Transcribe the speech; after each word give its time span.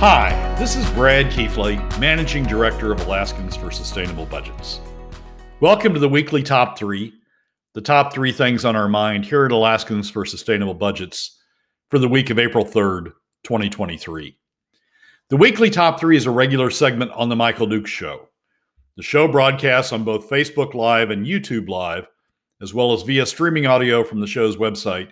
Hi, 0.00 0.54
this 0.58 0.76
is 0.76 0.90
Brad 0.92 1.30
Keithley, 1.30 1.76
Managing 1.98 2.44
Director 2.44 2.90
of 2.90 3.02
Alaskans 3.02 3.54
for 3.54 3.70
Sustainable 3.70 4.24
Budgets. 4.24 4.80
Welcome 5.60 5.92
to 5.92 6.00
the 6.00 6.08
weekly 6.08 6.42
top 6.42 6.78
three, 6.78 7.12
the 7.74 7.82
top 7.82 8.10
three 8.10 8.32
things 8.32 8.64
on 8.64 8.76
our 8.76 8.88
mind 8.88 9.26
here 9.26 9.44
at 9.44 9.52
Alaskans 9.52 10.08
for 10.08 10.24
Sustainable 10.24 10.72
Budgets 10.72 11.38
for 11.90 11.98
the 11.98 12.08
week 12.08 12.30
of 12.30 12.38
April 12.38 12.64
3rd, 12.64 13.12
2023. 13.44 14.38
The 15.28 15.36
weekly 15.36 15.68
top 15.68 16.00
three 16.00 16.16
is 16.16 16.24
a 16.24 16.30
regular 16.30 16.70
segment 16.70 17.10
on 17.10 17.28
The 17.28 17.36
Michael 17.36 17.66
Dukes 17.66 17.90
Show. 17.90 18.30
The 18.96 19.02
show 19.02 19.28
broadcasts 19.28 19.92
on 19.92 20.04
both 20.04 20.30
Facebook 20.30 20.72
Live 20.72 21.10
and 21.10 21.26
YouTube 21.26 21.68
Live, 21.68 22.06
as 22.62 22.72
well 22.72 22.94
as 22.94 23.02
via 23.02 23.26
streaming 23.26 23.66
audio 23.66 24.02
from 24.02 24.20
the 24.20 24.26
show's 24.26 24.56
website, 24.56 25.10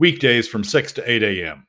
weekdays 0.00 0.48
from 0.48 0.64
6 0.64 0.94
to 0.94 1.08
8 1.08 1.22
a.m. 1.22 1.68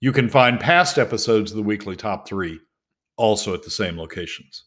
You 0.00 0.12
can 0.12 0.28
find 0.30 0.58
past 0.58 0.98
episodes 0.98 1.50
of 1.50 1.56
the 1.56 1.62
weekly 1.62 1.94
top 1.94 2.26
three 2.26 2.58
also 3.16 3.52
at 3.52 3.62
the 3.62 3.70
same 3.70 3.98
locations. 3.98 4.64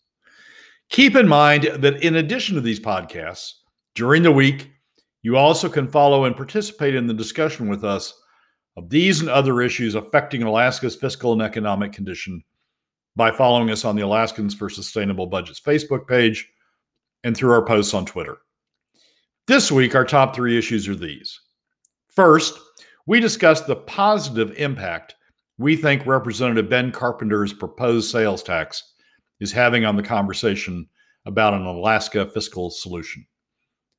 Keep 0.89 1.15
in 1.15 1.27
mind 1.27 1.63
that 1.63 2.03
in 2.03 2.17
addition 2.17 2.53
to 2.55 2.61
these 2.61 2.79
podcasts, 2.79 3.53
during 3.95 4.21
the 4.21 4.31
week, 4.31 4.71
you 5.23 5.35
also 5.37 5.69
can 5.69 5.87
follow 5.87 6.25
and 6.25 6.35
participate 6.35 6.93
in 6.93 7.07
the 7.07 7.13
discussion 7.13 7.67
with 7.67 7.83
us 7.83 8.13
of 8.77 8.89
these 8.89 9.21
and 9.21 9.29
other 9.29 9.61
issues 9.61 9.95
affecting 9.95 10.43
Alaska's 10.43 10.95
fiscal 10.95 11.33
and 11.33 11.41
economic 11.41 11.93
condition 11.93 12.43
by 13.15 13.31
following 13.31 13.71
us 13.71 13.85
on 13.85 13.95
the 13.95 14.03
Alaskans 14.03 14.53
for 14.53 14.69
Sustainable 14.69 15.27
Budgets 15.27 15.59
Facebook 15.59 16.07
page 16.07 16.47
and 17.23 17.35
through 17.35 17.53
our 17.53 17.65
posts 17.65 17.93
on 17.93 18.05
Twitter. 18.05 18.37
This 19.47 19.71
week, 19.71 19.95
our 19.95 20.05
top 20.05 20.35
three 20.35 20.57
issues 20.57 20.87
are 20.87 20.95
these. 20.95 21.39
First, 22.07 22.59
we 23.05 23.19
discussed 23.19 23.67
the 23.67 23.75
positive 23.75 24.53
impact 24.57 25.15
we 25.57 25.75
think 25.75 26.05
Representative 26.05 26.69
Ben 26.69 26.91
Carpenter's 26.91 27.53
proposed 27.53 28.09
sales 28.09 28.43
tax 28.43 28.93
is 29.39 29.51
having 29.51 29.85
on 29.85 29.95
the 29.95 30.03
conversation 30.03 30.87
about 31.25 31.53
an 31.53 31.65
Alaska 31.65 32.25
fiscal 32.25 32.69
solution. 32.69 33.25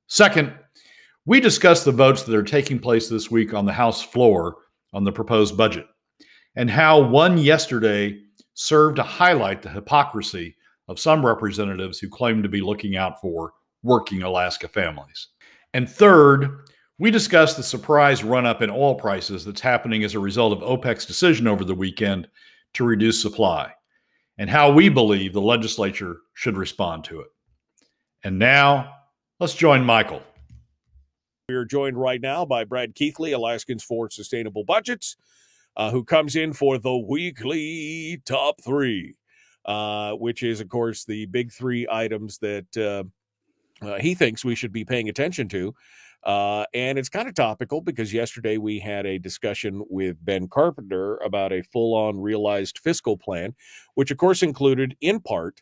Second, 0.07 0.53
we 1.27 1.41
discuss 1.41 1.85
the 1.85 1.93
votes 1.93 2.23
that 2.25 2.37
are 2.37 2.43
taking 2.43 2.79
place 2.79 3.09
this 3.09 3.31
week 3.31 3.55
on 3.55 3.65
the 3.65 3.73
House 3.73 4.03
floor 4.03 4.57
on 4.93 5.05
the 5.05 5.13
proposed 5.13 5.57
budget 5.57 5.87
and 6.57 6.71
how 6.71 7.01
one 7.01 7.39
yesterday 7.39 8.19
served 8.55 8.97
to 8.97 9.03
highlight 9.03 9.63
the 9.63 9.69
hypocrisy 9.69 10.57
of 10.89 11.01
some 11.01 11.25
representatives 11.25 11.99
who 11.99 12.09
claim 12.09 12.43
to 12.43 12.49
be 12.49 12.61
looking 12.61 12.97
out 12.97 13.21
for 13.21 13.53
working 13.83 14.23
Alaska 14.23 14.69
families. 14.69 15.29
And 15.73 15.89
third, 15.89 16.69
we 16.99 17.11
discussed 17.11 17.57
the 17.57 17.63
surprise 17.63 18.23
run 18.23 18.47
up 18.47 18.63
in 18.63 18.71
oil 18.71 18.95
prices 18.95 19.45
that's 19.45 19.61
happening 19.61 20.05
as 20.05 20.15
a 20.15 20.21
result 20.21 20.53
of 20.53 20.61
OPEC's 20.61 21.07
decision 21.07 21.49
over 21.49 21.65
the 21.65 21.75
weekend 21.75 22.29
to 22.75 22.85
reduce 22.85 23.21
supply 23.21 23.73
and 24.39 24.49
how 24.49 24.73
we 24.73 24.89
believe 24.89 25.33
the 25.33 25.41
legislature 25.41 26.19
should 26.35 26.57
respond 26.57 27.05
to 27.05 27.21
it. 27.21 27.29
And 28.23 28.39
now, 28.39 28.95
let's 29.41 29.55
join 29.55 29.85
Michael. 29.85 30.23
We 31.49 31.57
are 31.57 31.65
joined 31.65 31.99
right 31.99 32.21
now 32.21 32.45
by 32.45 32.65
Brad 32.65 32.95
Keithley, 32.95 33.33
Alaskans 33.33 33.85
for 33.85 34.09
Sustainable 34.09 34.65
Budgets, 34.65 35.17
uh, 35.77 35.91
who 35.91 36.05
comes 36.05 36.37
in 36.37 36.53
for 36.53 36.79
the 36.79 36.97
weekly 36.97 38.23
top 38.25 38.63
three, 38.63 39.17
uh, 39.67 40.13
which 40.13 40.43
is, 40.43 40.61
of 40.61 40.69
course, 40.69 41.05
the 41.05 41.27
big 41.27 41.53
three 41.53 41.87
items 41.91 42.39
that 42.39 42.77
uh, 42.77 43.05
uh 43.85 43.99
he 43.99 44.15
thinks 44.15 44.45
we 44.45 44.55
should 44.55 44.73
be 44.73 44.85
paying 44.85 45.09
attention 45.09 45.49
to 45.49 45.75
uh, 46.25 46.65
and 46.73 46.99
it's 46.99 47.09
kind 47.09 47.29
of 47.29 47.35
topical 47.35 47.81
because 47.81 48.13
yesterday 48.13 48.57
we 48.57 48.79
had 48.79 49.05
a 49.05 49.19
discussion 49.19 49.83
with 49.91 50.25
Ben 50.25 50.49
Carpenter 50.49 51.17
about 51.19 51.53
a 51.53 51.63
full 51.63 51.95
on 51.95 52.21
realized 52.21 52.79
fiscal 52.79 53.17
plan, 53.17 53.55
which 53.95 54.11
of 54.11 54.17
course 54.17 54.43
included 54.43 54.97
in 55.01 55.21
part 55.21 55.61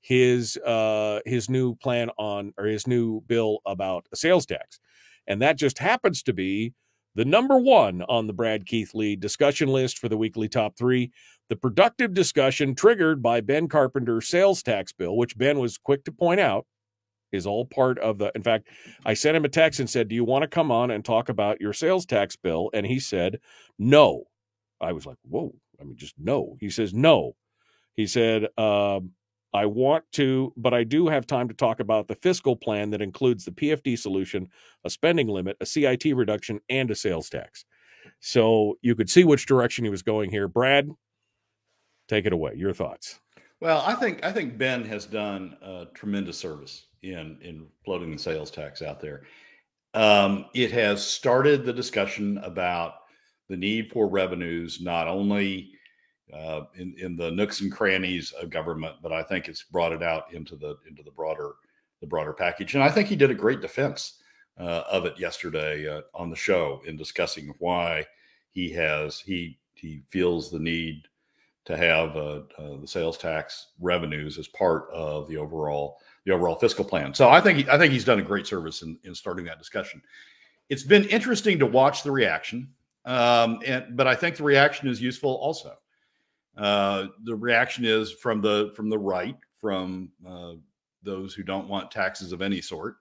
his 0.00 0.58
uh, 0.58 1.20
his 1.24 1.48
new 1.48 1.74
plan 1.76 2.10
on 2.18 2.52
or 2.58 2.66
his 2.66 2.86
new 2.86 3.22
bill 3.22 3.60
about 3.64 4.06
a 4.12 4.16
sales 4.16 4.44
tax. 4.44 4.80
And 5.26 5.40
that 5.40 5.56
just 5.56 5.78
happens 5.78 6.22
to 6.24 6.32
be 6.32 6.74
the 7.14 7.24
number 7.24 7.58
one 7.58 8.02
on 8.02 8.26
the 8.26 8.32
Brad 8.32 8.66
Keithley 8.66 9.16
discussion 9.16 9.68
list 9.68 9.98
for 9.98 10.08
the 10.08 10.16
weekly 10.16 10.48
top 10.48 10.76
three. 10.76 11.12
The 11.48 11.56
productive 11.56 12.14
discussion 12.14 12.74
triggered 12.74 13.22
by 13.22 13.40
Ben 13.40 13.68
Carpenter's 13.68 14.28
sales 14.28 14.62
tax 14.62 14.92
bill, 14.92 15.16
which 15.16 15.38
Ben 15.38 15.58
was 15.58 15.78
quick 15.78 16.04
to 16.04 16.12
point 16.12 16.40
out 16.40 16.66
is 17.32 17.46
all 17.46 17.64
part 17.64 17.98
of 17.98 18.18
the. 18.18 18.30
In 18.34 18.42
fact, 18.42 18.68
I 19.04 19.14
sent 19.14 19.36
him 19.36 19.44
a 19.44 19.48
text 19.48 19.80
and 19.80 19.88
said, 19.88 20.08
"Do 20.08 20.14
you 20.14 20.24
want 20.24 20.42
to 20.42 20.48
come 20.48 20.70
on 20.70 20.90
and 20.90 21.04
talk 21.04 21.28
about 21.28 21.60
your 21.60 21.72
sales 21.72 22.06
tax 22.06 22.36
bill?" 22.36 22.70
And 22.72 22.86
he 22.86 23.00
said, 23.00 23.40
"No." 23.78 24.24
I 24.80 24.92
was 24.92 25.06
like, 25.06 25.18
"Whoa!" 25.22 25.54
I 25.80 25.84
mean, 25.84 25.96
just 25.96 26.14
no. 26.18 26.56
He 26.60 26.70
says, 26.70 26.92
"No." 26.92 27.36
He 27.94 28.06
said, 28.06 28.46
um, 28.58 29.12
"I 29.52 29.66
want 29.66 30.04
to, 30.12 30.52
but 30.56 30.74
I 30.74 30.84
do 30.84 31.08
have 31.08 31.26
time 31.26 31.48
to 31.48 31.54
talk 31.54 31.80
about 31.80 32.08
the 32.08 32.14
fiscal 32.16 32.56
plan 32.56 32.90
that 32.90 33.02
includes 33.02 33.44
the 33.44 33.52
PFD 33.52 33.96
solution, 33.98 34.48
a 34.84 34.90
spending 34.90 35.28
limit, 35.28 35.56
a 35.60 35.66
CIT 35.66 36.14
reduction, 36.14 36.60
and 36.68 36.90
a 36.90 36.94
sales 36.94 37.28
tax." 37.28 37.64
So 38.20 38.78
you 38.82 38.94
could 38.94 39.10
see 39.10 39.24
which 39.24 39.46
direction 39.46 39.84
he 39.84 39.90
was 39.90 40.02
going 40.02 40.30
here. 40.30 40.48
Brad, 40.48 40.90
take 42.08 42.26
it 42.26 42.32
away. 42.32 42.54
Your 42.56 42.72
thoughts. 42.72 43.20
Well, 43.60 43.82
I 43.86 43.94
think 43.94 44.24
I 44.24 44.32
think 44.32 44.58
Ben 44.58 44.84
has 44.86 45.06
done 45.06 45.56
a 45.62 45.86
tremendous 45.94 46.36
service 46.36 46.86
in 47.02 47.38
in 47.42 47.66
floating 47.84 48.12
the 48.12 48.18
sales 48.18 48.50
tax 48.50 48.82
out 48.82 49.00
there. 49.00 49.22
Um, 49.94 50.46
it 50.54 50.70
has 50.72 51.06
started 51.06 51.64
the 51.64 51.72
discussion 51.72 52.38
about 52.38 52.94
the 53.48 53.56
need 53.56 53.90
for 53.90 54.08
revenues, 54.08 54.80
not 54.80 55.08
only 55.08 55.72
uh, 56.32 56.62
in 56.76 56.94
in 56.98 57.16
the 57.16 57.30
nooks 57.30 57.60
and 57.60 57.70
crannies 57.70 58.32
of 58.32 58.50
government, 58.50 58.96
but 59.02 59.12
I 59.12 59.22
think 59.22 59.48
it's 59.48 59.64
brought 59.64 59.92
it 59.92 60.02
out 60.02 60.32
into 60.32 60.56
the 60.56 60.76
into 60.88 61.02
the 61.02 61.10
broader 61.10 61.52
the 62.00 62.06
broader 62.06 62.32
package. 62.32 62.74
And 62.74 62.82
I 62.82 62.90
think 62.90 63.08
he 63.08 63.16
did 63.16 63.30
a 63.30 63.34
great 63.34 63.60
defense 63.60 64.18
uh, 64.58 64.84
of 64.90 65.04
it 65.04 65.18
yesterday 65.18 65.88
uh, 65.88 66.02
on 66.14 66.30
the 66.30 66.36
show 66.36 66.82
in 66.86 66.96
discussing 66.96 67.54
why 67.58 68.06
he 68.50 68.70
has 68.72 69.20
he 69.20 69.58
he 69.74 70.02
feels 70.08 70.50
the 70.50 70.58
need 70.58 71.02
to 71.64 71.76
have 71.76 72.16
uh, 72.16 72.40
uh, 72.58 72.76
the 72.80 72.86
sales 72.86 73.16
tax 73.16 73.68
revenues 73.80 74.38
as 74.38 74.48
part 74.48 74.88
of 74.92 75.28
the 75.28 75.36
overall 75.36 75.98
the 76.24 76.32
overall 76.32 76.54
fiscal 76.54 76.84
plan. 76.84 77.12
So 77.14 77.28
I 77.28 77.40
think 77.40 77.68
I 77.68 77.78
think 77.78 77.92
he's 77.92 78.04
done 78.04 78.18
a 78.18 78.22
great 78.22 78.46
service 78.46 78.82
in, 78.82 78.98
in 79.04 79.14
starting 79.14 79.44
that 79.46 79.58
discussion. 79.58 80.02
It's 80.68 80.82
been 80.82 81.04
interesting 81.04 81.58
to 81.58 81.66
watch 81.66 82.02
the 82.02 82.10
reaction, 82.10 82.68
um, 83.04 83.60
and 83.66 83.96
but 83.96 84.06
I 84.06 84.14
think 84.14 84.36
the 84.36 84.44
reaction 84.44 84.88
is 84.88 85.00
useful 85.00 85.34
also. 85.36 85.76
Uh, 86.56 87.06
the 87.24 87.34
reaction 87.34 87.84
is 87.84 88.12
from 88.12 88.40
the 88.40 88.72
from 88.76 88.88
the 88.88 88.98
right, 88.98 89.36
from 89.60 90.10
uh, 90.26 90.54
those 91.02 91.34
who 91.34 91.42
don't 91.42 91.68
want 91.68 91.90
taxes 91.90 92.32
of 92.32 92.42
any 92.42 92.60
sort, 92.60 92.96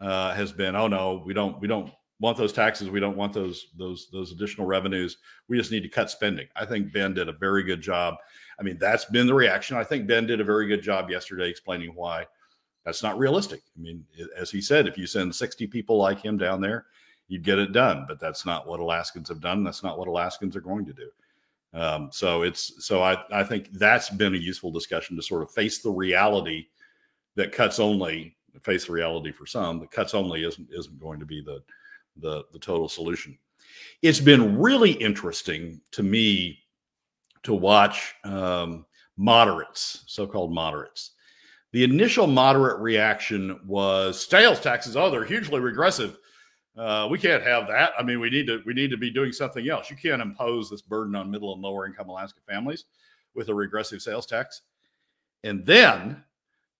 uh, 0.00 0.32
has 0.34 0.52
been, 0.52 0.74
oh 0.76 0.88
no, 0.88 1.22
we 1.24 1.34
don't 1.34 1.60
we 1.60 1.68
don't 1.68 1.90
want 2.20 2.36
those 2.36 2.52
taxes. 2.52 2.90
We 2.90 3.00
don't 3.00 3.16
want 3.16 3.32
those 3.32 3.68
those 3.76 4.08
those 4.10 4.32
additional 4.32 4.66
revenues. 4.66 5.18
We 5.48 5.56
just 5.56 5.70
need 5.70 5.82
to 5.82 5.88
cut 5.88 6.10
spending. 6.10 6.48
I 6.56 6.64
think 6.64 6.92
Ben 6.92 7.14
did 7.14 7.28
a 7.28 7.32
very 7.32 7.62
good 7.62 7.80
job. 7.80 8.16
I 8.58 8.62
mean, 8.62 8.78
that's 8.78 9.04
been 9.06 9.26
the 9.26 9.34
reaction. 9.34 9.76
I 9.76 9.84
think 9.84 10.06
Ben 10.06 10.26
did 10.26 10.40
a 10.40 10.44
very 10.44 10.66
good 10.66 10.82
job 10.82 11.10
yesterday 11.10 11.48
explaining 11.48 11.94
why 11.94 12.26
that's 12.84 13.02
not 13.02 13.18
realistic. 13.18 13.62
I 13.76 13.80
mean, 13.80 14.04
as 14.36 14.50
he 14.50 14.60
said, 14.60 14.86
if 14.86 14.96
you 14.96 15.06
send 15.06 15.34
60 15.34 15.66
people 15.66 15.96
like 15.96 16.20
him 16.20 16.38
down 16.38 16.60
there, 16.60 16.86
you'd 17.28 17.44
get 17.44 17.58
it 17.58 17.72
done. 17.72 18.04
But 18.08 18.18
that's 18.18 18.44
not 18.44 18.66
what 18.66 18.80
Alaskans 18.80 19.28
have 19.28 19.40
done. 19.40 19.62
That's 19.62 19.82
not 19.82 19.98
what 19.98 20.08
Alaskans 20.08 20.56
are 20.56 20.60
going 20.60 20.86
to 20.86 20.92
do. 20.92 21.10
Um, 21.74 22.08
so 22.10 22.42
it's 22.42 22.84
so 22.84 23.02
I, 23.02 23.22
I 23.30 23.44
think 23.44 23.70
that's 23.72 24.10
been 24.10 24.34
a 24.34 24.38
useful 24.38 24.70
discussion 24.70 25.16
to 25.16 25.22
sort 25.22 25.42
of 25.42 25.50
face 25.50 25.78
the 25.78 25.90
reality 25.90 26.66
that 27.36 27.52
cuts 27.52 27.78
only 27.78 28.36
face 28.62 28.86
the 28.86 28.92
reality 28.92 29.30
for 29.30 29.46
some, 29.46 29.78
but 29.78 29.90
cuts 29.90 30.14
only 30.14 30.44
isn't 30.44 30.68
isn't 30.72 30.98
going 30.98 31.20
to 31.20 31.26
be 31.26 31.42
the 31.42 31.62
the 32.20 32.44
the 32.52 32.58
total 32.58 32.88
solution. 32.88 33.38
It's 34.02 34.20
been 34.20 34.58
really 34.58 34.92
interesting 34.92 35.80
to 35.92 36.02
me 36.02 36.58
to 37.42 37.54
watch 37.54 38.14
um, 38.24 38.86
moderates, 39.16 40.04
so-called 40.06 40.52
moderates, 40.52 41.12
the 41.72 41.84
initial 41.84 42.26
moderate 42.26 42.80
reaction 42.80 43.60
was 43.66 44.26
sales 44.26 44.60
taxes. 44.60 44.96
Oh, 44.96 45.10
they're 45.10 45.24
hugely 45.24 45.60
regressive. 45.60 46.18
Uh, 46.76 47.08
we 47.10 47.18
can't 47.18 47.42
have 47.42 47.66
that. 47.66 47.92
I 47.98 48.02
mean, 48.02 48.20
we 48.20 48.30
need 48.30 48.46
to 48.46 48.62
we 48.64 48.72
need 48.72 48.90
to 48.90 48.96
be 48.96 49.10
doing 49.10 49.32
something 49.32 49.68
else. 49.68 49.90
You 49.90 49.96
can't 49.96 50.22
impose 50.22 50.70
this 50.70 50.80
burden 50.82 51.14
on 51.14 51.30
middle 51.30 51.52
and 51.52 51.60
lower 51.60 51.86
income 51.86 52.08
Alaska 52.08 52.40
families 52.48 52.84
with 53.34 53.48
a 53.48 53.54
regressive 53.54 54.00
sales 54.00 54.26
tax. 54.26 54.62
and 55.44 55.64
then 55.66 56.22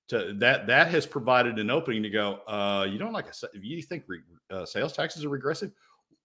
to 0.08 0.32
that 0.38 0.66
that 0.66 0.88
has 0.88 1.06
provided 1.06 1.58
an 1.58 1.70
opening 1.70 2.02
to 2.02 2.10
go. 2.10 2.40
Uh, 2.46 2.86
you 2.90 2.98
don't 2.98 3.12
like 3.12 3.26
a 3.26 3.32
you 3.60 3.82
think 3.82 4.04
re, 4.06 4.20
uh, 4.50 4.64
sales 4.64 4.92
taxes 4.92 5.24
are 5.24 5.28
regressive? 5.28 5.70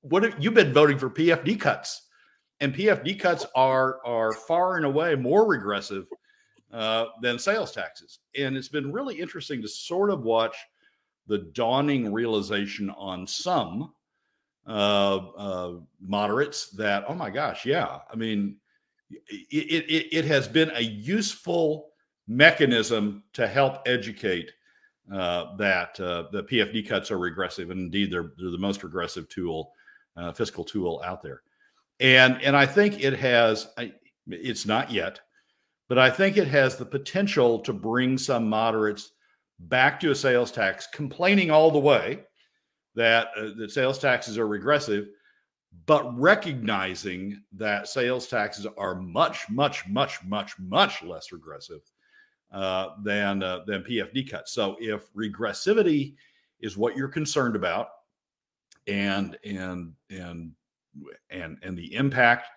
What 0.01 0.23
have, 0.23 0.35
you've 0.39 0.53
been 0.53 0.73
voting 0.73 0.97
for 0.97 1.09
PFD 1.09 1.59
cuts, 1.59 2.07
and 2.59 2.73
PFD 2.73 3.19
cuts 3.19 3.45
are 3.55 3.99
are 4.05 4.31
far 4.33 4.77
and 4.77 4.85
away 4.85 5.15
more 5.15 5.45
regressive 5.45 6.07
uh, 6.71 7.05
than 7.21 7.37
sales 7.37 7.71
taxes. 7.71 8.19
And 8.37 8.57
it's 8.57 8.69
been 8.69 8.91
really 8.91 9.19
interesting 9.19 9.61
to 9.61 9.67
sort 9.67 10.09
of 10.09 10.23
watch 10.23 10.55
the 11.27 11.39
dawning 11.53 12.11
realization 12.11 12.89
on 12.91 13.27
some 13.27 13.93
uh, 14.65 15.17
uh, 15.37 15.73
moderates 16.01 16.69
that 16.71 17.03
oh 17.07 17.13
my 17.13 17.29
gosh, 17.29 17.65
yeah, 17.65 17.99
I 18.11 18.15
mean, 18.15 18.57
it, 19.09 19.85
it, 19.89 20.17
it 20.17 20.25
has 20.25 20.47
been 20.47 20.71
a 20.73 20.81
useful 20.81 21.92
mechanism 22.27 23.23
to 23.33 23.47
help 23.47 23.79
educate 23.85 24.51
uh, 25.11 25.55
that 25.57 25.99
uh, 25.99 26.25
the 26.31 26.43
PFD 26.43 26.87
cuts 26.87 27.11
are 27.11 27.17
regressive, 27.17 27.69
and 27.69 27.79
indeed 27.79 28.11
they're, 28.11 28.31
they're 28.37 28.51
the 28.51 28.57
most 28.57 28.83
regressive 28.83 29.27
tool, 29.27 29.73
uh, 30.15 30.31
fiscal 30.31 30.63
tool 30.63 31.01
out 31.03 31.21
there. 31.21 31.41
And 31.99 32.41
and 32.41 32.55
I 32.55 32.65
think 32.65 33.03
it 33.03 33.13
has. 33.19 33.67
I, 33.77 33.93
it's 34.27 34.65
not 34.65 34.91
yet, 34.91 35.19
but 35.89 35.97
I 35.99 36.09
think 36.09 36.37
it 36.37 36.47
has 36.47 36.77
the 36.77 36.85
potential 36.85 37.59
to 37.59 37.73
bring 37.73 38.17
some 38.17 38.47
moderates 38.47 39.11
back 39.59 39.99
to 39.99 40.11
a 40.11 40.15
sales 40.15 40.51
tax, 40.51 40.87
complaining 40.87 41.51
all 41.51 41.69
the 41.69 41.79
way 41.79 42.23
that 42.95 43.27
uh, 43.37 43.49
that 43.57 43.71
sales 43.71 43.99
taxes 43.99 44.37
are 44.37 44.47
regressive, 44.47 45.07
but 45.85 46.17
recognizing 46.17 47.41
that 47.53 47.87
sales 47.87 48.27
taxes 48.27 48.65
are 48.77 48.95
much, 48.95 49.49
much, 49.49 49.87
much, 49.87 50.23
much, 50.23 50.57
much 50.59 51.03
less 51.03 51.31
regressive 51.31 51.81
uh, 52.53 52.89
than 53.01 53.43
uh, 53.43 53.63
than 53.65 53.83
PFD 53.83 54.29
cuts. 54.29 54.53
So 54.53 54.77
if 54.79 55.11
regressivity 55.13 56.15
is 56.59 56.77
what 56.77 56.95
you're 56.95 57.07
concerned 57.07 57.55
about, 57.55 57.89
and 58.87 59.37
and 59.43 59.93
and 60.09 60.51
and 61.29 61.57
and 61.61 61.77
the 61.77 61.93
impact 61.95 62.47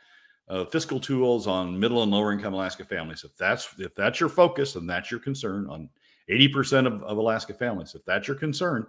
of 0.49 0.71
fiscal 0.71 1.01
tools 1.01 1.47
on 1.47 1.79
middle 1.79 2.03
and 2.03 2.13
lower 2.13 2.33
income 2.33 2.55
Alaska 2.55 2.85
families, 2.85 3.25
if 3.25 3.37
that's 3.37 3.69
if 3.79 3.95
that's 3.95 4.21
your 4.21 4.29
focus 4.29 4.77
and 4.77 4.89
that's 4.89 5.11
your 5.11 5.21
concern 5.21 5.67
on 5.69 5.89
80% 6.31 6.87
of, 6.87 7.03
of 7.03 7.19
Alaska 7.19 7.55
families, 7.55 7.95
if 7.95 8.05
that's 8.05 8.27
your 8.27 8.37
concern, 8.37 8.87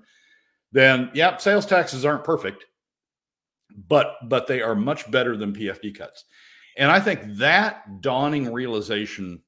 then 0.72 1.10
yeah, 1.14 1.38
sales 1.38 1.66
taxes 1.66 2.04
aren't 2.04 2.24
perfect, 2.24 2.66
but 3.88 4.16
but 4.24 4.48
they 4.48 4.62
are 4.62 4.76
much 4.76 5.10
better 5.10 5.38
than 5.38 5.54
PFD 5.54 5.98
cuts. 5.98 6.26
And 6.78 6.92
I 6.92 7.00
think 7.00 7.22
that 7.38 8.02
dawning 8.02 8.54
realization 8.54 9.42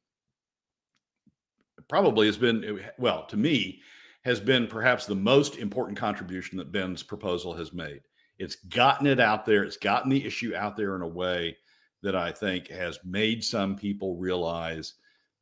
probably 1.89 2.27
has 2.27 2.38
been 2.38 2.80
well 2.97 3.25
to 3.25 3.36
me 3.36 3.81
has 4.24 4.39
been 4.39 4.68
perhaps 4.68 5.06
the 5.06 5.15
most 5.15 5.57
important 5.57 5.97
contribution 5.97 6.57
that 6.57 6.71
Ben's 6.71 7.01
proposal 7.01 7.53
has 7.53 7.74
made. 7.74 8.01
It's 8.38 8.56
gotten 8.56 9.07
it 9.07 9.19
out 9.19 9.45
there, 9.45 9.63
it's 9.63 9.77
gotten 9.77 10.09
the 10.09 10.25
issue 10.25 10.53
out 10.56 10.77
there 10.77 10.95
in 10.95 11.01
a 11.01 11.07
way 11.07 11.57
that 12.03 12.15
I 12.15 12.31
think 12.31 12.68
has 12.69 13.00
made 13.03 13.44
some 13.44 13.75
people 13.75 14.15
realize 14.15 14.94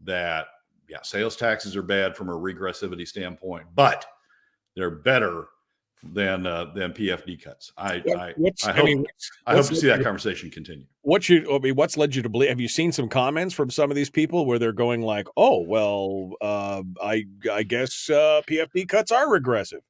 that 0.02 0.48
yeah, 0.88 1.02
sales 1.02 1.36
taxes 1.36 1.76
are 1.76 1.84
bad 1.84 2.16
from 2.16 2.30
a 2.30 2.34
regressivity 2.34 3.08
standpoint, 3.08 3.68
but 3.76 4.06
they're 4.76 4.90
better 4.90 5.48
than 6.04 6.46
uh, 6.46 6.66
than 6.76 6.94
PFD 6.94 7.42
cuts. 7.44 7.72
I 7.78 8.02
what, 8.06 8.20
I, 8.20 8.34
I, 8.66 8.72
hope 8.72 8.84
I, 8.84 8.84
mean, 8.84 9.06
I 9.46 9.56
hope 9.56 9.68
to 9.68 9.76
see 9.76 9.88
that 9.88 10.04
conversation 10.04 10.50
continue. 10.50 10.86
What 11.02 11.28
you 11.30 11.54
I 11.54 11.60
mean, 11.60 11.76
what's 11.76 11.98
led 11.98 12.16
you 12.16 12.22
to 12.22 12.30
believe? 12.30 12.50
Have 12.50 12.60
you 12.60 12.68
seen 12.68 12.92
some 12.92 13.08
comments 13.08 13.54
from 13.54 13.70
some 13.70 13.90
of 13.90 13.96
these 13.96 14.10
people 14.10 14.46
where 14.46 14.60
they're 14.60 14.74
going 14.74 15.02
like, 15.02 15.28
"Oh, 15.36 15.62
well, 15.62 16.32
uh, 16.42 16.84
I 17.02 17.26
I 17.52 17.64
guess 17.64 18.10
uh, 18.10 18.42
PFD 18.48 18.88
cuts 18.88 19.12
are 19.12 19.30
regressive." 19.30 19.82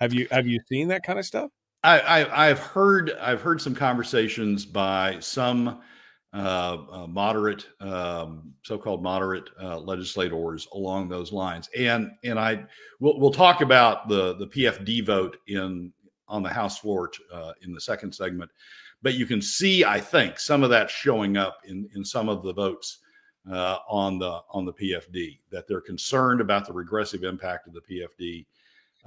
Have 0.00 0.12
you 0.12 0.26
have 0.30 0.46
you 0.46 0.60
seen 0.68 0.88
that 0.88 1.02
kind 1.02 1.18
of 1.18 1.24
stuff? 1.24 1.50
I, 1.82 2.00
I 2.00 2.48
I've 2.50 2.58
heard 2.58 3.12
I've 3.20 3.42
heard 3.42 3.60
some 3.60 3.74
conversations 3.74 4.64
by 4.64 5.18
some 5.20 5.80
uh, 6.34 6.78
uh, 6.90 7.06
moderate, 7.06 7.68
um, 7.80 8.52
so-called 8.62 9.02
moderate 9.04 9.50
uh, 9.62 9.78
legislators 9.78 10.66
along 10.72 11.08
those 11.08 11.32
lines. 11.32 11.70
And 11.78 12.10
and 12.24 12.40
I 12.40 12.64
we'll, 12.98 13.20
we'll 13.20 13.30
talk 13.30 13.60
about 13.60 14.08
the 14.08 14.34
the 14.34 14.48
PFD 14.48 15.06
vote 15.06 15.36
in 15.46 15.92
on 16.26 16.42
the 16.42 16.48
House 16.48 16.78
floor 16.78 17.08
t- 17.08 17.22
uh, 17.32 17.52
in 17.62 17.72
the 17.72 17.80
second 17.80 18.12
segment. 18.12 18.50
But 19.00 19.14
you 19.14 19.26
can 19.26 19.40
see, 19.40 19.84
I 19.84 20.00
think, 20.00 20.40
some 20.40 20.64
of 20.64 20.70
that 20.70 20.90
showing 20.90 21.36
up 21.36 21.58
in 21.66 21.88
in 21.94 22.04
some 22.04 22.28
of 22.28 22.42
the 22.42 22.52
votes 22.52 22.98
uh, 23.48 23.78
on 23.88 24.18
the 24.18 24.40
on 24.50 24.64
the 24.64 24.72
PFD 24.72 25.38
that 25.52 25.68
they're 25.68 25.80
concerned 25.80 26.40
about 26.40 26.66
the 26.66 26.72
regressive 26.72 27.22
impact 27.22 27.68
of 27.68 27.74
the 27.74 27.80
PFD. 27.80 28.46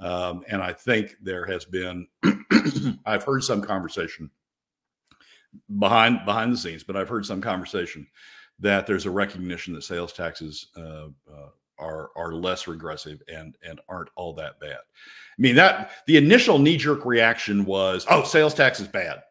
Um, 0.00 0.44
and 0.48 0.62
I 0.62 0.72
think 0.72 1.16
there 1.20 1.44
has 1.44 1.64
been, 1.64 2.06
I've 3.04 3.24
heard 3.24 3.42
some 3.42 3.60
conversation 3.60 4.30
behind 5.78 6.24
behind 6.24 6.52
the 6.52 6.56
scenes, 6.56 6.82
but 6.82 6.96
I've 6.96 7.08
heard 7.08 7.26
some 7.26 7.40
conversation 7.40 8.06
that 8.60 8.86
there's 8.86 9.06
a 9.06 9.10
recognition 9.10 9.74
that 9.74 9.82
sales 9.82 10.12
taxes 10.12 10.68
uh, 10.76 11.08
uh, 11.32 11.48
are 11.78 12.10
are 12.16 12.32
less 12.32 12.66
regressive 12.66 13.22
and 13.28 13.56
and 13.66 13.80
aren't 13.88 14.10
all 14.16 14.32
that 14.34 14.58
bad. 14.60 14.78
I 14.78 15.40
mean 15.40 15.56
that 15.56 15.92
the 16.06 16.16
initial 16.16 16.58
knee 16.58 16.76
jerk 16.76 17.04
reaction 17.04 17.64
was, 17.64 18.06
oh, 18.10 18.24
sales 18.24 18.54
tax 18.54 18.80
is 18.80 18.88
bad. 18.88 19.22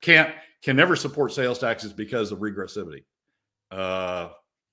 Can't 0.00 0.34
can 0.62 0.76
never 0.76 0.96
support 0.96 1.32
sales 1.32 1.58
taxes 1.58 1.92
because 1.92 2.32
of 2.32 2.38
regressivity. 2.38 3.04
Uh, 3.70 4.30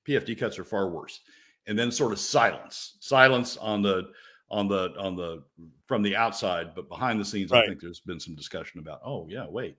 PFD 0.08 0.38
cuts 0.38 0.58
are 0.60 0.64
far 0.64 0.90
worse. 0.90 1.22
And 1.68 1.78
then 1.78 1.92
sort 1.92 2.14
of 2.14 2.20
silence, 2.20 2.98
silence 3.00 3.58
on 3.58 3.82
the 3.82 4.10
on 4.50 4.68
the 4.68 4.94
on 4.98 5.16
the 5.16 5.44
from 5.86 6.02
the 6.02 6.16
outside, 6.16 6.74
but 6.76 6.90
behind 6.90 7.20
the 7.20 7.26
scenes, 7.26 7.52
right. 7.52 7.64
I 7.64 7.68
think 7.68 7.80
there's 7.80 8.00
been 8.00 8.20
some 8.20 8.36
discussion 8.36 8.80
about, 8.80 9.02
oh 9.06 9.28
yeah, 9.30 9.46
wait, 9.48 9.78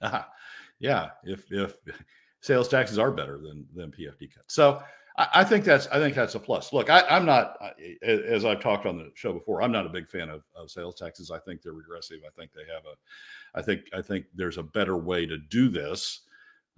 yeah, 0.78 1.10
if 1.24 1.50
if 1.50 1.76
sales 2.40 2.68
taxes 2.68 2.98
are 2.98 3.10
better 3.10 3.38
than 3.38 3.66
than 3.74 3.90
PFD 3.90 4.34
cuts, 4.34 4.54
so 4.54 4.82
I, 5.16 5.28
I 5.34 5.44
think 5.44 5.64
that's 5.64 5.86
I 5.88 5.98
think 5.98 6.14
that's 6.14 6.34
a 6.34 6.40
plus. 6.40 6.72
Look, 6.72 6.90
I, 6.90 7.04
am 7.08 7.24
not 7.24 7.58
as 8.02 8.44
I've 8.44 8.60
talked 8.60 8.86
on 8.86 8.98
the 8.98 9.10
show 9.14 9.32
before. 9.32 9.62
I'm 9.62 9.72
not 9.72 9.86
a 9.86 9.90
big 9.90 10.08
fan 10.08 10.28
of, 10.28 10.42
of 10.56 10.70
sales 10.70 10.94
taxes. 10.94 11.30
I 11.30 11.38
think 11.38 11.62
they're 11.62 11.72
regressive. 11.72 12.20
I 12.26 12.30
think 12.38 12.52
they 12.52 12.72
have 12.72 12.84
a, 12.84 13.58
I 13.58 13.62
think 13.62 13.82
I 13.92 14.02
think 14.02 14.26
there's 14.34 14.58
a 14.58 14.62
better 14.62 14.96
way 14.96 15.26
to 15.26 15.36
do 15.36 15.68
this 15.68 16.20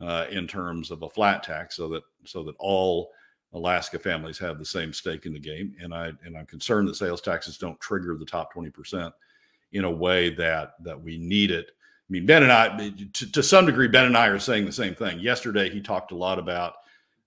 uh, 0.01 0.27
in 0.31 0.47
terms 0.47 0.91
of 0.91 1.03
a 1.03 1.09
flat 1.09 1.43
tax, 1.43 1.77
so 1.77 1.89
that 1.91 2.03
so 2.25 2.43
that 2.45 2.57
all 2.59 3.13
Alaska 3.55 3.99
families 3.99 4.39
have 4.39 4.59
the 4.59 4.65
same 4.65 4.93
stake 4.93 5.27
in 5.27 5.33
the 5.33 5.39
game. 5.39 5.75
And 5.81 5.95
I 5.95 6.13
and 6.25 6.37
I'm 6.37 6.47
concerned 6.47 6.89
that 6.89 6.97
sales 6.97 7.21
taxes 7.21 7.59
don't 7.59 7.81
trigger 7.81 8.17
the 8.17 8.27
top 8.27 8.53
20 8.53 8.71
percent 8.71 9.15
in 9.73 9.85
a 9.85 9.91
way 9.91 10.31
that 10.31 10.75
that 10.83 11.01
we 11.01 11.19
need 11.19 11.51
it 11.51 11.71
mean, 12.13 12.27
Ben 12.27 12.43
and 12.43 12.53
I, 12.53 12.91
to, 13.15 13.33
to, 13.33 13.43
some 13.43 13.67
degree, 13.67 13.89
Ben 13.89 14.05
and 14.05 14.17
I 14.17 14.27
are 14.29 14.39
saying 14.39 14.67
the 14.67 14.73
same 14.73 14.95
thing. 14.95 15.19
Yesterday, 15.19 15.71
he 15.71 15.81
talked 15.81 16.13
a 16.13 16.17
lot 16.17 16.39
about 16.39 16.75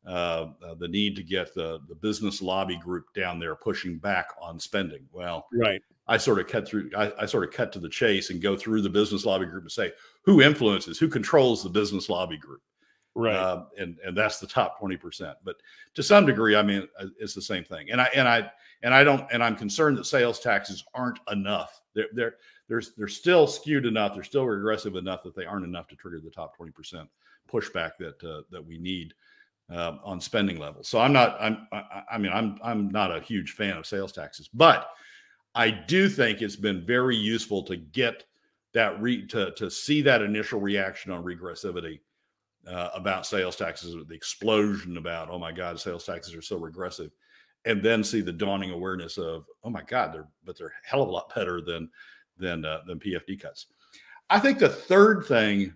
uh, 0.05 0.49
uh, 0.63 0.75
the 0.75 0.87
need 0.87 1.15
to 1.15 1.23
get 1.23 1.53
the, 1.55 1.79
the 1.89 1.95
business 1.95 2.41
lobby 2.41 2.77
group 2.77 3.11
down 3.15 3.39
there 3.39 3.55
pushing 3.55 3.97
back 3.97 4.29
on 4.39 4.59
spending. 4.59 5.03
Well, 5.11 5.47
right. 5.51 5.81
I 6.07 6.17
sort 6.17 6.39
of 6.39 6.47
cut 6.47 6.67
through, 6.67 6.91
I, 6.95 7.11
I, 7.19 7.25
sort 7.25 7.43
of 7.43 7.51
cut 7.51 7.73
to 7.73 7.79
the 7.79 7.89
chase 7.89 8.29
and 8.29 8.39
go 8.39 8.55
through 8.55 8.83
the 8.83 8.89
business 8.89 9.25
lobby 9.25 9.47
group 9.47 9.63
and 9.63 9.71
say, 9.71 9.91
who 10.21 10.43
influences, 10.43 10.99
who 10.99 11.07
controls 11.07 11.63
the 11.63 11.69
business 11.69 12.07
lobby 12.07 12.37
group? 12.37 12.61
Right. 13.15 13.35
Uh, 13.35 13.63
and, 13.79 13.97
and 14.05 14.15
that's 14.15 14.39
the 14.39 14.45
top 14.45 14.79
20%. 14.79 15.33
But 15.43 15.55
to 15.95 16.03
some 16.03 16.27
degree, 16.27 16.55
I 16.55 16.61
mean, 16.61 16.87
uh, 16.99 17.07
it's 17.19 17.33
the 17.33 17.41
same 17.41 17.63
thing. 17.63 17.89
And 17.89 17.99
I, 17.99 18.09
and 18.13 18.27
I, 18.27 18.51
and 18.83 18.93
I 18.93 19.03
don't, 19.03 19.25
and 19.31 19.43
I'm 19.43 19.55
concerned 19.55 19.97
that 19.97 20.05
sales 20.05 20.39
taxes 20.39 20.83
aren't 20.93 21.17
enough. 21.31 21.81
They're, 21.95 22.09
they're, 22.13 22.35
they're, 22.67 22.81
they're 22.97 23.07
still 23.07 23.47
skewed 23.47 23.85
enough. 23.85 24.13
They're 24.13 24.23
still 24.23 24.45
regressive 24.45 24.95
enough 24.95 25.23
that 25.23 25.35
they 25.35 25.45
aren't 25.45 25.65
enough 25.65 25.87
to 25.89 25.95
trigger 25.95 26.19
the 26.23 26.31
top 26.31 26.57
20% 26.57 27.07
pushback 27.51 27.91
that, 27.99 28.23
uh, 28.23 28.41
that 28.49 28.65
we 28.65 28.77
need 28.77 29.13
uh, 29.71 29.97
on 30.03 30.19
spending 30.19 30.59
levels. 30.59 30.87
So 30.87 30.99
I'm 30.99 31.13
not, 31.13 31.37
I'm, 31.39 31.67
I, 31.71 32.03
I 32.13 32.17
mean, 32.17 32.31
I'm, 32.31 32.57
I'm 32.63 32.89
not 32.89 33.15
a 33.15 33.19
huge 33.19 33.51
fan 33.51 33.77
of 33.77 33.85
sales 33.85 34.11
taxes, 34.11 34.49
but 34.53 34.89
I 35.53 35.69
do 35.69 36.09
think 36.09 36.41
it's 36.41 36.55
been 36.55 36.85
very 36.85 37.15
useful 37.15 37.63
to 37.63 37.77
get 37.77 38.25
that 38.73 39.01
re 39.01 39.25
to, 39.27 39.51
to 39.51 39.71
see 39.71 40.01
that 40.01 40.21
initial 40.21 40.59
reaction 40.59 41.11
on 41.11 41.23
regressivity 41.23 41.99
uh, 42.67 42.89
about 42.93 43.25
sales 43.25 43.55
taxes, 43.55 43.95
the 44.07 44.13
explosion 44.15 44.97
about, 44.97 45.29
oh 45.29 45.39
my 45.39 45.51
God, 45.51 45.79
sales 45.79 46.03
taxes 46.03 46.35
are 46.35 46.41
so 46.41 46.57
regressive 46.57 47.11
and 47.65 47.81
then 47.81 48.03
see 48.03 48.21
the 48.21 48.31
dawning 48.31 48.71
awareness 48.71 49.17
of, 49.17 49.45
oh 49.63 49.69
my 49.69 49.81
God, 49.83 50.13
they're 50.13 50.27
but 50.43 50.57
they're 50.57 50.67
a 50.67 50.87
hell 50.89 51.01
of 51.01 51.09
a 51.09 51.11
lot 51.11 51.33
better 51.33 51.61
than 51.61 51.89
than 52.37 52.65
uh, 52.65 52.81
than 52.87 52.99
PFD 52.99 53.39
cuts. 53.39 53.67
I 54.29 54.39
think 54.39 54.59
the 54.59 54.69
third 54.69 55.25
thing 55.25 55.73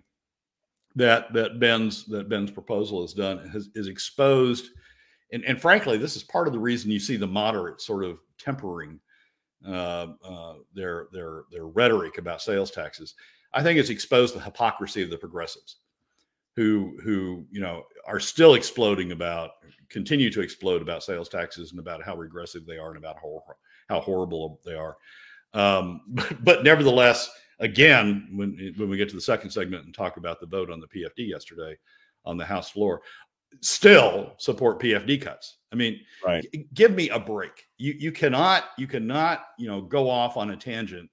that 0.96 1.32
that 1.32 1.60
Ben's 1.60 2.04
that 2.06 2.28
Ben's 2.28 2.50
proposal 2.50 3.02
has 3.02 3.12
done 3.12 3.48
has, 3.48 3.68
is 3.74 3.86
exposed, 3.86 4.70
and, 5.32 5.44
and 5.44 5.60
frankly, 5.60 5.98
this 5.98 6.16
is 6.16 6.22
part 6.22 6.46
of 6.46 6.52
the 6.52 6.58
reason 6.58 6.90
you 6.90 6.98
see 6.98 7.16
the 7.16 7.26
moderate 7.26 7.80
sort 7.80 8.04
of 8.04 8.20
tempering 8.38 8.98
uh, 9.66 10.08
uh, 10.24 10.54
their 10.74 11.08
their 11.12 11.44
their 11.50 11.66
rhetoric 11.66 12.18
about 12.18 12.42
sales 12.42 12.70
taxes. 12.70 13.14
I 13.52 13.62
think 13.62 13.78
it's 13.78 13.90
exposed 13.90 14.34
the 14.34 14.40
hypocrisy 14.40 15.02
of 15.02 15.10
the 15.10 15.18
progressives. 15.18 15.76
who 16.56 16.98
who 17.02 17.46
you 17.50 17.60
know 17.60 17.84
are 18.06 18.20
still 18.20 18.54
exploding 18.54 19.12
about 19.12 19.52
continue 19.88 20.30
to 20.30 20.40
explode 20.40 20.82
about 20.82 21.02
sales 21.02 21.28
taxes 21.28 21.70
and 21.72 21.80
about 21.80 22.02
how 22.02 22.16
regressive 22.16 22.64
they 22.64 22.78
are 22.78 22.90
and 22.90 22.98
about 22.98 23.16
how, 23.16 23.42
how 23.88 24.00
horrible 24.00 24.60
they 24.64 24.74
are. 24.74 24.96
Um, 25.54 26.02
but, 26.08 26.44
but, 26.44 26.64
nevertheless, 26.64 27.30
again, 27.58 28.28
when 28.32 28.74
when 28.76 28.88
we 28.88 28.96
get 28.96 29.08
to 29.10 29.16
the 29.16 29.20
second 29.20 29.50
segment 29.50 29.84
and 29.84 29.94
talk 29.94 30.16
about 30.16 30.40
the 30.40 30.46
vote 30.46 30.70
on 30.70 30.80
the 30.80 30.88
PFD 30.88 31.28
yesterday 31.28 31.76
on 32.24 32.36
the 32.36 32.44
House 32.44 32.70
floor, 32.70 33.02
still 33.60 34.34
support 34.38 34.80
PFD 34.80 35.20
cuts. 35.20 35.58
I 35.72 35.76
mean, 35.76 36.00
right. 36.24 36.44
g- 36.52 36.66
give 36.74 36.92
me 36.92 37.08
a 37.10 37.18
break. 37.18 37.66
You 37.78 37.94
you 37.98 38.12
cannot 38.12 38.64
you 38.78 38.86
cannot 38.86 39.44
you 39.58 39.68
know 39.68 39.80
go 39.80 40.08
off 40.08 40.36
on 40.36 40.50
a 40.50 40.56
tangent 40.56 41.10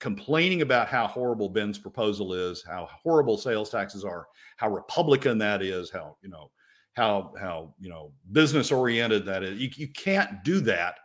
complaining 0.00 0.60
about 0.60 0.88
how 0.88 1.06
horrible 1.06 1.48
Ben's 1.48 1.78
proposal 1.78 2.34
is, 2.34 2.62
how 2.62 2.86
horrible 3.02 3.38
sales 3.38 3.70
taxes 3.70 4.04
are, 4.04 4.26
how 4.58 4.68
Republican 4.68 5.38
that 5.38 5.62
is, 5.62 5.90
how 5.90 6.16
you 6.22 6.28
know 6.28 6.50
how 6.94 7.32
how 7.40 7.74
you 7.80 7.88
know 7.88 8.12
business 8.32 8.70
oriented 8.70 9.24
that 9.26 9.42
is. 9.42 9.58
You, 9.58 9.70
you 9.76 9.88
can't 9.88 10.44
do 10.44 10.60
that 10.60 10.98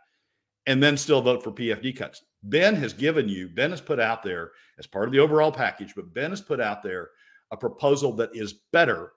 and 0.66 0.82
then 0.82 0.96
still 0.96 1.22
vote 1.22 1.42
for 1.42 1.52
PFD 1.52 1.96
cuts. 1.96 2.22
Ben 2.42 2.74
has 2.74 2.92
given 2.92 3.28
you, 3.28 3.48
Ben 3.48 3.70
has 3.70 3.80
put 3.80 4.00
out 4.00 4.22
there 4.22 4.52
as 4.78 4.86
part 4.86 5.06
of 5.06 5.12
the 5.12 5.18
overall 5.18 5.52
package, 5.52 5.94
but 5.94 6.14
Ben 6.14 6.30
has 6.30 6.40
put 6.40 6.60
out 6.60 6.82
there 6.82 7.10
a 7.50 7.56
proposal 7.56 8.12
that 8.14 8.30
is 8.34 8.54
better 8.72 9.12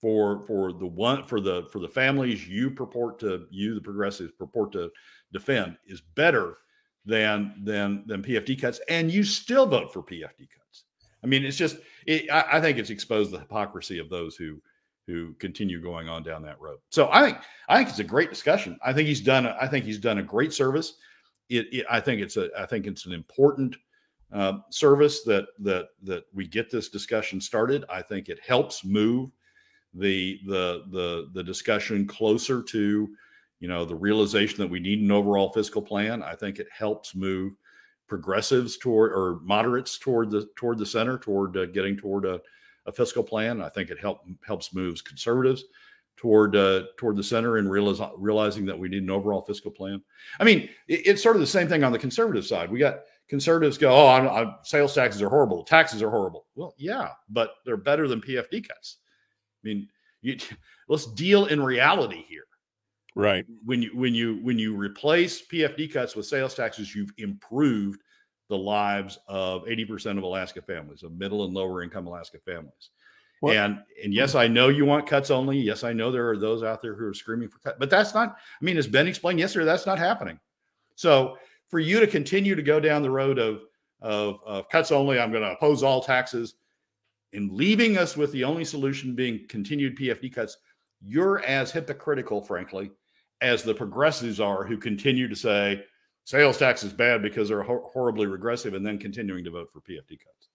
for 0.00 0.44
for 0.46 0.72
the 0.72 0.86
one 0.86 1.22
for 1.22 1.40
the 1.40 1.68
for 1.70 1.78
the 1.78 1.88
families 1.88 2.46
you 2.48 2.70
purport 2.70 3.20
to 3.20 3.46
you 3.50 3.74
the 3.74 3.80
progressives 3.80 4.32
purport 4.32 4.72
to 4.72 4.90
defend 5.32 5.76
is 5.86 6.00
better 6.16 6.56
than 7.04 7.54
than 7.64 8.04
than 8.06 8.22
PFD 8.22 8.60
cuts, 8.60 8.80
and 8.88 9.10
you 9.10 9.24
still 9.24 9.66
vote 9.66 9.92
for 9.92 10.02
PFD 10.02 10.48
cuts. 10.50 10.84
I 11.22 11.26
mean, 11.26 11.44
it's 11.44 11.56
just 11.56 11.78
it, 12.06 12.30
I, 12.30 12.58
I 12.58 12.60
think 12.60 12.78
it's 12.78 12.90
exposed 12.90 13.30
the 13.30 13.38
hypocrisy 13.38 13.98
of 13.98 14.08
those 14.08 14.36
who 14.36 14.60
who 15.06 15.34
continue 15.34 15.80
going 15.80 16.08
on 16.08 16.22
down 16.22 16.42
that 16.42 16.60
road. 16.60 16.78
So 16.90 17.08
I 17.10 17.22
think 17.24 17.38
I 17.68 17.76
think 17.76 17.88
it's 17.88 17.98
a 17.98 18.04
great 18.04 18.30
discussion. 18.30 18.78
I 18.84 18.92
think 18.92 19.08
he's 19.08 19.20
done 19.20 19.46
I 19.46 19.66
think 19.66 19.84
he's 19.84 19.98
done 19.98 20.18
a 20.18 20.22
great 20.22 20.52
service. 20.52 20.94
It, 21.48 21.66
it 21.72 21.86
I 21.90 22.00
think 22.00 22.20
it's 22.20 22.36
a 22.36 22.50
I 22.58 22.66
think 22.66 22.86
it's 22.86 23.06
an 23.06 23.12
important 23.12 23.76
uh, 24.32 24.58
service 24.70 25.22
that 25.24 25.46
that 25.58 25.88
that 26.02 26.24
we 26.32 26.46
get 26.46 26.70
this 26.70 26.88
discussion 26.88 27.40
started. 27.40 27.84
I 27.90 28.02
think 28.02 28.28
it 28.28 28.40
helps 28.46 28.84
move 28.84 29.30
the 29.94 30.40
the 30.46 30.84
the 30.90 31.30
the 31.34 31.42
discussion 31.42 32.06
closer 32.06 32.62
to 32.62 33.08
you 33.60 33.68
know 33.68 33.84
the 33.84 33.94
realization 33.94 34.58
that 34.58 34.70
we 34.70 34.80
need 34.80 35.00
an 35.00 35.10
overall 35.10 35.50
fiscal 35.50 35.82
plan. 35.82 36.22
I 36.22 36.34
think 36.34 36.58
it 36.58 36.68
helps 36.76 37.14
move 37.14 37.52
progressives 38.08 38.76
toward 38.76 39.12
or 39.12 39.40
moderates 39.42 39.98
toward 39.98 40.30
the 40.30 40.48
toward 40.56 40.78
the 40.78 40.86
center 40.86 41.18
toward 41.18 41.56
uh, 41.56 41.66
getting 41.66 41.96
toward 41.96 42.24
a 42.24 42.40
a 42.86 42.92
fiscal 42.92 43.22
plan. 43.22 43.60
I 43.60 43.68
think 43.68 43.90
it 43.90 43.98
help, 43.98 44.22
helps 44.46 44.74
moves 44.74 45.02
conservatives 45.02 45.64
toward 46.16 46.54
uh, 46.54 46.84
toward 46.96 47.16
the 47.16 47.22
center 47.22 47.56
and 47.56 47.70
realize, 47.70 48.00
realizing 48.16 48.64
that 48.66 48.78
we 48.78 48.88
need 48.88 49.02
an 49.02 49.10
overall 49.10 49.42
fiscal 49.42 49.70
plan. 49.70 50.02
I 50.38 50.44
mean, 50.44 50.68
it, 50.88 51.06
it's 51.06 51.22
sort 51.22 51.36
of 51.36 51.40
the 51.40 51.46
same 51.46 51.68
thing 51.68 51.84
on 51.84 51.92
the 51.92 51.98
conservative 51.98 52.46
side. 52.46 52.70
We 52.70 52.78
got 52.78 53.00
conservatives 53.28 53.78
go, 53.78 53.92
"Oh, 53.92 54.08
I'm, 54.08 54.28
I'm, 54.28 54.54
sales 54.62 54.94
taxes 54.94 55.22
are 55.22 55.28
horrible. 55.28 55.64
Taxes 55.64 56.02
are 56.02 56.10
horrible." 56.10 56.46
Well, 56.54 56.74
yeah, 56.78 57.10
but 57.28 57.54
they're 57.64 57.76
better 57.76 58.08
than 58.08 58.20
PFD 58.20 58.68
cuts. 58.68 58.98
I 59.64 59.68
mean, 59.68 59.88
you, 60.20 60.38
let's 60.88 61.06
deal 61.06 61.46
in 61.46 61.62
reality 61.62 62.24
here. 62.28 62.44
Right. 63.14 63.44
When 63.64 63.82
you 63.82 63.90
when 63.94 64.14
you 64.14 64.38
when 64.42 64.58
you 64.58 64.76
replace 64.76 65.46
PFD 65.46 65.92
cuts 65.92 66.16
with 66.16 66.26
sales 66.26 66.54
taxes, 66.54 66.94
you've 66.94 67.12
improved 67.18 68.00
the 68.52 68.58
lives 68.58 69.18
of 69.28 69.64
80% 69.64 70.18
of 70.18 70.24
Alaska 70.24 70.60
families, 70.60 71.02
of 71.02 71.12
middle 71.12 71.46
and 71.46 71.54
lower 71.54 71.82
income 71.82 72.06
Alaska 72.06 72.36
families. 72.44 72.90
What? 73.40 73.56
And 73.56 73.80
and 74.04 74.12
yes, 74.12 74.34
I 74.34 74.46
know 74.46 74.68
you 74.68 74.84
want 74.84 75.06
cuts 75.06 75.30
only. 75.30 75.58
Yes, 75.58 75.84
I 75.84 75.94
know 75.94 76.12
there 76.12 76.28
are 76.28 76.36
those 76.36 76.62
out 76.62 76.82
there 76.82 76.94
who 76.94 77.06
are 77.06 77.14
screaming 77.14 77.48
for 77.48 77.60
cuts, 77.60 77.76
but 77.78 77.88
that's 77.88 78.12
not. 78.12 78.36
I 78.36 78.64
mean, 78.64 78.76
as 78.76 78.86
Ben 78.86 79.08
explained 79.08 79.40
yesterday, 79.40 79.64
that's 79.64 79.86
not 79.86 79.98
happening. 79.98 80.38
So 80.96 81.38
for 81.68 81.80
you 81.80 81.98
to 81.98 82.06
continue 82.06 82.54
to 82.54 82.62
go 82.62 82.78
down 82.78 83.02
the 83.02 83.10
road 83.10 83.38
of 83.38 83.64
of, 84.02 84.40
of 84.44 84.68
cuts 84.68 84.92
only, 84.92 85.18
I'm 85.18 85.30
going 85.32 85.42
to 85.42 85.52
oppose 85.52 85.82
all 85.82 86.02
taxes, 86.02 86.56
and 87.32 87.50
leaving 87.50 87.96
us 87.96 88.18
with 88.18 88.30
the 88.32 88.44
only 88.44 88.66
solution 88.66 89.14
being 89.14 89.46
continued 89.48 89.96
PFD 89.96 90.32
cuts. 90.32 90.58
You're 91.00 91.40
as 91.40 91.72
hypocritical, 91.72 92.42
frankly, 92.42 92.92
as 93.40 93.62
the 93.62 93.74
progressives 93.74 94.40
are, 94.40 94.62
who 94.62 94.76
continue 94.76 95.26
to 95.26 95.34
say 95.34 95.84
sales 96.24 96.58
tax 96.58 96.82
is 96.82 96.92
bad 96.92 97.22
because 97.22 97.48
they're 97.48 97.62
hor- 97.62 97.88
horribly 97.92 98.26
regressive 98.26 98.74
and 98.74 98.86
then 98.86 98.98
continuing 98.98 99.44
to 99.44 99.50
vote 99.50 99.68
for 99.72 99.80
PFD 99.80 100.10
cuts. 100.10 100.48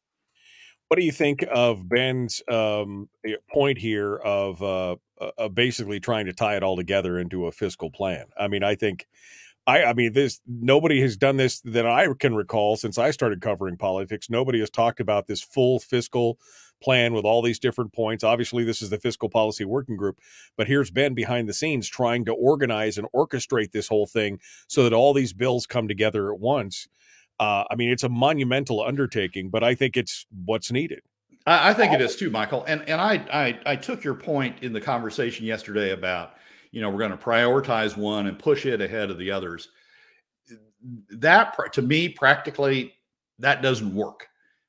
What 0.87 0.97
do 0.97 1.05
you 1.05 1.11
think 1.11 1.43
of 1.51 1.87
Ben's 1.87 2.41
um, 2.49 3.09
eh, 3.25 3.35
point 3.51 3.77
here 3.77 4.15
of 4.15 4.63
uh, 4.63 4.95
uh, 5.37 5.49
basically 5.49 5.99
trying 5.99 6.27
to 6.27 6.33
tie 6.33 6.55
it 6.55 6.63
all 6.63 6.77
together 6.77 7.19
into 7.19 7.47
a 7.47 7.51
fiscal 7.51 7.91
plan? 7.91 8.27
I 8.39 8.47
mean, 8.47 8.63
I 8.63 8.75
think, 8.75 9.05
I, 9.65 9.83
I 9.83 9.93
mean, 9.93 10.13
this 10.13 10.39
nobody 10.47 11.01
has 11.01 11.17
done 11.17 11.35
this 11.35 11.59
that 11.61 11.85
I 11.85 12.07
can 12.17 12.35
recall 12.35 12.77
since 12.77 12.97
I 12.97 13.11
started 13.11 13.41
covering 13.41 13.75
politics. 13.75 14.29
Nobody 14.29 14.61
has 14.61 14.69
talked 14.69 15.01
about 15.01 15.27
this 15.27 15.41
full 15.41 15.79
fiscal 15.79 16.39
plan 16.81 17.13
with 17.13 17.25
all 17.25 17.41
these 17.41 17.59
different 17.59 17.93
points. 17.93 18.23
Obviously, 18.23 18.63
this 18.63 18.81
is 18.81 18.89
the 18.89 18.99
fiscal 18.99 19.29
policy 19.29 19.65
working 19.65 19.95
group, 19.95 20.19
but 20.55 20.67
here's 20.67 20.91
Ben 20.91 21.13
behind 21.13 21.47
the 21.47 21.53
scenes 21.53 21.87
trying 21.87 22.25
to 22.25 22.33
organize 22.33 22.97
and 22.97 23.07
orchestrate 23.15 23.71
this 23.71 23.87
whole 23.87 24.05
thing 24.05 24.39
so 24.67 24.83
that 24.83 24.93
all 24.93 25.13
these 25.13 25.33
bills 25.33 25.65
come 25.65 25.87
together 25.87 26.31
at 26.31 26.39
once. 26.39 26.87
Uh, 27.39 27.63
I 27.69 27.75
mean, 27.75 27.89
it's 27.89 28.03
a 28.03 28.09
monumental 28.09 28.81
undertaking, 28.81 29.49
but 29.49 29.63
I 29.63 29.75
think 29.75 29.95
it's 29.95 30.25
what's 30.45 30.71
needed. 30.71 31.01
I, 31.45 31.69
I 31.69 31.73
think 31.73 31.93
it 31.93 32.01
is 32.01 32.15
too, 32.15 32.29
Michael. 32.29 32.63
And 32.65 32.87
and 32.87 32.99
I, 32.99 33.13
I 33.31 33.59
I 33.71 33.75
took 33.75 34.03
your 34.03 34.15
point 34.15 34.61
in 34.61 34.73
the 34.73 34.81
conversation 34.81 35.45
yesterday 35.45 35.91
about 35.91 36.33
you 36.71 36.81
know 36.81 36.89
we're 36.89 36.99
going 36.99 37.11
to 37.11 37.17
prioritize 37.17 37.95
one 37.95 38.27
and 38.27 38.37
push 38.37 38.65
it 38.65 38.81
ahead 38.81 39.09
of 39.09 39.17
the 39.17 39.31
others. 39.31 39.69
That 41.09 41.55
to 41.73 41.81
me, 41.81 42.09
practically, 42.09 42.93
that 43.39 43.61
doesn't 43.61 43.93
work 43.93 44.27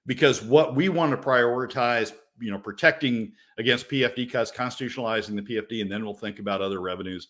because 0.08 0.42
what 0.42 0.74
we 0.74 0.88
want 0.88 1.12
to 1.12 1.16
prioritize, 1.16 2.12
you 2.40 2.50
know, 2.50 2.58
protecting 2.58 3.30
against 3.58 3.88
PFD 3.88 4.32
cuts, 4.32 4.50
constitutionalizing 4.50 5.36
the 5.36 5.42
PFD, 5.42 5.82
and 5.82 5.92
then 5.92 6.04
we'll 6.04 6.14
think 6.14 6.40
about 6.40 6.62
other 6.62 6.80
revenues. 6.80 7.28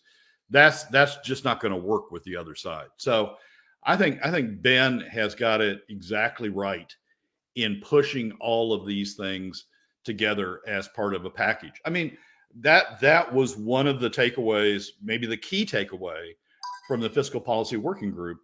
That's 0.49 0.85
that's 0.85 1.17
just 1.17 1.43
not 1.43 1.59
going 1.59 1.73
to 1.73 1.79
work 1.79 2.09
with 2.09 2.23
the 2.23 2.35
other 2.35 2.55
side. 2.55 2.87
So 2.97 3.35
I 3.83 3.97
think 3.97 4.19
I 4.23 4.31
think 4.31 4.63
Ben 4.63 5.01
has 5.01 5.35
got 5.35 5.61
it 5.61 5.81
exactly 5.89 6.49
right 6.49 6.91
in 7.55 7.81
pushing 7.83 8.31
all 8.39 8.73
of 8.73 8.87
these 8.87 9.15
things 9.15 9.65
together 10.05 10.61
as 10.65 10.87
part 10.87 11.13
of 11.13 11.25
a 11.25 11.29
package. 11.29 11.81
I 11.85 11.89
mean, 11.89 12.17
that 12.61 13.01
that 13.01 13.31
was 13.31 13.57
one 13.57 13.87
of 13.87 13.99
the 13.99 14.09
takeaways, 14.09 14.87
maybe 15.03 15.27
the 15.27 15.37
key 15.37 15.65
takeaway 15.65 16.31
from 16.87 17.01
the 17.01 17.09
fiscal 17.09 17.41
policy 17.41 17.75
working 17.75 18.09
group 18.09 18.39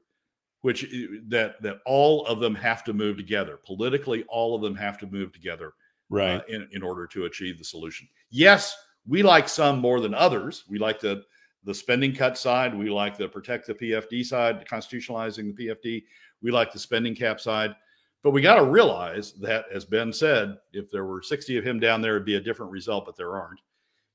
which 0.65 0.91
that 1.27 1.62
that 1.62 1.77
all 1.86 2.25
of 2.25 2.39
them 2.39 2.55
have 2.55 2.84
to 2.84 2.91
move 2.91 3.17
together. 3.17 3.60
Politically 3.63 4.24
all 4.29 4.55
of 4.55 4.63
them 4.63 4.75
have 4.75 4.98
to 4.98 5.05
move 5.05 5.31
together 5.31 5.67
uh, 5.67 6.15
right. 6.15 6.36
uh, 6.38 6.41
in, 6.50 6.67
in 6.72 6.81
order 6.81 7.05
to 7.05 7.25
achieve 7.25 7.60
the 7.60 7.63
solution. 7.63 8.07
Yes 8.31 8.75
we 9.07 9.24
like 9.24 9.48
some 9.48 9.79
more 9.79 10.00
than 10.00 10.13
others. 10.13 10.63
We 10.67 10.79
like 10.79 11.00
the 11.00 11.24
the 11.63 11.74
spending 11.74 12.13
cut 12.13 12.38
side. 12.38 12.75
We 12.75 12.89
like 12.89 13.17
the 13.17 13.27
protect 13.27 13.67
the 13.67 13.74
pfd 13.74 14.25
side 14.25 14.67
constitutionalizing 14.67 15.55
the 15.55 15.67
pfd 15.67 16.03
we 16.41 16.51
like 16.51 16.72
the 16.72 16.79
spending 16.79 17.15
cap 17.15 17.39
side. 17.39 17.75
But 18.24 18.31
we 18.31 18.41
got 18.41 18.55
to 18.55 18.63
realize 18.63 19.34
that 19.34 19.65
as 19.72 19.86
ben 19.86 20.12
said 20.12 20.57
if 20.74 20.89
there 20.89 21.05
were 21.05 21.22
60 21.22 21.57
of 21.57 21.63
him 21.63 21.79
down 21.79 22.01
there 22.01 22.15
it'd 22.15 22.25
be 22.25 22.36
a 22.36 22.41
different 22.41 22.72
result 22.72 23.05
but 23.05 23.15
there 23.15 23.36
aren't. 23.36 23.62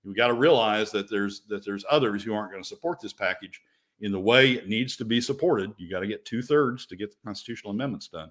We 0.04 0.14
got 0.14 0.28
to 0.28 0.34
realize 0.34 0.90
that 0.92 1.10
there's 1.10 1.42
that 1.48 1.64
there's 1.64 1.84
others 1.90 2.24
who 2.24 2.34
aren't 2.34 2.50
going 2.50 2.62
to 2.62 2.68
support 2.68 3.00
this 3.00 3.12
package 3.12 3.60
in 4.00 4.12
the 4.12 4.20
way 4.20 4.52
it 4.52 4.68
needs 4.68 4.96
to 4.96 5.04
be 5.04 5.20
supported, 5.20 5.72
you 5.78 5.90
got 5.90 6.00
to 6.00 6.06
get 6.06 6.24
two 6.24 6.42
thirds 6.42 6.86
to 6.86 6.96
get 6.96 7.10
the 7.10 7.16
constitutional 7.24 7.72
amendments 7.72 8.08
done. 8.08 8.30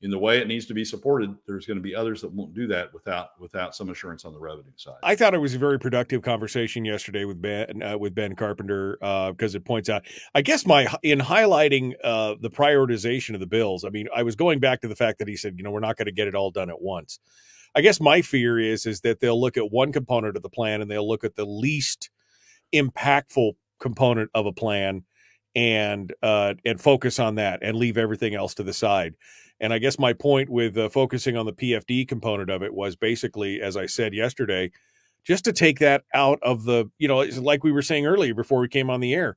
In 0.00 0.10
the 0.10 0.18
way 0.18 0.38
it 0.38 0.48
needs 0.48 0.66
to 0.66 0.74
be 0.74 0.84
supported, 0.84 1.32
there's 1.46 1.64
going 1.64 1.76
to 1.76 1.82
be 1.82 1.94
others 1.94 2.22
that 2.22 2.32
won't 2.32 2.54
do 2.54 2.66
that 2.66 2.92
without 2.92 3.40
without 3.40 3.72
some 3.76 3.88
assurance 3.88 4.24
on 4.24 4.32
the 4.32 4.40
revenue 4.40 4.72
side. 4.74 4.96
I 5.04 5.14
thought 5.14 5.32
it 5.32 5.38
was 5.38 5.54
a 5.54 5.58
very 5.58 5.78
productive 5.78 6.22
conversation 6.22 6.84
yesterday 6.84 7.24
with 7.24 7.40
Ben 7.40 7.80
uh, 7.84 7.96
with 7.96 8.12
Ben 8.12 8.34
Carpenter 8.34 8.96
because 8.98 9.54
uh, 9.54 9.58
it 9.58 9.64
points 9.64 9.88
out. 9.88 10.02
I 10.34 10.42
guess 10.42 10.66
my 10.66 10.92
in 11.04 11.20
highlighting 11.20 11.92
uh, 12.02 12.34
the 12.40 12.50
prioritization 12.50 13.34
of 13.34 13.40
the 13.40 13.46
bills. 13.46 13.84
I 13.84 13.90
mean, 13.90 14.08
I 14.12 14.24
was 14.24 14.34
going 14.34 14.58
back 14.58 14.80
to 14.80 14.88
the 14.88 14.96
fact 14.96 15.20
that 15.20 15.28
he 15.28 15.36
said, 15.36 15.54
you 15.56 15.62
know, 15.62 15.70
we're 15.70 15.78
not 15.78 15.96
going 15.96 16.06
to 16.06 16.12
get 16.12 16.26
it 16.26 16.34
all 16.34 16.50
done 16.50 16.68
at 16.68 16.82
once. 16.82 17.20
I 17.72 17.80
guess 17.80 18.00
my 18.00 18.22
fear 18.22 18.58
is 18.58 18.86
is 18.86 19.02
that 19.02 19.20
they'll 19.20 19.40
look 19.40 19.56
at 19.56 19.70
one 19.70 19.92
component 19.92 20.36
of 20.36 20.42
the 20.42 20.50
plan 20.50 20.80
and 20.80 20.90
they'll 20.90 21.08
look 21.08 21.22
at 21.22 21.36
the 21.36 21.46
least 21.46 22.10
impactful 22.74 23.52
component 23.82 24.30
of 24.32 24.46
a 24.46 24.52
plan 24.52 25.04
and 25.54 26.14
uh, 26.22 26.54
and 26.64 26.80
focus 26.80 27.18
on 27.18 27.34
that 27.34 27.58
and 27.62 27.76
leave 27.76 27.98
everything 27.98 28.34
else 28.34 28.54
to 28.54 28.62
the 28.62 28.72
side. 28.72 29.14
And 29.60 29.72
I 29.72 29.78
guess 29.78 29.98
my 29.98 30.14
point 30.14 30.48
with 30.48 30.78
uh, 30.78 30.88
focusing 30.88 31.36
on 31.36 31.44
the 31.44 31.52
PFD 31.52 32.08
component 32.08 32.50
of 32.50 32.62
it 32.62 32.72
was 32.72 32.96
basically, 32.96 33.60
as 33.60 33.76
I 33.76 33.86
said 33.86 34.14
yesterday, 34.14 34.72
just 35.24 35.44
to 35.44 35.52
take 35.52 35.78
that 35.78 36.02
out 36.14 36.38
of 36.42 36.64
the, 36.64 36.90
you 36.98 37.06
know, 37.06 37.18
like 37.18 37.62
we 37.62 37.70
were 37.70 37.82
saying 37.82 38.06
earlier 38.06 38.34
before 38.34 38.60
we 38.60 38.68
came 38.68 38.90
on 38.90 39.00
the 39.00 39.14
air, 39.14 39.36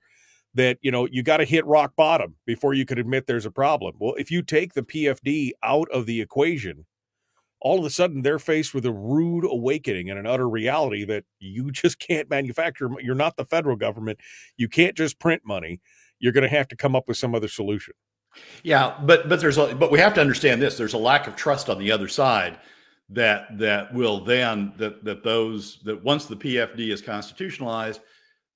that, 0.56 0.78
you 0.82 0.90
know, 0.90 1.06
you 1.06 1.22
got 1.22 1.38
to 1.38 1.46
hit 1.46 1.66
rock 1.66 1.96
bottom 1.96 2.36
before 2.46 2.74
you 2.74 2.86
could 2.86 2.98
admit 2.98 3.28
there's 3.28 3.46
a 3.46 3.52
problem. 3.52 3.94
Well, 4.00 4.16
if 4.16 4.32
you 4.32 4.42
take 4.42 4.74
the 4.74 4.82
PFD 4.82 5.52
out 5.62 5.90
of 5.92 6.06
the 6.08 6.22
equation, 6.22 6.86
all 7.66 7.80
of 7.80 7.86
a 7.86 7.90
sudden 7.90 8.22
they're 8.22 8.38
faced 8.38 8.76
with 8.76 8.86
a 8.86 8.92
rude 8.92 9.44
awakening 9.44 10.12
and 10.12 10.20
an 10.20 10.28
utter 10.28 10.48
reality 10.48 11.04
that 11.04 11.24
you 11.40 11.72
just 11.72 11.98
can't 12.08 12.30
manufacture. 12.30 12.88
You're 13.02 13.16
not 13.16 13.38
the 13.38 13.44
federal 13.44 13.76
government. 13.76 14.20
You 14.56 14.70
can't 14.70 14.96
just 14.96 15.20
print 15.20 15.42
money. 15.44 15.82
You're 16.20 16.32
going 16.32 16.48
to 16.48 16.56
have 16.56 16.68
to 16.68 16.76
come 16.76 16.96
up 16.96 17.08
with 17.08 17.18
some 17.18 17.34
other 17.34 17.48
solution. 17.48 17.96
Yeah, 18.64 18.96
but 19.04 19.30
but 19.30 19.40
there's 19.40 19.58
a, 19.58 19.74
but 19.74 19.92
we 19.92 20.00
have 20.00 20.14
to 20.14 20.22
understand 20.22 20.62
this. 20.62 20.78
There's 20.78 20.94
a 20.94 21.00
lack 21.00 21.26
of 21.26 21.36
trust 21.36 21.70
on 21.70 21.80
the 21.80 21.92
other 21.92 22.08
side 22.08 22.60
that 23.10 23.58
that 23.58 23.94
will 23.94 24.24
then 24.24 24.74
that 24.78 25.04
that 25.04 25.24
those 25.24 25.80
that 25.86 26.04
once 26.04 26.26
the 26.26 26.36
PFD 26.36 26.92
is 26.92 27.02
constitutionalized, 27.02 28.02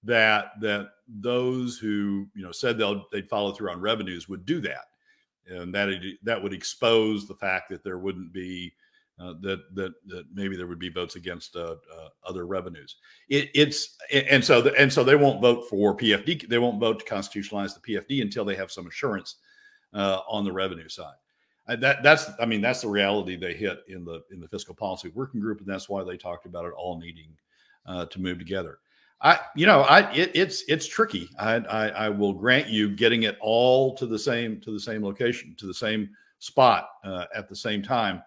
that 0.04 0.52
that 0.60 0.90
those 1.08 1.78
who 1.78 2.28
you 2.36 2.44
know 2.44 2.52
said 2.52 2.78
they'll 2.78 3.06
they'd 3.12 3.30
follow 3.30 3.54
through 3.54 3.72
on 3.72 3.80
revenues 3.80 4.28
would 4.28 4.46
do 4.46 4.60
that, 4.60 4.86
and 5.48 5.74
that 5.74 5.90
that 6.24 6.44
would 6.44 6.54
expose 6.54 7.26
the 7.26 7.36
fact 7.36 7.70
that 7.70 7.84
there 7.84 8.00
wouldn't 8.00 8.34
be 8.34 8.74
uh, 9.20 9.34
that 9.42 9.64
that 9.76 9.94
that 10.08 10.26
maybe 10.34 10.56
there 10.56 10.68
would 10.68 10.80
be 10.80 10.90
votes 10.90 11.16
against 11.16 11.56
uh, 11.56 11.76
uh, 11.94 12.08
other 12.26 12.46
revenues. 12.46 12.96
It, 13.28 13.50
it's 13.54 13.98
and 14.12 14.44
so 14.44 14.62
the, 14.62 14.74
and 14.80 14.92
so 14.92 15.04
they 15.04 15.16
won't 15.16 15.42
vote 15.42 15.68
for 15.70 15.96
PFD. 15.96 16.48
They 16.48 16.58
won't 16.58 16.80
vote 16.80 17.00
to 17.00 17.06
constitutionalize 17.06 17.74
the 17.74 17.96
PFD 17.96 18.22
until 18.22 18.46
they 18.46 18.56
have 18.56 18.72
some 18.72 18.88
assurance 18.88 19.36
uh, 19.94 20.20
on 20.30 20.46
the 20.46 20.52
revenue 20.52 20.88
side. 20.88 21.16
that 21.68 22.02
that's 22.02 22.30
I 22.40 22.46
mean 22.46 22.62
that's 22.62 22.82
the 22.82 22.88
reality 22.88 23.36
they 23.36 23.54
hit 23.54 23.80
in 23.90 24.06
the 24.06 24.22
in 24.32 24.40
the 24.40 24.48
fiscal 24.48 24.74
policy 24.74 25.12
working 25.14 25.42
group, 25.42 25.60
and 25.60 25.68
that's 25.68 25.90
why 25.90 26.04
they 26.04 26.18
talked 26.18 26.46
about 26.46 26.66
it 26.66 26.74
all 26.78 27.00
needing 27.00 27.36
uh, 27.86 28.06
to 28.06 28.22
move 28.22 28.40
together. 28.40 28.80
I 29.22 29.40
you 29.54 29.66
know 29.66 29.82
I 29.82 30.10
it, 30.14 30.32
it's 30.34 30.64
it's 30.70 30.88
tricky. 30.88 31.30
I, 31.38 31.56
I, 31.56 31.88
I 31.90 32.10
will 32.10 32.32
grant 32.32 32.70
you 32.70 32.96
getting 32.96 33.24
it 33.24 33.38
all 33.42 33.96
to 33.98 34.06
the 34.06 34.20
same 34.20 34.62
to 34.62 34.72
the 34.72 34.80
same 34.80 35.04
location 35.04 35.56
to 35.58 35.68
the 35.68 35.74
same 35.74 36.10
spot 36.40 36.90
uh, 37.04 37.26
at 37.36 37.50
the 37.50 37.56
same 37.56 37.84
time. 37.84 38.24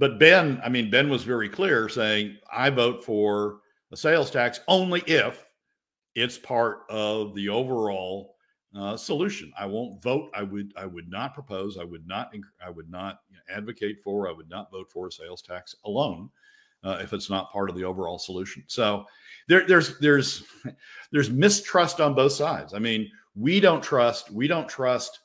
But 0.00 0.18
Ben, 0.18 0.60
I 0.64 0.70
mean 0.70 0.90
Ben 0.90 1.10
was 1.10 1.22
very 1.22 1.48
clear 1.48 1.88
saying 1.90 2.38
I 2.50 2.70
vote 2.70 3.04
for 3.04 3.60
a 3.92 3.96
sales 3.96 4.30
tax 4.30 4.60
only 4.66 5.02
if 5.06 5.46
it's 6.14 6.38
part 6.38 6.80
of 6.88 7.34
the 7.34 7.50
overall 7.50 8.34
uh, 8.74 8.96
solution. 8.96 9.52
I 9.58 9.66
won't 9.66 10.02
vote. 10.02 10.30
I 10.34 10.42
would. 10.42 10.72
I 10.74 10.86
would 10.86 11.10
not 11.10 11.34
propose. 11.34 11.76
I 11.76 11.84
would 11.84 12.06
not. 12.06 12.32
I 12.64 12.70
would 12.70 12.90
not 12.90 13.20
advocate 13.54 14.00
for. 14.00 14.26
I 14.26 14.32
would 14.32 14.48
not 14.48 14.70
vote 14.70 14.90
for 14.90 15.08
a 15.08 15.12
sales 15.12 15.42
tax 15.42 15.76
alone 15.84 16.30
uh, 16.82 16.98
if 17.02 17.12
it's 17.12 17.28
not 17.28 17.52
part 17.52 17.68
of 17.68 17.76
the 17.76 17.84
overall 17.84 18.18
solution. 18.18 18.64
So 18.68 19.04
there, 19.48 19.66
there's 19.66 19.98
there's 19.98 20.44
there's 21.12 21.30
mistrust 21.30 22.00
on 22.00 22.14
both 22.14 22.32
sides. 22.32 22.72
I 22.72 22.78
mean, 22.78 23.10
we 23.34 23.60
don't 23.60 23.82
trust. 23.82 24.30
We 24.30 24.46
don't 24.46 24.68
trust. 24.68 25.20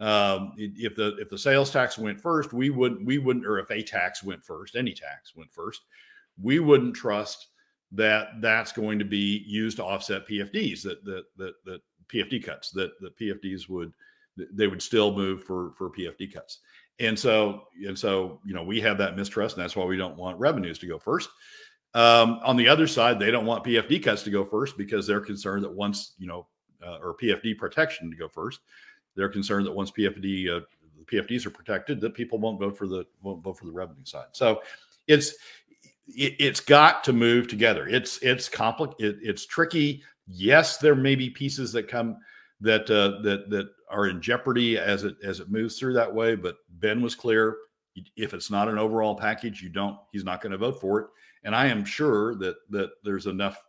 Um, 0.00 0.52
if 0.56 0.94
the 0.94 1.16
if 1.16 1.28
the 1.28 1.38
sales 1.38 1.70
tax 1.70 1.98
went 1.98 2.20
first, 2.20 2.52
we 2.52 2.70
wouldn't 2.70 3.04
we 3.04 3.18
wouldn't, 3.18 3.46
or 3.46 3.58
if 3.58 3.70
a 3.70 3.82
tax 3.82 4.22
went 4.22 4.44
first, 4.44 4.76
any 4.76 4.94
tax 4.94 5.34
went 5.34 5.52
first, 5.52 5.82
we 6.40 6.60
wouldn't 6.60 6.94
trust 6.94 7.48
that 7.92 8.40
that's 8.40 8.70
going 8.70 8.98
to 8.98 9.04
be 9.04 9.42
used 9.46 9.78
to 9.78 9.84
offset 9.84 10.28
PFDs 10.28 10.82
that 10.82 11.04
that 11.04 11.24
that 11.36 11.54
that 11.64 11.80
PFD 12.08 12.44
cuts 12.44 12.70
that 12.70 12.92
the 13.00 13.10
PFDs 13.20 13.68
would 13.68 13.92
they 14.52 14.68
would 14.68 14.82
still 14.82 15.14
move 15.14 15.44
for 15.44 15.72
for 15.72 15.90
PFD 15.90 16.32
cuts. 16.32 16.60
And 17.00 17.18
so 17.18 17.64
and 17.86 17.98
so 17.98 18.40
you 18.44 18.54
know 18.54 18.62
we 18.62 18.80
have 18.80 18.98
that 18.98 19.16
mistrust, 19.16 19.56
and 19.56 19.62
that's 19.62 19.76
why 19.76 19.84
we 19.84 19.96
don't 19.96 20.16
want 20.16 20.38
revenues 20.38 20.78
to 20.80 20.86
go 20.86 20.98
first. 20.98 21.28
Um, 21.94 22.38
on 22.44 22.56
the 22.56 22.68
other 22.68 22.86
side, 22.86 23.18
they 23.18 23.30
don't 23.30 23.46
want 23.46 23.64
PFD 23.64 24.02
cuts 24.02 24.22
to 24.24 24.30
go 24.30 24.44
first 24.44 24.76
because 24.76 25.06
they're 25.06 25.20
concerned 25.20 25.64
that 25.64 25.72
once 25.72 26.14
you 26.18 26.26
know 26.26 26.46
uh, 26.84 26.98
or 27.02 27.16
PFD 27.16 27.56
protection 27.56 28.10
to 28.10 28.16
go 28.16 28.28
first, 28.28 28.60
they're 29.18 29.28
concerned 29.28 29.66
that 29.66 29.72
once 29.72 29.90
PFD 29.90 30.48
uh, 30.48 30.60
PFDs 31.06 31.44
are 31.44 31.50
protected, 31.50 32.00
that 32.00 32.14
people 32.14 32.38
won't 32.38 32.60
vote 32.60 32.78
for 32.78 32.86
the 32.86 33.04
won't 33.20 33.42
vote 33.42 33.58
for 33.58 33.66
the 33.66 33.72
revenue 33.72 34.04
side. 34.04 34.28
So 34.32 34.62
it's 35.08 35.34
it, 36.06 36.40
has 36.40 36.60
got 36.60 37.02
to 37.04 37.12
move 37.12 37.48
together. 37.48 37.88
It's 37.88 38.18
it's 38.18 38.48
complicated. 38.48 39.16
It, 39.20 39.28
it's 39.28 39.44
tricky. 39.44 40.02
Yes, 40.28 40.78
there 40.78 40.94
may 40.94 41.16
be 41.16 41.28
pieces 41.28 41.72
that 41.72 41.88
come 41.88 42.16
that 42.60 42.88
uh, 42.90 43.20
that 43.22 43.50
that 43.50 43.68
are 43.90 44.06
in 44.06 44.22
jeopardy 44.22 44.78
as 44.78 45.02
it 45.02 45.16
as 45.24 45.40
it 45.40 45.50
moves 45.50 45.78
through 45.78 45.94
that 45.94 46.14
way. 46.14 46.36
But 46.36 46.56
Ben 46.78 47.02
was 47.02 47.16
clear: 47.16 47.56
if 48.16 48.32
it's 48.34 48.52
not 48.52 48.68
an 48.68 48.78
overall 48.78 49.16
package, 49.16 49.62
you 49.62 49.68
don't. 49.68 49.98
He's 50.12 50.24
not 50.24 50.40
going 50.40 50.52
to 50.52 50.58
vote 50.58 50.80
for 50.80 51.00
it. 51.00 51.06
And 51.42 51.56
I 51.56 51.66
am 51.66 51.84
sure 51.84 52.36
that 52.36 52.56
that 52.70 52.90
there's 53.02 53.26
enough 53.26 53.60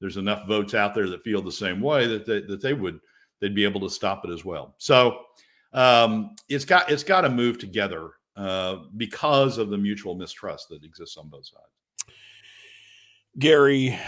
there's 0.00 0.16
enough 0.16 0.46
votes 0.46 0.74
out 0.74 0.94
there 0.94 1.08
that 1.08 1.22
feel 1.22 1.42
the 1.42 1.50
same 1.50 1.80
way 1.80 2.06
that 2.06 2.24
they, 2.24 2.40
that 2.42 2.60
they 2.60 2.74
would 2.74 3.00
they'd 3.42 3.54
be 3.54 3.64
able 3.64 3.80
to 3.80 3.90
stop 3.90 4.24
it 4.24 4.30
as 4.30 4.44
well. 4.44 4.74
So 4.78 5.18
um, 5.74 6.36
it's 6.48 6.64
got 6.64 6.90
it's 6.90 7.04
got 7.04 7.22
to 7.22 7.28
move 7.28 7.58
together 7.58 8.12
uh, 8.36 8.76
because 8.96 9.58
of 9.58 9.68
the 9.68 9.76
mutual 9.76 10.14
mistrust 10.14 10.70
that 10.70 10.84
exists 10.84 11.18
on 11.18 11.28
both 11.28 11.44
sides. 11.44 12.16
Gary, 13.38 13.98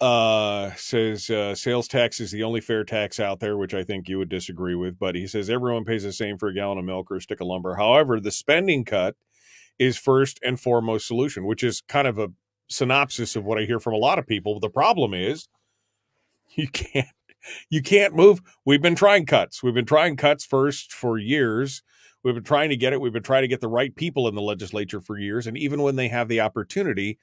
uh, 0.00 0.70
says 0.76 1.28
uh, 1.30 1.54
sales 1.54 1.88
tax 1.88 2.20
is 2.20 2.30
the 2.30 2.42
only 2.42 2.60
fair 2.60 2.84
tax 2.84 3.18
out 3.18 3.40
there, 3.40 3.56
which 3.56 3.74
I 3.74 3.82
think 3.82 4.08
you 4.08 4.18
would 4.18 4.28
disagree 4.28 4.74
with. 4.74 4.98
But 4.98 5.14
he 5.14 5.26
says 5.26 5.50
everyone 5.50 5.84
pays 5.84 6.04
the 6.04 6.12
same 6.12 6.38
for 6.38 6.48
a 6.48 6.54
gallon 6.54 6.78
of 6.78 6.84
milk 6.84 7.10
or 7.10 7.16
a 7.16 7.20
stick 7.20 7.40
of 7.40 7.46
lumber. 7.46 7.74
However, 7.74 8.20
the 8.20 8.30
spending 8.30 8.84
cut 8.84 9.16
is 9.78 9.96
first 9.96 10.38
and 10.44 10.60
foremost 10.60 11.06
solution, 11.06 11.44
which 11.44 11.64
is 11.64 11.82
kind 11.88 12.06
of 12.06 12.18
a 12.18 12.28
synopsis 12.68 13.36
of 13.36 13.44
what 13.44 13.58
I 13.58 13.64
hear 13.64 13.80
from 13.80 13.94
a 13.94 13.98
lot 13.98 14.18
of 14.18 14.26
people. 14.26 14.60
The 14.60 14.70
problem 14.70 15.14
is 15.14 15.48
you 16.50 16.68
can't 16.68 17.08
you 17.70 17.82
can't 17.82 18.14
move. 18.14 18.40
We've 18.64 18.82
been 18.82 18.94
trying 18.94 19.26
cuts. 19.26 19.62
We've 19.62 19.74
been 19.74 19.86
trying 19.86 20.16
cuts 20.16 20.44
first 20.44 20.92
for 20.92 21.18
years. 21.18 21.82
We've 22.24 22.34
been 22.34 22.44
trying 22.44 22.70
to 22.70 22.76
get 22.76 22.92
it. 22.92 23.00
We've 23.00 23.12
been 23.12 23.22
trying 23.22 23.42
to 23.42 23.48
get 23.48 23.60
the 23.60 23.68
right 23.68 23.94
people 23.94 24.28
in 24.28 24.34
the 24.34 24.42
legislature 24.42 25.00
for 25.00 25.18
years. 25.18 25.46
And 25.46 25.56
even 25.56 25.82
when 25.82 25.96
they 25.96 26.08
have 26.08 26.28
the 26.28 26.40
opportunity, 26.40 27.18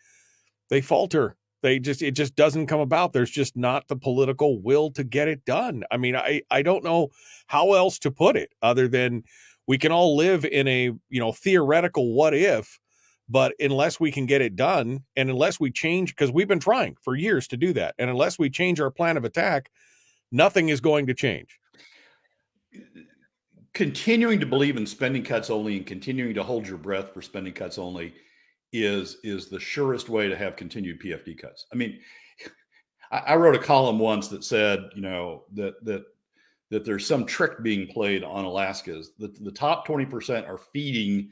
they 0.70 0.82
falter 0.82 1.36
they 1.66 1.80
just 1.80 2.04
it 2.04 2.12
just 2.12 2.36
doesn't 2.36 2.68
come 2.68 2.80
about 2.80 3.12
there's 3.12 3.32
just 3.32 3.58
not 3.58 3.88
the 3.88 3.96
political 3.96 4.62
will 4.62 4.92
to 4.92 5.04
get 5.04 5.28
it 5.28 5.44
done 5.46 5.84
i 5.90 5.98
mean 5.98 6.16
i 6.16 6.40
i 6.52 6.62
don't 6.62 6.84
know 6.84 7.10
how 7.48 7.74
else 7.74 7.98
to 7.98 8.12
put 8.12 8.38
it 8.38 8.52
other 8.62 8.88
than 8.88 9.24
we 9.68 9.76
can 9.76 9.92
all 9.92 10.16
live 10.16 10.46
in 10.46 10.68
a 10.68 10.92
you 11.10 11.20
know 11.20 11.32
theoretical 11.32 12.14
what 12.14 12.36
if 12.36 12.80
but 13.28 13.54
unless 13.60 14.00
we 14.00 14.12
can 14.12 14.28
get 14.28 14.42
it 14.42 14.56
done 14.56 15.00
and 15.16 15.28
unless 15.32 15.60
we 15.60 15.72
change 15.72 16.16
because 16.16 16.32
we've 16.32 16.48
been 16.48 16.60
trying 16.60 16.96
for 17.02 17.16
years 17.16 17.48
to 17.48 17.58
do 17.58 17.74
that 17.74 17.96
and 17.98 18.12
unless 18.12 18.38
we 18.38 18.48
change 18.48 18.80
our 18.80 18.92
plan 18.92 19.18
of 19.18 19.26
attack 19.26 19.72
nothing 20.36 20.70
is 20.70 20.82
going 20.82 21.08
to 21.08 21.14
change 21.14 21.60
continuing 23.76 24.40
to 24.40 24.46
believe 24.46 24.78
in 24.78 24.88
spending 24.88 25.24
cuts 25.24 25.50
only 25.50 25.78
and 25.78 25.86
continuing 25.86 26.34
to 26.34 26.42
hold 26.42 26.66
your 26.66 26.78
breath 26.78 27.14
for 27.14 27.22
spending 27.22 27.54
cuts 27.54 27.78
only 27.78 28.14
is 28.74 29.18
is 29.24 29.48
the 29.48 29.60
surest 29.60 30.10
way 30.10 30.28
to 30.28 30.36
have 30.36 30.56
continued 30.56 31.00
PFD 31.00 31.38
cuts. 31.38 31.68
I 31.72 31.76
mean, 31.76 32.00
I, 33.12 33.18
I 33.18 33.36
wrote 33.36 33.56
a 33.56 33.60
column 33.60 34.00
once 34.00 34.28
that 34.30 34.44
said, 34.44 34.80
you 34.96 35.02
know, 35.02 35.44
that 35.54 35.84
that 35.86 36.06
that 36.72 36.84
there's 36.84 37.06
some 37.06 37.26
trick 37.26 37.62
being 37.62 37.88
played 37.88 38.24
on 38.24 38.44
Alaska's. 38.44 39.12
The, 39.20 39.28
the 39.42 39.52
top 39.52 39.88
20% 39.88 40.50
are 40.50 40.58
feeding 40.58 41.30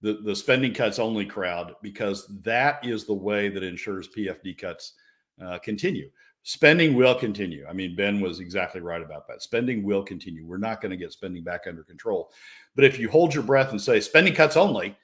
the, 0.00 0.20
the 0.24 0.34
spending 0.34 0.74
cuts 0.74 0.98
only 0.98 1.24
crowd 1.24 1.74
because 1.82 2.26
that 2.42 2.84
is 2.84 3.04
the 3.04 3.14
way 3.14 3.48
that 3.48 3.62
ensures 3.62 4.08
PFD 4.08 4.58
cuts 4.58 4.94
uh, 5.40 5.60
continue. 5.60 6.10
Spending 6.44 6.94
will 6.94 7.14
continue. 7.14 7.64
I 7.68 7.72
mean, 7.72 7.94
Ben 7.94 8.20
was 8.20 8.40
exactly 8.40 8.80
right 8.80 9.00
about 9.00 9.28
that. 9.28 9.42
Spending 9.42 9.84
will 9.84 10.02
continue. 10.02 10.44
We're 10.44 10.56
not 10.56 10.80
going 10.80 10.90
to 10.90 10.96
get 10.96 11.12
spending 11.12 11.44
back 11.44 11.62
under 11.68 11.84
control. 11.84 12.32
But 12.74 12.84
if 12.84 12.98
you 12.98 13.08
hold 13.08 13.32
your 13.32 13.44
breath 13.44 13.70
and 13.70 13.80
say 13.80 14.00
spending 14.00 14.34
cuts 14.34 14.56
only, 14.56 14.96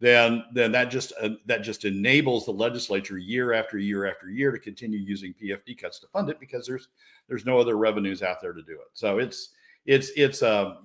then 0.00 0.44
then 0.52 0.72
that 0.72 0.90
just 0.90 1.12
uh, 1.20 1.30
that 1.46 1.62
just 1.62 1.84
enables 1.84 2.44
the 2.44 2.52
legislature 2.52 3.18
year 3.18 3.52
after 3.52 3.78
year 3.78 4.06
after 4.06 4.28
year 4.28 4.52
to 4.52 4.58
continue 4.58 4.98
using 4.98 5.34
PFD 5.34 5.78
cuts 5.78 5.98
to 6.00 6.06
fund 6.08 6.28
it 6.28 6.38
because 6.38 6.66
there's 6.66 6.88
there's 7.28 7.46
no 7.46 7.58
other 7.58 7.76
revenues 7.76 8.22
out 8.22 8.40
there 8.42 8.52
to 8.52 8.62
do 8.62 8.72
it. 8.72 8.88
So 8.92 9.18
it's 9.18 9.50
it's 9.86 10.10
it's 10.16 10.42
uh 10.42 10.76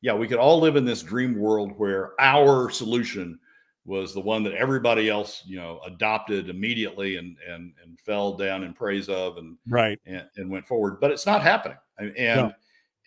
yeah 0.00 0.14
we 0.14 0.26
could 0.26 0.38
all 0.38 0.60
live 0.60 0.76
in 0.76 0.84
this 0.84 1.02
dream 1.02 1.38
world 1.38 1.72
where 1.76 2.12
our 2.20 2.70
solution 2.70 3.38
was 3.84 4.14
the 4.14 4.20
one 4.20 4.44
that 4.44 4.52
everybody 4.54 5.08
else 5.08 5.42
you 5.44 5.56
know 5.56 5.80
adopted 5.86 6.48
immediately 6.48 7.16
and 7.16 7.36
and 7.48 7.72
and 7.82 7.98
fell 8.00 8.36
down 8.36 8.62
in 8.62 8.72
praise 8.72 9.08
of 9.08 9.38
and 9.38 9.56
right 9.68 9.98
and, 10.06 10.24
and 10.36 10.48
went 10.48 10.66
forward 10.66 10.98
but 11.00 11.10
it's 11.10 11.26
not 11.26 11.42
happening 11.42 11.76
and 11.98 12.40
no 12.40 12.52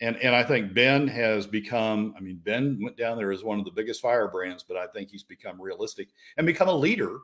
and 0.00 0.16
and 0.16 0.34
I 0.34 0.42
think 0.42 0.74
Ben 0.74 1.08
has 1.08 1.46
become. 1.46 2.14
I 2.16 2.20
mean, 2.20 2.40
Ben 2.44 2.78
went 2.82 2.96
down 2.96 3.16
there 3.16 3.32
as 3.32 3.42
one 3.42 3.58
of 3.58 3.64
the 3.64 3.70
biggest 3.70 4.02
firebrands, 4.02 4.62
but 4.62 4.76
I 4.76 4.86
think 4.88 5.10
he's 5.10 5.22
become 5.22 5.60
realistic 5.60 6.08
and 6.36 6.46
become 6.46 6.68
a 6.68 6.74
leader 6.74 7.18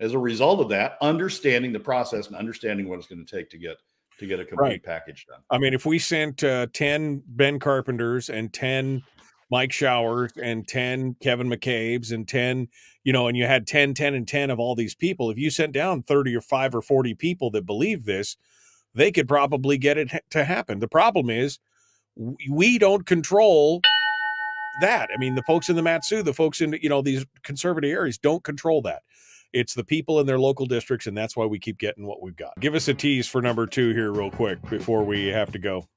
as 0.00 0.14
a 0.14 0.18
result 0.18 0.60
of 0.60 0.68
that, 0.70 0.96
understanding 1.00 1.72
the 1.72 1.80
process 1.80 2.26
and 2.26 2.36
understanding 2.36 2.88
what 2.88 2.98
it's 2.98 3.08
going 3.08 3.24
to 3.24 3.36
take 3.36 3.50
to 3.50 3.58
get 3.58 3.76
to 4.18 4.26
get 4.26 4.40
a 4.40 4.44
complete 4.44 4.68
right. 4.68 4.82
package 4.82 5.26
done. 5.26 5.40
I 5.50 5.58
mean, 5.58 5.74
if 5.74 5.86
we 5.86 5.98
sent 5.98 6.42
uh, 6.42 6.66
ten 6.72 7.22
Ben 7.26 7.60
Carpenters 7.60 8.30
and 8.30 8.52
ten 8.52 9.02
Mike 9.50 9.72
Showers 9.72 10.32
and 10.40 10.66
10 10.66 11.16
Kevin 11.20 11.48
McCabe's 11.48 12.12
and 12.12 12.28
10, 12.28 12.68
you 13.04 13.12
know, 13.12 13.28
and 13.28 13.36
you 13.36 13.46
had 13.46 13.66
10, 13.66 13.94
10, 13.94 14.14
and 14.14 14.28
10 14.28 14.50
of 14.50 14.58
all 14.58 14.74
these 14.74 14.94
people. 14.94 15.30
If 15.30 15.38
you 15.38 15.50
sent 15.50 15.72
down 15.72 16.02
30 16.02 16.36
or 16.36 16.40
5 16.40 16.74
or 16.74 16.82
40 16.82 17.14
people 17.14 17.50
that 17.52 17.64
believe 17.66 18.04
this, 18.04 18.36
they 18.94 19.10
could 19.10 19.28
probably 19.28 19.78
get 19.78 19.96
it 19.96 20.10
to 20.30 20.44
happen. 20.44 20.80
The 20.80 20.88
problem 20.88 21.30
is 21.30 21.58
we 22.48 22.78
don't 22.78 23.06
control 23.06 23.80
that. 24.80 25.08
I 25.14 25.18
mean, 25.18 25.34
the 25.34 25.42
folks 25.42 25.68
in 25.68 25.76
the 25.76 25.82
Mat-Su, 25.82 26.22
the 26.22 26.34
folks 26.34 26.60
in 26.60 26.78
you 26.80 26.88
know 26.88 27.02
these 27.02 27.24
conservative 27.42 27.90
areas 27.90 28.18
don't 28.18 28.42
control 28.42 28.82
that. 28.82 29.02
It's 29.52 29.74
the 29.74 29.84
people 29.84 30.20
in 30.20 30.26
their 30.26 30.38
local 30.38 30.66
districts, 30.66 31.06
and 31.06 31.16
that's 31.16 31.36
why 31.36 31.46
we 31.46 31.58
keep 31.58 31.78
getting 31.78 32.06
what 32.06 32.22
we've 32.22 32.36
got. 32.36 32.52
Give 32.60 32.74
us 32.74 32.86
a 32.88 32.94
tease 32.94 33.26
for 33.26 33.40
number 33.40 33.66
two 33.66 33.94
here, 33.94 34.12
real 34.12 34.30
quick, 34.30 34.60
before 34.68 35.04
we 35.04 35.28
have 35.28 35.52
to 35.52 35.58
go. 35.58 35.88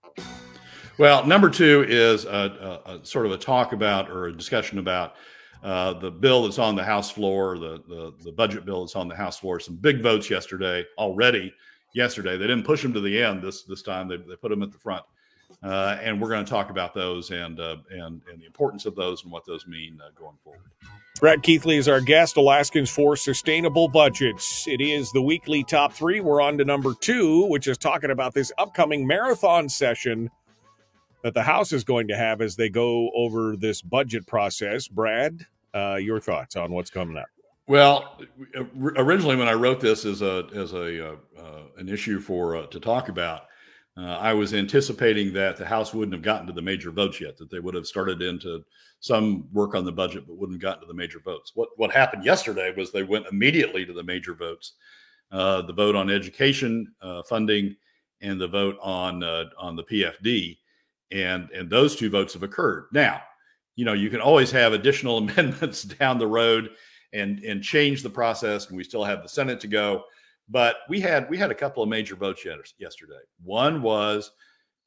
Well, 1.01 1.25
number 1.25 1.49
two 1.49 1.83
is 1.89 2.25
a, 2.25 2.79
a, 2.85 2.91
a 2.97 3.03
sort 3.03 3.25
of 3.25 3.31
a 3.31 3.37
talk 3.39 3.73
about 3.73 4.11
or 4.11 4.27
a 4.27 4.31
discussion 4.31 4.77
about 4.77 5.15
uh, 5.63 5.93
the 5.93 6.11
bill 6.11 6.43
that's 6.43 6.59
on 6.59 6.75
the 6.75 6.83
House 6.83 7.09
floor, 7.09 7.57
the, 7.57 7.81
the 7.87 8.13
the 8.23 8.31
budget 8.31 8.65
bill 8.65 8.81
that's 8.81 8.95
on 8.95 9.07
the 9.07 9.15
House 9.15 9.39
floor. 9.39 9.59
Some 9.59 9.77
big 9.77 10.03
votes 10.03 10.29
yesterday 10.29 10.85
already. 10.99 11.51
Yesterday, 11.95 12.37
they 12.37 12.45
didn't 12.45 12.65
push 12.65 12.83
them 12.83 12.93
to 12.93 13.01
the 13.01 13.19
end 13.19 13.41
this 13.41 13.63
this 13.63 13.81
time. 13.81 14.09
They, 14.09 14.17
they 14.17 14.35
put 14.35 14.49
them 14.49 14.61
at 14.61 14.71
the 14.71 14.77
front, 14.77 15.01
uh, 15.63 15.97
and 16.03 16.21
we're 16.21 16.29
going 16.29 16.45
to 16.45 16.49
talk 16.51 16.69
about 16.69 16.93
those 16.93 17.31
and 17.31 17.59
uh, 17.59 17.77
and 17.89 18.21
and 18.31 18.39
the 18.39 18.45
importance 18.45 18.85
of 18.85 18.93
those 18.95 19.23
and 19.23 19.31
what 19.31 19.43
those 19.43 19.65
mean 19.65 19.97
uh, 20.05 20.11
going 20.13 20.37
forward. 20.43 20.69
Brad 21.19 21.41
Keithley 21.41 21.77
is 21.77 21.87
our 21.87 21.99
guest, 21.99 22.37
Alaskans 22.37 22.91
for 22.91 23.15
Sustainable 23.15 23.87
Budgets. 23.87 24.67
It 24.67 24.81
is 24.81 25.11
the 25.13 25.21
weekly 25.23 25.63
top 25.63 25.93
three. 25.93 26.19
We're 26.19 26.41
on 26.41 26.59
to 26.59 26.65
number 26.65 26.93
two, 26.93 27.47
which 27.47 27.67
is 27.67 27.79
talking 27.79 28.11
about 28.11 28.35
this 28.35 28.51
upcoming 28.59 29.07
marathon 29.07 29.67
session 29.67 30.29
that 31.23 31.33
the 31.33 31.43
House 31.43 31.71
is 31.71 31.83
going 31.83 32.07
to 32.07 32.17
have 32.17 32.41
as 32.41 32.55
they 32.55 32.69
go 32.69 33.11
over 33.15 33.55
this 33.55 33.81
budget 33.81 34.25
process. 34.27 34.87
Brad, 34.87 35.45
uh, 35.73 35.95
your 35.95 36.19
thoughts 36.19 36.55
on 36.55 36.71
what's 36.71 36.89
coming 36.89 37.17
up? 37.17 37.27
Well, 37.67 38.19
originally 38.97 39.35
when 39.35 39.47
I 39.47 39.53
wrote 39.53 39.79
this 39.79 40.03
as 40.03 40.21
a 40.21 40.47
as 40.53 40.73
a 40.73 41.11
uh, 41.11 41.15
uh, 41.39 41.61
an 41.77 41.87
issue 41.87 42.19
for 42.19 42.57
uh, 42.57 42.65
to 42.67 42.79
talk 42.79 43.07
about, 43.07 43.43
uh, 43.97 44.17
I 44.17 44.33
was 44.33 44.53
anticipating 44.53 45.31
that 45.33 45.57
the 45.57 45.65
House 45.65 45.93
wouldn't 45.93 46.13
have 46.13 46.23
gotten 46.23 46.47
to 46.47 46.53
the 46.53 46.61
major 46.61 46.91
votes 46.91 47.21
yet; 47.21 47.37
that 47.37 47.49
they 47.49 47.59
would 47.59 47.75
have 47.75 47.85
started 47.85 48.21
into 48.21 48.63
some 48.99 49.47
work 49.53 49.73
on 49.73 49.85
the 49.85 49.91
budget, 49.91 50.25
but 50.27 50.37
wouldn't 50.37 50.55
have 50.55 50.61
gotten 50.61 50.81
to 50.81 50.87
the 50.87 50.93
major 50.93 51.19
votes. 51.19 51.51
What 51.55 51.69
what 51.77 51.91
happened 51.91 52.25
yesterday 52.25 52.73
was 52.75 52.91
they 52.91 53.03
went 53.03 53.27
immediately 53.31 53.85
to 53.85 53.93
the 53.93 54.03
major 54.03 54.33
votes, 54.33 54.73
uh, 55.31 55.61
the 55.61 55.73
vote 55.73 55.95
on 55.95 56.09
education 56.09 56.93
funding, 57.29 57.75
and 58.21 58.41
the 58.41 58.47
vote 58.47 58.75
on 58.81 59.23
on 59.23 59.75
the 59.77 59.83
PFD, 59.83 60.57
and 61.11 61.49
and 61.51 61.69
those 61.69 61.95
two 61.95 62.09
votes 62.09 62.33
have 62.33 62.43
occurred 62.43 62.85
now 62.91 63.21
you 63.75 63.85
know, 63.85 63.93
you 63.93 64.09
can 64.09 64.21
always 64.21 64.51
have 64.51 64.73
additional 64.73 65.17
amendments 65.29 65.83
down 65.83 66.17
the 66.17 66.27
road 66.27 66.69
and 67.13 67.39
and 67.39 67.63
change 67.63 68.03
the 68.03 68.09
process, 68.09 68.67
and 68.67 68.77
we 68.77 68.83
still 68.83 69.03
have 69.03 69.21
the 69.23 69.29
Senate 69.29 69.59
to 69.61 69.67
go. 69.67 70.03
But 70.49 70.77
we 70.89 70.99
had 70.99 71.29
we 71.29 71.37
had 71.37 71.51
a 71.51 71.55
couple 71.55 71.83
of 71.83 71.89
major 71.89 72.15
votes 72.15 72.45
yesterday. 72.77 73.19
One 73.43 73.81
was 73.81 74.31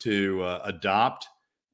to 0.01 0.43
uh, 0.43 0.63
adopt 0.65 1.27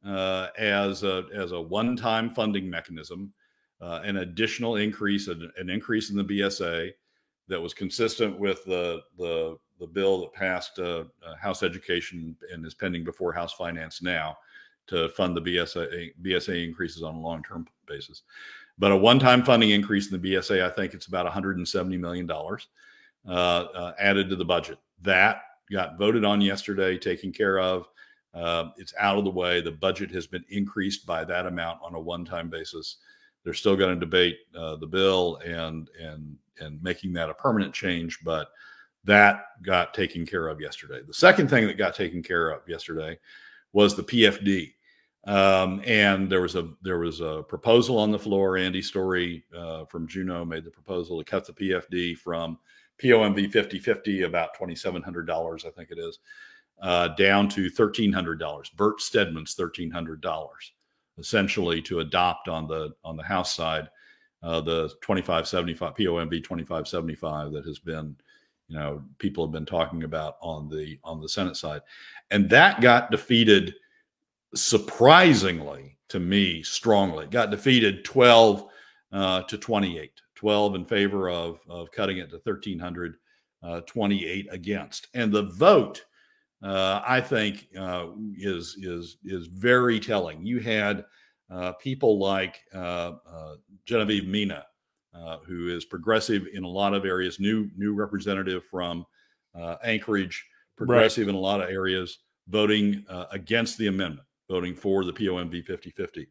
uh, 0.06 0.48
as 0.56 1.02
a 1.02 1.24
as 1.34 1.52
a 1.52 1.60
one 1.60 1.96
time 1.96 2.30
funding 2.30 2.68
mechanism 2.70 3.32
uh, 3.80 4.00
an 4.04 4.18
additional 4.18 4.76
increase, 4.76 5.28
an, 5.28 5.50
an, 5.56 5.70
increase 5.70 6.10
in 6.10 6.16
the 6.16 6.24
BSA 6.24 6.90
that 7.48 7.60
was 7.60 7.72
consistent 7.72 8.38
with 8.38 8.64
the 8.64 9.00
the 9.18 9.56
the 9.80 9.86
bill 9.86 10.20
that 10.20 10.32
passed 10.34 10.78
uh, 10.78 11.04
uh, 11.26 11.34
House 11.40 11.62
Education 11.62 12.36
and 12.52 12.64
is 12.64 12.74
pending 12.74 13.02
before 13.02 13.32
House 13.32 13.54
Finance 13.54 14.02
now 14.02 14.36
to 14.86 15.08
fund 15.10 15.36
the 15.36 15.40
BSA 15.40 16.12
BSA 16.22 16.64
increases 16.64 17.02
on 17.02 17.14
a 17.14 17.20
long 17.20 17.42
term 17.42 17.66
basis. 17.86 18.22
But 18.78 18.92
a 18.92 18.96
one 18.96 19.18
time 19.18 19.42
funding 19.42 19.70
increase 19.70 20.10
in 20.10 20.20
the 20.20 20.32
BSA, 20.32 20.62
I 20.62 20.70
think 20.70 20.94
it's 20.94 21.06
about 21.06 21.24
170 21.24 21.96
million 21.96 22.26
dollars 22.26 22.68
uh, 23.26 23.32
uh, 23.74 23.92
added 23.98 24.28
to 24.30 24.36
the 24.36 24.44
budget. 24.44 24.78
That 25.02 25.42
got 25.72 25.98
voted 25.98 26.24
on 26.24 26.40
yesterday, 26.40 26.98
taken 26.98 27.32
care 27.32 27.58
of. 27.58 27.88
Uh, 28.34 28.70
it's 28.76 28.94
out 28.98 29.18
of 29.18 29.24
the 29.24 29.30
way. 29.30 29.60
The 29.60 29.72
budget 29.72 30.10
has 30.12 30.26
been 30.26 30.44
increased 30.50 31.04
by 31.06 31.24
that 31.24 31.46
amount 31.46 31.80
on 31.82 31.94
a 31.94 32.00
one 32.00 32.24
time 32.24 32.48
basis. 32.48 32.98
They're 33.44 33.54
still 33.54 33.76
going 33.76 33.94
to 33.94 34.00
debate 34.00 34.38
uh, 34.56 34.76
the 34.76 34.86
bill 34.86 35.40
and 35.44 35.88
and 36.00 36.36
and 36.60 36.82
making 36.82 37.12
that 37.14 37.30
a 37.30 37.34
permanent 37.34 37.72
change, 37.72 38.18
but 38.22 38.48
that 39.04 39.44
got 39.62 39.94
taken 39.94 40.26
care 40.26 40.48
of 40.48 40.60
yesterday. 40.60 41.00
The 41.06 41.14
second 41.14 41.48
thing 41.48 41.66
that 41.66 41.78
got 41.78 41.94
taken 41.94 42.22
care 42.22 42.50
of 42.50 42.68
yesterday 42.68 43.18
was 43.72 43.96
the 43.96 44.02
PFD. 44.02 44.72
Um, 45.26 45.82
and 45.86 46.30
there 46.30 46.40
was 46.40 46.56
a 46.56 46.70
there 46.82 46.98
was 46.98 47.20
a 47.20 47.42
proposal 47.46 47.98
on 47.98 48.10
the 48.10 48.18
floor. 48.18 48.54
Andi 48.54 48.82
Story 48.82 49.44
uh, 49.56 49.84
from 49.84 50.08
Juneau 50.08 50.44
made 50.44 50.64
the 50.64 50.70
proposal 50.70 51.18
to 51.18 51.30
cut 51.30 51.46
the 51.46 51.52
PFD 51.52 52.16
from 52.16 52.58
POMV 53.02 53.52
5050 53.52 54.22
about 54.22 54.54
twenty 54.54 54.74
seven 54.74 55.02
hundred 55.02 55.26
dollars, 55.26 55.66
I 55.66 55.70
think 55.70 55.90
it 55.90 55.98
is, 55.98 56.20
uh, 56.80 57.08
down 57.08 57.50
to 57.50 57.68
thirteen 57.68 58.12
hundred 58.12 58.38
dollars. 58.38 58.70
Bert 58.70 59.02
Stedman's 59.02 59.52
thirteen 59.52 59.90
hundred 59.90 60.22
dollars, 60.22 60.72
essentially 61.18 61.82
to 61.82 62.00
adopt 62.00 62.48
on 62.48 62.66
the 62.66 62.94
on 63.04 63.18
the 63.18 63.22
House 63.22 63.54
side 63.54 63.90
uh, 64.42 64.60
the 64.60 64.90
twenty 65.02 65.22
five 65.22 65.46
seventy 65.46 65.74
five 65.74 65.94
POMV 65.94 66.42
twenty 66.42 66.64
five 66.64 66.88
seventy 66.88 67.14
five 67.14 67.52
that 67.52 67.66
has 67.66 67.78
been 67.78 68.16
you 68.70 68.78
know 68.78 69.02
people 69.18 69.44
have 69.44 69.52
been 69.52 69.66
talking 69.66 70.04
about 70.04 70.36
on 70.40 70.68
the 70.68 70.98
on 71.02 71.20
the 71.20 71.28
Senate 71.28 71.56
side, 71.56 71.82
and 72.30 72.48
that 72.50 72.80
got 72.80 73.10
defeated 73.10 73.74
surprisingly 74.54 75.98
to 76.08 76.20
me 76.20 76.62
strongly. 76.62 77.26
Got 77.26 77.50
defeated 77.50 78.04
12 78.04 78.66
uh, 79.12 79.42
to 79.42 79.58
28 79.58 80.12
12 80.36 80.74
in 80.76 80.84
favor 80.86 81.28
of, 81.28 81.60
of 81.68 81.92
cutting 81.92 82.16
it 82.18 82.30
to 82.30 82.36
1300 82.36 83.16
uh, 83.62 83.80
28 83.82 84.48
against. 84.50 85.08
And 85.14 85.30
the 85.30 85.42
vote 85.42 86.04
uh, 86.62 87.00
i 87.06 87.20
think 87.20 87.68
uh, 87.78 88.08
is 88.36 88.76
is 88.80 89.16
is 89.24 89.46
very 89.48 89.98
telling. 89.98 90.44
You 90.46 90.60
had 90.60 91.04
uh, 91.50 91.72
people 91.72 92.18
like 92.18 92.60
uh, 92.72 93.12
genevieve 93.84 94.28
mina 94.28 94.64
who 95.46 95.68
is 95.68 95.84
progressive 95.84 96.46
in 96.52 96.64
a 96.64 96.68
lot 96.68 96.94
of 96.94 97.04
areas 97.04 97.40
new 97.40 97.68
new 97.76 97.94
representative 97.94 98.64
from 98.64 99.04
anchorage 99.84 100.46
progressive 100.76 101.26
right. 101.26 101.30
in 101.30 101.36
a 101.36 101.40
lot 101.40 101.60
of 101.60 101.68
areas 101.68 102.18
voting 102.48 103.04
against 103.32 103.78
the 103.78 103.86
amendment 103.86 104.26
voting 104.50 104.74
for 104.74 105.04
the 105.04 105.12
POMV 105.12 105.64
5050. 105.64 106.28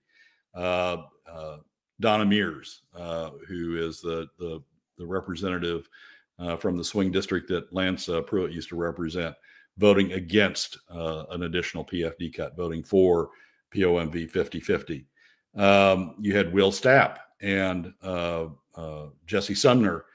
Uh, 0.53 0.97
uh, 1.31 1.57
Donna 2.01 2.25
Mears, 2.25 2.81
uh, 2.93 3.31
who 3.47 3.77
is 3.77 4.01
the, 4.01 4.27
the, 4.37 4.61
the 4.97 5.05
representative 5.05 5.89
uh, 6.37 6.57
from 6.57 6.75
the 6.75 6.83
swing 6.83 7.11
district 7.11 7.47
that 7.47 7.71
Lance 7.73 8.09
uh, 8.09 8.21
Pruitt 8.21 8.51
used 8.51 8.69
to 8.69 8.75
represent, 8.75 9.33
voting 9.77 10.11
against 10.13 10.77
uh, 10.93 11.23
an 11.31 11.43
additional 11.43 11.85
PFD 11.85 12.33
cut, 12.35 12.57
voting 12.57 12.83
for 12.83 13.29
POMV 13.73 14.29
5050. 14.29 15.05
Um, 15.55 16.15
you 16.19 16.35
had 16.35 16.53
Will 16.53 16.71
Stapp 16.71 17.17
and 17.41 17.93
Jesse 19.25 19.55
Sumner 19.55 20.05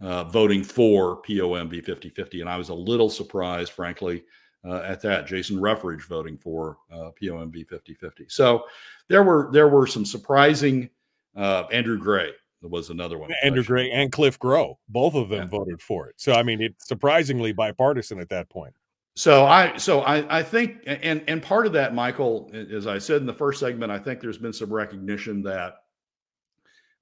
voting 0.00 0.62
for 0.62 1.22
POMV 1.22 1.84
5050. 1.84 2.40
And 2.40 2.50
I 2.50 2.56
was 2.56 2.68
a 2.68 2.74
little 2.74 3.10
surprised, 3.10 3.72
frankly, 3.72 4.24
uh, 4.64 4.82
at 4.86 5.00
that. 5.02 5.26
Jason 5.26 5.56
Ruffridge 5.56 6.06
voting 6.06 6.36
for 6.36 6.78
uh, 6.92 7.10
POMV 7.20 7.66
5050. 7.68 8.26
So 8.28 8.64
there 9.08 9.22
were 9.22 9.50
there 9.52 9.68
were 9.68 9.86
some 9.86 10.04
surprising. 10.04 10.90
Uh, 11.36 11.64
Andrew 11.72 11.98
Gray 11.98 12.32
was 12.62 12.90
another 12.90 13.16
one. 13.16 13.30
Andrew 13.42 13.62
Gray 13.62 13.90
and 13.90 14.12
Cliff 14.12 14.38
Groh, 14.38 14.76
both 14.88 15.14
of 15.14 15.28
them 15.28 15.42
yeah. 15.42 15.46
voted 15.58 15.80
for 15.80 16.08
it. 16.08 16.14
So 16.18 16.32
I 16.32 16.42
mean, 16.42 16.60
it's 16.60 16.86
surprisingly 16.86 17.52
bipartisan 17.52 18.20
at 18.20 18.28
that 18.30 18.48
point. 18.48 18.74
So 19.16 19.46
I 19.46 19.76
so 19.76 20.00
I 20.00 20.38
I 20.38 20.42
think 20.42 20.82
and 20.86 21.22
and 21.26 21.42
part 21.42 21.66
of 21.66 21.72
that, 21.72 21.94
Michael, 21.94 22.50
as 22.52 22.86
I 22.86 22.98
said 22.98 23.20
in 23.20 23.26
the 23.26 23.34
first 23.34 23.60
segment, 23.60 23.90
I 23.90 23.98
think 23.98 24.20
there's 24.20 24.38
been 24.38 24.52
some 24.52 24.72
recognition 24.72 25.42
that. 25.44 25.79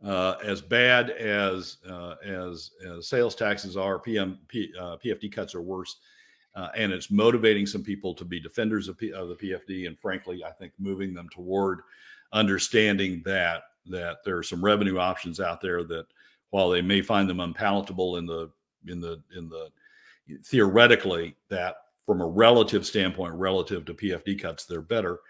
Uh, 0.05 0.37
as 0.45 0.61
bad 0.61 1.11
as 1.11 1.79
uh, 1.89 2.15
as 2.25 2.71
as 2.87 3.09
sales 3.09 3.35
taxes 3.35 3.77
are, 3.77 3.99
PM 3.99 4.39
P, 4.47 4.73
uh, 4.79 4.97
PFD 4.97 5.33
cuts 5.33 5.55
are 5.55 5.63
worse 5.63 5.97
uh, 6.59 6.69
and 6.75 6.93
it's 6.93 7.11
motivating 7.11 7.67
some 7.67 7.85
people 7.85 8.13
to 8.13 8.25
be 8.25 8.41
defenders 8.41 8.89
of, 8.89 8.99
P- 8.99 9.13
of, 9.13 9.29
the 9.29 9.35
PFD. 9.37 9.87
And 9.87 9.97
frankly, 9.97 10.43
I 10.45 10.51
think 10.51 10.73
moving 10.79 11.15
them 11.15 11.29
toward 11.31 11.81
understanding 12.33 13.23
that 13.25 13.63
that 13.87 14.19
there 14.25 14.37
are 14.37 14.43
some 14.43 14.63
revenue 14.63 14.99
options 14.99 15.41
out 15.41 15.63
there 15.63 15.83
that, 15.85 16.07
while 16.51 16.69
they 16.69 16.83
may 16.83 17.01
find 17.01 17.31
them 17.31 17.41
unpalatable 17.41 18.17
in 18.17 18.27
the 18.27 18.51
in 18.89 19.01
the 19.01 19.23
in 19.37 19.49
the 19.49 19.71
theoretically 20.45 21.37
that 21.49 21.77
from 22.05 22.21
a 22.21 22.27
relative 22.27 22.85
standpoint, 22.85 23.35
relative 23.35 23.85
to 23.85 23.95
PFD 23.95 24.41
cuts, 24.41 24.65
they're 24.65 24.83
better. 24.83 25.21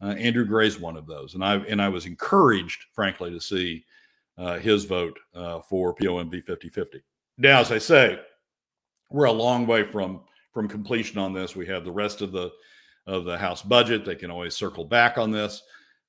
Uh, 0.00 0.10
Andrew 0.10 0.44
Gray's 0.44 0.78
one 0.78 0.96
of 0.96 1.06
those, 1.06 1.34
and 1.34 1.44
I 1.44 1.56
and 1.56 1.82
I 1.82 1.88
was 1.88 2.06
encouraged, 2.06 2.84
frankly, 2.92 3.30
to 3.30 3.40
see 3.40 3.84
uh, 4.38 4.58
his 4.58 4.84
vote 4.84 5.18
uh, 5.34 5.60
for 5.60 5.94
POMV 5.94 6.42
5050. 6.44 7.02
Now, 7.38 7.60
as 7.60 7.72
I 7.72 7.78
say, 7.78 8.20
we're 9.10 9.26
a 9.26 9.32
long 9.32 9.66
way 9.66 9.82
from 9.82 10.22
from 10.52 10.68
completion 10.68 11.18
on 11.18 11.34
this. 11.34 11.54
We 11.54 11.66
have 11.66 11.84
the 11.84 11.92
rest 11.92 12.22
of 12.22 12.32
the 12.32 12.50
of 13.06 13.24
the 13.24 13.36
House 13.36 13.62
budget. 13.62 14.04
They 14.04 14.14
can 14.14 14.30
always 14.30 14.56
circle 14.56 14.84
back 14.84 15.18
on 15.18 15.30
this. 15.30 15.62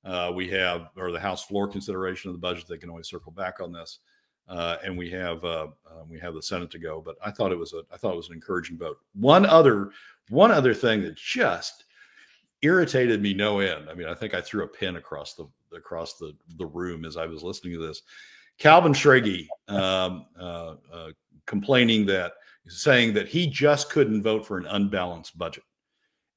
Uh, 0.05 0.31
we 0.33 0.49
have 0.49 0.89
or 0.95 1.11
the 1.11 1.19
House 1.19 1.43
floor 1.43 1.67
consideration 1.67 2.29
of 2.29 2.35
the 2.35 2.39
budget. 2.39 2.65
They 2.67 2.77
can 2.77 2.89
always 2.89 3.07
circle 3.07 3.31
back 3.31 3.59
on 3.59 3.71
this. 3.71 3.99
Uh, 4.47 4.77
and 4.83 4.97
we 4.97 5.09
have 5.11 5.43
uh, 5.43 5.67
um, 5.91 6.09
we 6.09 6.19
have 6.19 6.33
the 6.33 6.41
Senate 6.41 6.71
to 6.71 6.79
go. 6.79 7.01
But 7.05 7.15
I 7.23 7.31
thought 7.31 7.51
it 7.51 7.59
was 7.59 7.73
a 7.73 7.81
I 7.91 7.97
thought 7.97 8.13
it 8.13 8.17
was 8.17 8.29
an 8.29 8.35
encouraging 8.35 8.77
vote. 8.77 8.97
One 9.13 9.45
other 9.45 9.91
one 10.29 10.51
other 10.51 10.73
thing 10.73 11.01
that 11.03 11.15
just 11.15 11.85
irritated 12.61 13.21
me 13.21 13.33
no 13.33 13.59
end. 13.59 13.89
I 13.89 13.93
mean, 13.93 14.07
I 14.07 14.13
think 14.13 14.33
I 14.33 14.41
threw 14.41 14.63
a 14.63 14.67
pin 14.67 14.95
across 14.95 15.35
the 15.35 15.47
across 15.75 16.17
the 16.17 16.33
the 16.57 16.65
room 16.65 17.05
as 17.05 17.17
I 17.17 17.25
was 17.25 17.43
listening 17.43 17.73
to 17.73 17.85
this. 17.85 18.01
Calvin 18.57 18.93
Schrage 18.93 19.47
um, 19.67 20.25
uh, 20.39 20.75
uh, 20.91 21.09
complaining 21.45 22.05
that 22.07 22.33
saying 22.67 23.13
that 23.13 23.27
he 23.27 23.47
just 23.47 23.89
couldn't 23.89 24.23
vote 24.23 24.45
for 24.45 24.57
an 24.57 24.65
unbalanced 24.65 25.37
budget, 25.37 25.63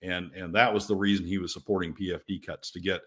and 0.02 0.32
and 0.32 0.54
that 0.54 0.72
was 0.72 0.86
the 0.86 0.96
reason 0.96 1.26
he 1.26 1.38
was 1.38 1.52
supporting 1.52 1.94
PFD 1.94 2.44
cuts 2.44 2.70
to 2.72 2.80
get 2.80 3.00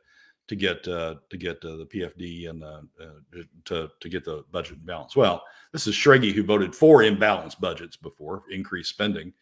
to 0.48 0.56
get 0.56 0.88
uh, 0.88 1.16
to 1.30 1.38
get 1.38 1.64
uh, 1.64 1.78
the 1.78 1.86
PFD 1.86 2.50
and 2.50 2.64
uh, 2.64 2.82
uh, 3.02 3.44
to 3.66 3.90
to 4.00 4.10
get 4.10 4.26
the 4.26 4.44
budget 4.52 4.78
in 4.78 4.86
balance. 4.86 5.16
Well, 5.16 5.44
this 5.72 5.88
is 5.88 5.96
Schrage 5.96 6.34
who 6.34 6.44
voted 6.44 6.76
for 6.76 7.00
imbalanced 7.00 7.60
budgets 7.60 7.96
before 7.96 8.44
increased 8.52 8.90
spending 8.90 9.34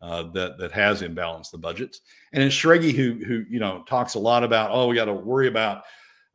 uh, 0.00 0.24
that 0.32 0.58
that 0.58 0.72
has 0.72 1.02
imbalanced 1.02 1.50
the 1.50 1.58
budgets, 1.58 2.02
and 2.32 2.42
it's 2.42 2.54
Schrage 2.54 2.94
who 2.94 3.24
who 3.24 3.44
you 3.50 3.58
know 3.58 3.84
talks 3.88 4.14
a 4.14 4.18
lot 4.18 4.44
about 4.44 4.70
oh 4.70 4.86
we 4.86 4.94
got 4.94 5.06
to 5.06 5.12
worry 5.12 5.48
about 5.48 5.82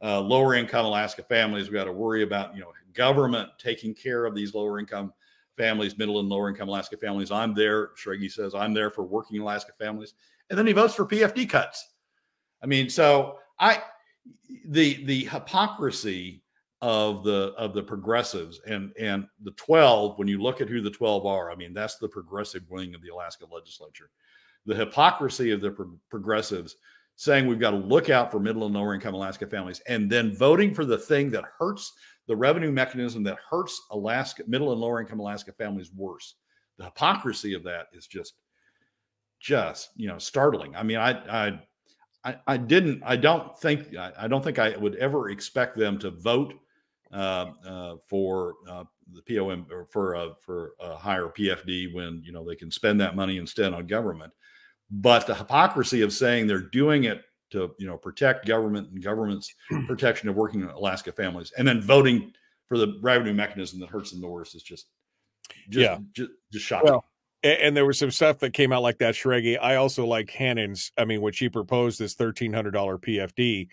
uh, 0.02 0.20
lower 0.20 0.54
income 0.54 0.86
Alaska 0.86 1.24
families. 1.24 1.70
We 1.70 1.76
got 1.76 1.86
to 1.86 1.94
worry 1.94 2.24
about 2.24 2.56
you 2.56 2.62
know 2.62 2.72
government 2.94 3.50
taking 3.58 3.94
care 3.94 4.26
of 4.26 4.36
these 4.36 4.54
lower 4.54 4.80
income 4.80 5.14
families, 5.56 5.98
middle 5.98 6.20
and 6.20 6.30
lower 6.30 6.50
income 6.50 6.68
Alaska 6.68 6.98
families. 6.98 7.32
I'm 7.32 7.54
there. 7.54 7.92
Schrage 7.96 8.32
says 8.32 8.54
I'm 8.54 8.74
there 8.74 8.90
for 8.90 9.04
working 9.04 9.40
Alaska 9.40 9.72
families, 9.78 10.14
and 10.50 10.60
then 10.60 10.68
he 10.68 10.74
votes 10.74 10.94
for 10.94 11.06
PFD 11.06 11.50
cuts. 11.50 11.88
I 12.62 12.66
mean, 12.66 12.90
so 12.90 13.38
I 13.60 13.82
the 14.66 15.04
the 15.06 15.26
hypocrisy 15.26 16.43
of 16.84 17.24
the 17.24 17.54
of 17.58 17.74
the 17.74 17.82
progressives 17.82 18.60
and 18.68 18.92
and 19.00 19.26
the 19.44 19.52
12 19.52 20.20
when 20.20 20.28
you 20.28 20.42
look 20.42 20.60
at 20.60 20.68
who 20.68 20.82
the 20.82 20.92
12 20.92 21.26
are 21.26 21.50
i 21.50 21.56
mean 21.56 21.74
that's 21.74 21.96
the 21.96 22.10
progressive 22.10 22.62
wing 22.70 22.94
of 22.94 23.02
the 23.02 23.08
alaska 23.08 23.46
legislature 23.50 24.10
the 24.66 24.76
hypocrisy 24.76 25.52
of 25.52 25.62
the 25.62 25.72
pro- 25.72 25.98
progressives 26.10 26.76
saying 27.16 27.48
we've 27.48 27.60
got 27.60 27.72
to 27.72 27.78
look 27.78 28.10
out 28.10 28.30
for 28.30 28.38
middle 28.38 28.66
and 28.66 28.76
lower 28.76 28.94
income 28.94 29.14
alaska 29.14 29.48
families 29.48 29.82
and 29.88 30.12
then 30.12 30.36
voting 30.36 30.74
for 30.74 30.84
the 30.84 30.98
thing 30.98 31.32
that 31.32 31.46
hurts 31.58 31.94
the 32.28 32.36
revenue 32.36 32.72
mechanism 32.72 33.24
that 33.24 33.38
hurts 33.50 33.82
alaska 33.92 34.44
middle 34.46 34.74
and 34.74 34.82
lower 34.82 35.00
income 35.00 35.22
alaska 35.22 35.54
families 35.54 35.94
worse 35.96 36.36
the 36.78 36.84
hypocrisy 36.84 37.54
of 37.54 37.64
that 37.64 37.88
is 37.94 38.08
just 38.08 38.34
just 39.40 39.92
you 39.96 40.10
know 40.10 40.18
startling 40.18 40.76
i 40.76 40.84
mean 40.84 40.98
i 40.98 41.48
i 41.48 41.60
I, 42.26 42.38
I 42.48 42.56
didn't. 42.56 43.04
I 43.06 43.18
don't 43.18 43.60
think. 43.60 43.98
I, 43.98 44.14
I, 44.18 44.28
don't 44.30 44.42
think 44.42 44.58
I 44.58 44.78
would 44.78 44.96
ever 44.96 45.30
expect 45.30 45.78
them 45.78 46.00
to 46.00 46.10
vote 46.10 46.54
for 47.14 48.56
uh, 48.70 48.84
the 49.12 49.22
POM 49.22 49.68
or 49.72 49.86
for 49.92 50.16
uh, 50.16 50.30
for 50.40 50.74
a 50.80 50.96
higher 50.96 51.28
PFD 51.28 51.94
when 51.94 52.22
you 52.24 52.32
know 52.32 52.46
they 52.46 52.56
can 52.56 52.72
spend 52.72 53.00
that 53.02 53.16
money 53.16 53.38
instead 53.38 53.74
on 53.74 53.88
government. 53.88 54.32
But 54.90 55.26
the 55.26 55.36
hypocrisy 55.36 56.02
of 56.02 56.14
saying 56.14 56.48
they're 56.48 56.60
doing 56.60 57.06
it 57.06 57.22
to 57.52 57.72
you 57.80 57.88
know 57.88 57.98
protect 57.98 58.46
government 58.46 58.90
and 58.92 59.04
government's 59.04 59.54
protection 59.88 60.30
of 60.30 60.36
working 60.36 60.64
Alaska 60.64 61.12
families, 61.12 61.52
and 61.58 61.68
then 61.68 61.82
voting 61.82 62.34
for 62.68 62.78
the 62.78 63.00
revenue 63.02 63.34
mechanism 63.34 63.80
that 63.80 63.90
hurts 63.90 64.12
them 64.12 64.22
the 64.22 64.28
worst 64.28 64.56
is 64.56 64.64
just, 64.64 64.88
just 65.70 65.84
yeah, 65.84 65.98
just, 66.14 66.32
just 66.52 66.66
shocking. 66.66 66.90
Well, 66.90 67.06
and, 67.44 67.76
there 67.76 67.86
was 67.86 68.00
some 68.00 68.12
stuff 68.12 68.40
that 68.40 68.54
came 68.54 68.72
out 68.72 68.82
like 68.84 69.00
that, 69.00 69.16
Schrage. 69.16 69.60
I 69.62 69.76
also 69.76 70.06
like 70.06 70.30
Hannan's. 70.30 70.92
I 70.98 71.04
mean, 71.04 71.22
when 71.22 71.34
she 71.34 71.50
proposed 71.50 72.00
this 72.00 72.14
thirteen 72.14 72.54
hundred 72.54 72.72
dollar 72.72 72.98
PFD, 72.98 73.68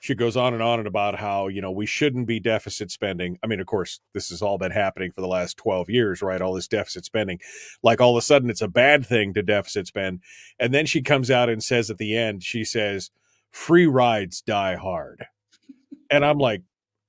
she 0.00 0.14
goes 0.14 0.36
on 0.36 0.54
and 0.54 0.62
on 0.62 0.78
and 0.78 0.88
about 0.88 1.18
how 1.18 1.48
you 1.48 1.60
know 1.60 1.70
we 1.70 1.86
shouldn't 1.86 2.26
be 2.26 2.40
deficit 2.40 2.90
spending. 2.90 3.38
I 3.42 3.46
mean, 3.46 3.60
of 3.60 3.66
course, 3.66 4.00
this 4.14 4.30
has 4.30 4.42
all 4.42 4.58
been 4.58 4.70
happening 4.70 5.12
for 5.12 5.20
the 5.20 5.28
last 5.28 5.56
twelve 5.56 5.90
years, 5.90 6.22
right? 6.22 6.40
All 6.40 6.54
this 6.54 6.68
deficit 6.68 7.04
spending, 7.04 7.40
like 7.82 8.00
all 8.00 8.16
of 8.16 8.20
a 8.20 8.22
sudden, 8.22 8.50
it's 8.50 8.62
a 8.62 8.68
bad 8.68 9.04
thing 9.06 9.34
to 9.34 9.42
deficit 9.42 9.86
spend. 9.86 10.20
And 10.58 10.72
then 10.72 10.86
she 10.86 11.02
comes 11.02 11.30
out 11.30 11.48
and 11.48 11.62
says 11.62 11.90
at 11.90 11.98
the 11.98 12.16
end, 12.16 12.42
she 12.42 12.64
says, 12.64 13.10
"Free 13.50 13.86
rides 13.86 14.40
die 14.40 14.76
hard," 14.76 15.26
and 16.10 16.24
I'm 16.24 16.38
like, 16.38 16.62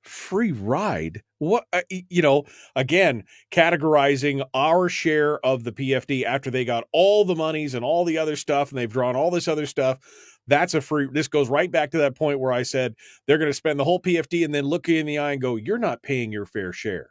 free 0.04 0.52
ride? 0.52 1.22
What 1.40 1.66
uh, 1.72 1.82
you 1.90 2.22
know 2.22 2.44
again 2.76 3.24
categorizing 3.52 4.44
our 4.54 4.90
share 4.90 5.44
of 5.46 5.64
the 5.64 5.72
pfd 5.72 6.26
after 6.26 6.52
they 6.52 6.66
got 6.66 6.84
all 6.92 7.24
the 7.24 7.36
monies 7.36 7.76
and 7.76 7.86
all 7.86 8.04
the 8.04 8.18
other 8.18 8.36
stuff 8.36 8.70
and 8.70 8.78
they've 8.78 8.92
drawn 8.92 9.16
all 9.16 9.32
this 9.32 9.48
other 9.48 9.66
stuff 9.66 10.00
that's 10.48 10.74
a 10.74 10.82
free 10.82 11.08
this 11.14 11.30
goes 11.30 11.48
right 11.48 11.72
back 11.72 11.92
to 11.92 11.98
that 12.00 12.16
point 12.16 12.42
where 12.42 12.52
i 12.52 12.62
said 12.62 12.94
they're 13.26 13.38
going 13.38 13.50
to 13.50 13.54
spend 13.54 13.80
the 13.80 13.86
whole 13.86 14.02
pfd 14.02 14.44
and 14.44 14.54
then 14.54 14.66
look 14.66 14.90
you 14.90 14.98
in 14.98 15.06
the 15.06 15.18
eye 15.18 15.32
and 15.32 15.42
go 15.42 15.56
you're 15.56 15.78
not 15.78 16.04
paying 16.04 16.32
your 16.32 16.46
fair 16.46 16.74
share. 16.74 17.10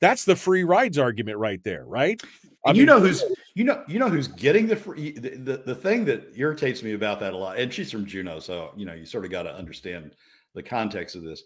That's 0.00 0.24
the 0.24 0.36
free 0.36 0.64
rides 0.64 0.98
argument 0.98 1.36
right 1.36 1.62
there 1.62 1.84
right? 1.84 2.20
I 2.64 2.72
mean, 2.72 2.80
you 2.80 2.86
know 2.86 2.98
who's 2.98 3.22
you 3.54 3.64
know 3.64 3.84
you 3.86 3.98
know 3.98 4.08
who's 4.08 4.28
getting 4.28 4.66
the 4.66 4.76
free 4.76 5.12
the, 5.12 5.36
the, 5.36 5.56
the 5.66 5.74
thing 5.74 6.06
that 6.06 6.32
irritates 6.34 6.82
me 6.82 6.94
about 6.94 7.20
that 7.20 7.34
a 7.34 7.36
lot 7.36 7.58
and 7.58 7.72
she's 7.72 7.92
from 7.92 8.06
juneau 8.06 8.40
so 8.40 8.72
you 8.74 8.86
know 8.86 8.94
you 8.94 9.04
sort 9.04 9.26
of 9.26 9.30
got 9.30 9.42
to 9.42 9.54
understand 9.54 10.12
the 10.54 10.62
context 10.62 11.14
of 11.14 11.22
this 11.22 11.42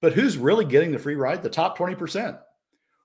but 0.00 0.12
who's 0.12 0.36
really 0.36 0.64
getting 0.64 0.92
the 0.92 0.98
free 0.98 1.14
ride? 1.14 1.42
The 1.42 1.50
top 1.50 1.78
20%. 1.78 2.38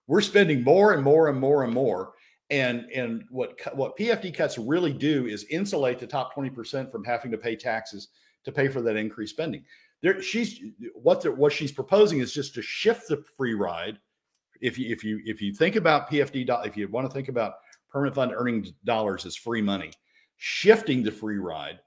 We're 0.08 0.22
spending 0.22 0.64
more 0.64 0.94
and 0.94 1.04
more 1.04 1.30
and 1.30 1.40
more 1.40 1.64
and 1.64 1.74
more. 1.74 2.14
And, 2.50 2.86
and 2.94 3.24
what, 3.30 3.60
what 3.76 3.98
PFD 3.98 4.36
cuts 4.36 4.58
really 4.58 4.92
do 4.92 5.28
is 5.28 5.46
insulate 5.52 6.00
the 6.00 6.08
top 6.08 6.34
20% 6.36 6.92
from 6.92 7.04
having 7.04 7.32
to 7.32 7.38
pay 7.38 7.56
taxes 7.56 8.10
to 8.44 8.52
pay 8.52 8.68
for 8.68 8.82
that 8.82 8.96
increased 8.96 9.34
spending. 9.34 9.64
There, 10.02 10.22
she's 10.22 10.62
what 10.94 11.22
the, 11.22 11.32
what 11.32 11.52
she's 11.52 11.72
proposing 11.72 12.20
is 12.20 12.34
just 12.34 12.54
to 12.56 12.62
shift 12.62 13.08
the 13.10 13.24
free 13.38 13.54
ride. 13.54 14.00
If 14.62 14.78
you 14.78 14.92
if 14.92 15.04
you 15.04 15.22
if 15.26 15.42
you 15.42 15.54
think 15.54 15.76
about 15.76 16.10
PFD, 16.10 16.50
if 16.66 16.78
you 16.78 16.88
want 16.88 17.08
to 17.08 17.14
think 17.14 17.28
about 17.28 17.56
permanent 17.90 18.16
fund 18.16 18.32
earning 18.34 18.68
dollars 18.86 19.26
as 19.26 19.36
free 19.36 19.62
money, 19.62 19.92
shifting 20.38 21.04
the 21.04 21.12
free 21.12 21.38
ride 21.38 21.80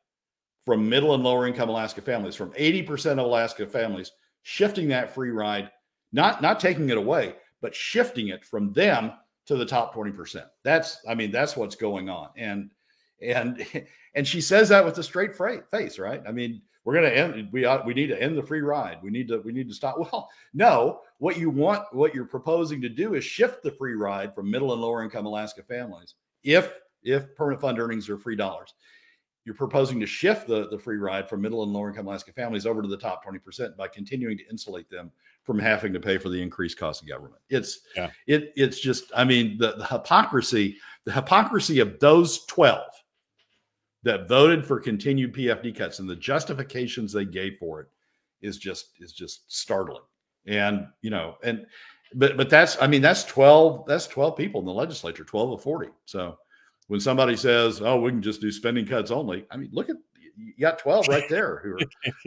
from 0.64 0.88
middle 0.88 1.14
and 1.14 1.24
lower 1.24 1.46
income 1.46 1.68
Alaska 1.68 2.00
families, 2.00 2.36
from 2.36 2.52
80% 2.52 3.12
of 3.12 3.18
Alaska 3.18 3.66
families 3.66 4.12
shifting 4.42 4.88
that 4.88 5.14
free 5.14 5.30
ride, 5.30 5.70
not 6.12 6.42
not 6.42 6.60
taking 6.60 6.90
it 6.90 6.96
away, 6.96 7.36
but 7.60 7.74
shifting 7.74 8.28
it 8.28 8.44
from 8.44 8.72
them 8.72 9.12
to 9.46 9.56
the 9.56 9.66
top 9.66 9.94
20%. 9.94 10.44
That's 10.62 10.98
I 11.08 11.14
mean 11.14 11.30
that's 11.30 11.56
what's 11.56 11.76
going 11.76 12.08
on. 12.08 12.28
And 12.36 12.70
and 13.20 13.66
and 14.14 14.26
she 14.26 14.40
says 14.40 14.68
that 14.68 14.84
with 14.84 14.98
a 14.98 15.02
straight 15.02 15.34
face, 15.34 15.98
right? 15.98 16.22
I 16.26 16.32
mean, 16.32 16.62
we're 16.84 16.94
going 16.94 17.10
to 17.10 17.16
end 17.16 17.48
we 17.52 17.64
ought, 17.64 17.86
we 17.86 17.94
need 17.94 18.08
to 18.08 18.20
end 18.20 18.36
the 18.36 18.42
free 18.42 18.60
ride. 18.60 18.98
We 19.02 19.10
need 19.10 19.28
to 19.28 19.38
we 19.38 19.52
need 19.52 19.68
to 19.68 19.74
stop. 19.74 19.96
Well, 20.12 20.28
no, 20.52 21.00
what 21.18 21.38
you 21.38 21.50
want 21.50 21.84
what 21.92 22.14
you're 22.14 22.24
proposing 22.24 22.80
to 22.82 22.88
do 22.88 23.14
is 23.14 23.24
shift 23.24 23.62
the 23.62 23.70
free 23.70 23.94
ride 23.94 24.34
from 24.34 24.50
middle 24.50 24.72
and 24.72 24.82
lower 24.82 25.02
income 25.02 25.26
Alaska 25.26 25.62
families 25.62 26.14
if 26.42 26.74
if 27.04 27.34
permanent 27.36 27.60
fund 27.60 27.78
earnings 27.78 28.08
are 28.08 28.18
free 28.18 28.36
dollars 28.36 28.74
you're 29.44 29.54
proposing 29.54 29.98
to 30.00 30.06
shift 30.06 30.46
the, 30.46 30.68
the 30.68 30.78
free 30.78 30.98
ride 30.98 31.28
from 31.28 31.42
middle 31.42 31.62
and 31.62 31.72
lower 31.72 31.90
income 31.90 32.06
Alaska 32.06 32.32
families 32.32 32.66
over 32.66 32.80
to 32.80 32.88
the 32.88 32.96
top 32.96 33.24
20% 33.24 33.76
by 33.76 33.88
continuing 33.88 34.38
to 34.38 34.48
insulate 34.48 34.88
them 34.88 35.10
from 35.42 35.58
having 35.58 35.92
to 35.92 36.00
pay 36.00 36.18
for 36.18 36.28
the 36.28 36.40
increased 36.40 36.78
cost 36.78 37.02
of 37.02 37.08
government. 37.08 37.42
It's 37.50 37.80
yeah. 37.96 38.10
it 38.26 38.52
it's 38.54 38.78
just 38.78 39.10
I 39.16 39.24
mean 39.24 39.58
the, 39.58 39.72
the 39.72 39.86
hypocrisy, 39.86 40.76
the 41.04 41.12
hypocrisy 41.12 41.80
of 41.80 41.98
those 41.98 42.44
12 42.46 42.80
that 44.04 44.28
voted 44.28 44.64
for 44.64 44.80
continued 44.80 45.34
PFD 45.34 45.76
cuts 45.76 45.98
and 45.98 46.08
the 46.08 46.16
justifications 46.16 47.12
they 47.12 47.24
gave 47.24 47.56
for 47.58 47.80
it 47.80 47.88
is 48.40 48.58
just 48.58 48.90
is 49.00 49.12
just 49.12 49.52
startling. 49.52 50.02
And 50.46 50.86
you 51.02 51.10
know, 51.10 51.36
and 51.42 51.66
but 52.14 52.36
but 52.36 52.50
that's 52.50 52.80
I 52.80 52.86
mean 52.86 53.02
that's 53.02 53.24
12 53.24 53.86
that's 53.86 54.06
12 54.06 54.36
people 54.36 54.60
in 54.60 54.66
the 54.66 54.72
legislature, 54.72 55.24
12 55.24 55.52
of 55.52 55.62
40. 55.62 55.88
So 56.04 56.36
when 56.88 57.00
somebody 57.00 57.36
says, 57.36 57.80
"Oh, 57.80 58.00
we 58.00 58.10
can 58.10 58.22
just 58.22 58.40
do 58.40 58.50
spending 58.50 58.86
cuts 58.86 59.10
only," 59.10 59.46
I 59.50 59.56
mean, 59.56 59.70
look 59.72 59.88
at 59.88 59.96
you 60.36 60.54
got 60.60 60.78
twelve 60.78 61.08
right 61.08 61.28
there 61.28 61.58
who 61.62 61.74
are 61.74 61.78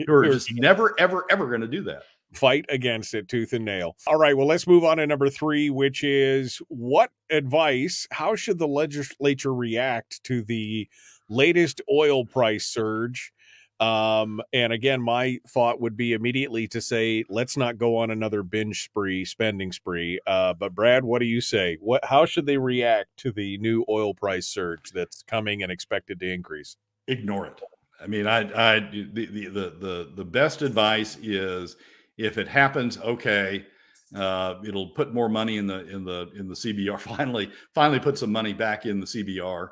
who 0.06 0.12
are 0.12 0.24
just 0.32 0.52
never, 0.54 0.94
ever, 0.98 1.24
ever 1.30 1.46
going 1.48 1.60
to 1.60 1.68
do 1.68 1.82
that. 1.84 2.02
Fight 2.32 2.66
against 2.68 3.14
it 3.14 3.28
tooth 3.28 3.52
and 3.52 3.64
nail. 3.64 3.96
All 4.06 4.16
right, 4.16 4.36
well, 4.36 4.46
let's 4.46 4.66
move 4.66 4.84
on 4.84 4.96
to 4.98 5.06
number 5.06 5.30
three, 5.30 5.70
which 5.70 6.02
is 6.02 6.60
what 6.68 7.10
advice? 7.30 8.06
How 8.10 8.34
should 8.34 8.58
the 8.58 8.68
legislature 8.68 9.54
react 9.54 10.22
to 10.24 10.42
the 10.42 10.88
latest 11.28 11.80
oil 11.90 12.24
price 12.24 12.66
surge? 12.66 13.32
Um, 13.78 14.40
and 14.52 14.72
again, 14.72 15.02
my 15.02 15.38
thought 15.46 15.80
would 15.80 15.96
be 15.96 16.14
immediately 16.14 16.66
to 16.68 16.80
say, 16.80 17.24
let's 17.28 17.56
not 17.56 17.76
go 17.76 17.96
on 17.96 18.10
another 18.10 18.42
binge 18.42 18.84
spree, 18.84 19.24
spending 19.24 19.70
spree. 19.70 20.18
Uh, 20.26 20.54
but 20.54 20.74
Brad, 20.74 21.04
what 21.04 21.18
do 21.18 21.26
you 21.26 21.40
say? 21.40 21.76
What, 21.80 22.04
how 22.04 22.24
should 22.24 22.46
they 22.46 22.56
react 22.56 23.16
to 23.18 23.32
the 23.32 23.58
new 23.58 23.84
oil 23.88 24.14
price 24.14 24.46
surge 24.46 24.92
that's 24.92 25.22
coming 25.22 25.62
and 25.62 25.70
expected 25.70 26.20
to 26.20 26.32
increase? 26.32 26.76
Ignore 27.06 27.46
it. 27.48 27.62
I 28.00 28.06
mean, 28.06 28.26
I, 28.26 28.76
I, 28.76 28.80
the, 28.80 29.26
the, 29.26 29.48
the, 29.48 30.12
the 30.14 30.24
best 30.24 30.62
advice 30.62 31.18
is 31.20 31.76
if 32.16 32.38
it 32.38 32.48
happens, 32.48 32.98
okay, 32.98 33.66
uh, 34.14 34.54
it'll 34.66 34.90
put 34.90 35.12
more 35.12 35.28
money 35.28 35.58
in 35.58 35.66
the, 35.66 35.86
in 35.88 36.04
the, 36.04 36.30
in 36.34 36.48
the 36.48 36.54
CBR. 36.54 36.98
Finally, 37.16 37.50
finally 37.74 38.00
put 38.00 38.16
some 38.16 38.32
money 38.32 38.54
back 38.54 38.86
in 38.86 39.00
the 39.00 39.06
CBR. 39.06 39.68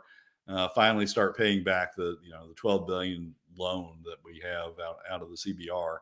Uh, 0.47 0.69
finally 0.75 1.07
start 1.07 1.37
paying 1.38 1.64
back 1.64 1.97
the, 1.97 2.17
you 2.23 2.31
know, 2.31 2.47
the 2.47 2.55
12 2.55 2.87
billion 2.87 3.35
loan 3.57 3.99
that 4.05 4.17
we 4.25 4.40
have 4.45 4.73
out, 4.81 4.99
out 5.11 5.23
of 5.23 5.29
the 5.31 5.37
CBR. 5.37 5.99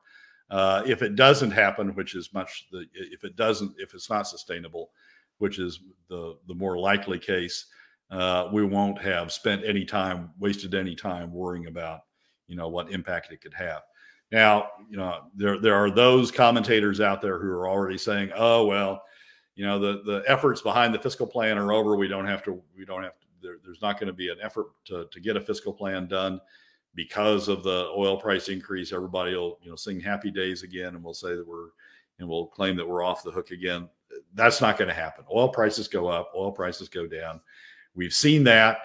Uh, 0.51 0.83
if 0.87 1.03
it 1.03 1.17
doesn't 1.17 1.51
happen, 1.51 1.95
which 1.95 2.15
is 2.15 2.33
much 2.35 2.67
the 2.71 2.85
if 2.95 3.25
it 3.25 3.37
doesn't 3.37 3.75
if 3.79 3.95
it's 3.95 4.11
not 4.11 4.27
sustainable, 4.27 4.91
which 5.39 5.59
is 5.59 5.81
the 6.09 6.37
the 6.47 6.55
more 6.55 6.79
likely 6.79 7.19
case, 7.19 7.67
uh, 8.11 8.49
we 8.53 8.65
won't 8.65 9.01
have 9.01 9.33
spent 9.33 9.65
any 9.65 9.85
time 9.85 10.31
wasted 10.39 10.75
any 10.75 10.95
time 10.95 11.33
worrying 11.33 11.67
about 11.69 12.01
you 12.49 12.57
know 12.57 12.69
what 12.69 12.93
impact 12.93 13.33
it 13.33 13.41
could 13.41 13.55
have. 13.55 13.83
Now, 14.31 14.69
you 14.91 14.99
know, 14.99 15.21
there 15.35 15.59
there 15.59 15.75
are 15.75 15.91
those 15.91 16.31
commentators 16.31 17.01
out 17.01 17.23
there 17.23 17.39
who 17.39 17.49
are 17.49 17.69
already 17.69 17.99
saying, 17.99 18.31
"Oh 18.35 18.67
well, 18.67 19.03
you 19.55 19.65
know, 19.65 19.79
the 19.79 20.03
the 20.05 20.23
efforts 20.27 20.61
behind 20.61 20.95
the 20.95 20.99
fiscal 20.99 21.27
plan 21.27 21.57
are 21.57 21.73
over. 21.73 21.97
We 21.97 22.09
don't 22.09 22.27
have 22.27 22.43
to. 22.45 22.63
We 22.77 22.85
don't 22.85 23.03
have 23.03 23.19
to. 23.21 23.27
There, 23.41 23.57
there's 23.65 23.83
not 23.83 23.99
going 23.99 24.09
to 24.09 24.13
be 24.13 24.29
an 24.29 24.39
effort 24.43 24.67
to 24.87 25.07
to 25.11 25.21
get 25.21 25.37
a 25.37 25.41
fiscal 25.41 25.73
plan 25.73 26.09
done 26.09 26.41
because 26.95 27.49
of 27.49 27.63
the 27.63 27.91
oil 27.97 28.17
price 28.17 28.49
increase. 28.49 28.93
Everybody 28.93 29.35
will 29.35 29.59
you 29.63 29.71
know 29.71 29.77
sing 29.77 30.01
happy 30.01 30.31
days 30.31 30.63
again, 30.63 30.95
and 30.95 31.03
we'll 31.03 31.15
say 31.15 31.35
that 31.35 31.47
we're 31.47 31.69
and 32.19 32.29
we'll 32.29 32.47
claim 32.47 32.77
that 32.77 32.89
we're 32.89 33.05
off 33.05 33.23
the 33.23 33.31
hook 33.31 33.51
again. 33.51 33.89
That's 34.35 34.61
not 34.61 34.79
going 34.79 34.89
to 34.89 34.95
happen. 34.95 35.25
Oil 35.35 35.49
prices 35.49 35.89
go 35.89 36.09
up. 36.09 36.33
Oil 36.37 36.53
prices 36.53 36.89
go 36.89 37.07
down. 37.07 37.41
We've 37.95 38.13
seen 38.13 38.45
that. 38.45 38.79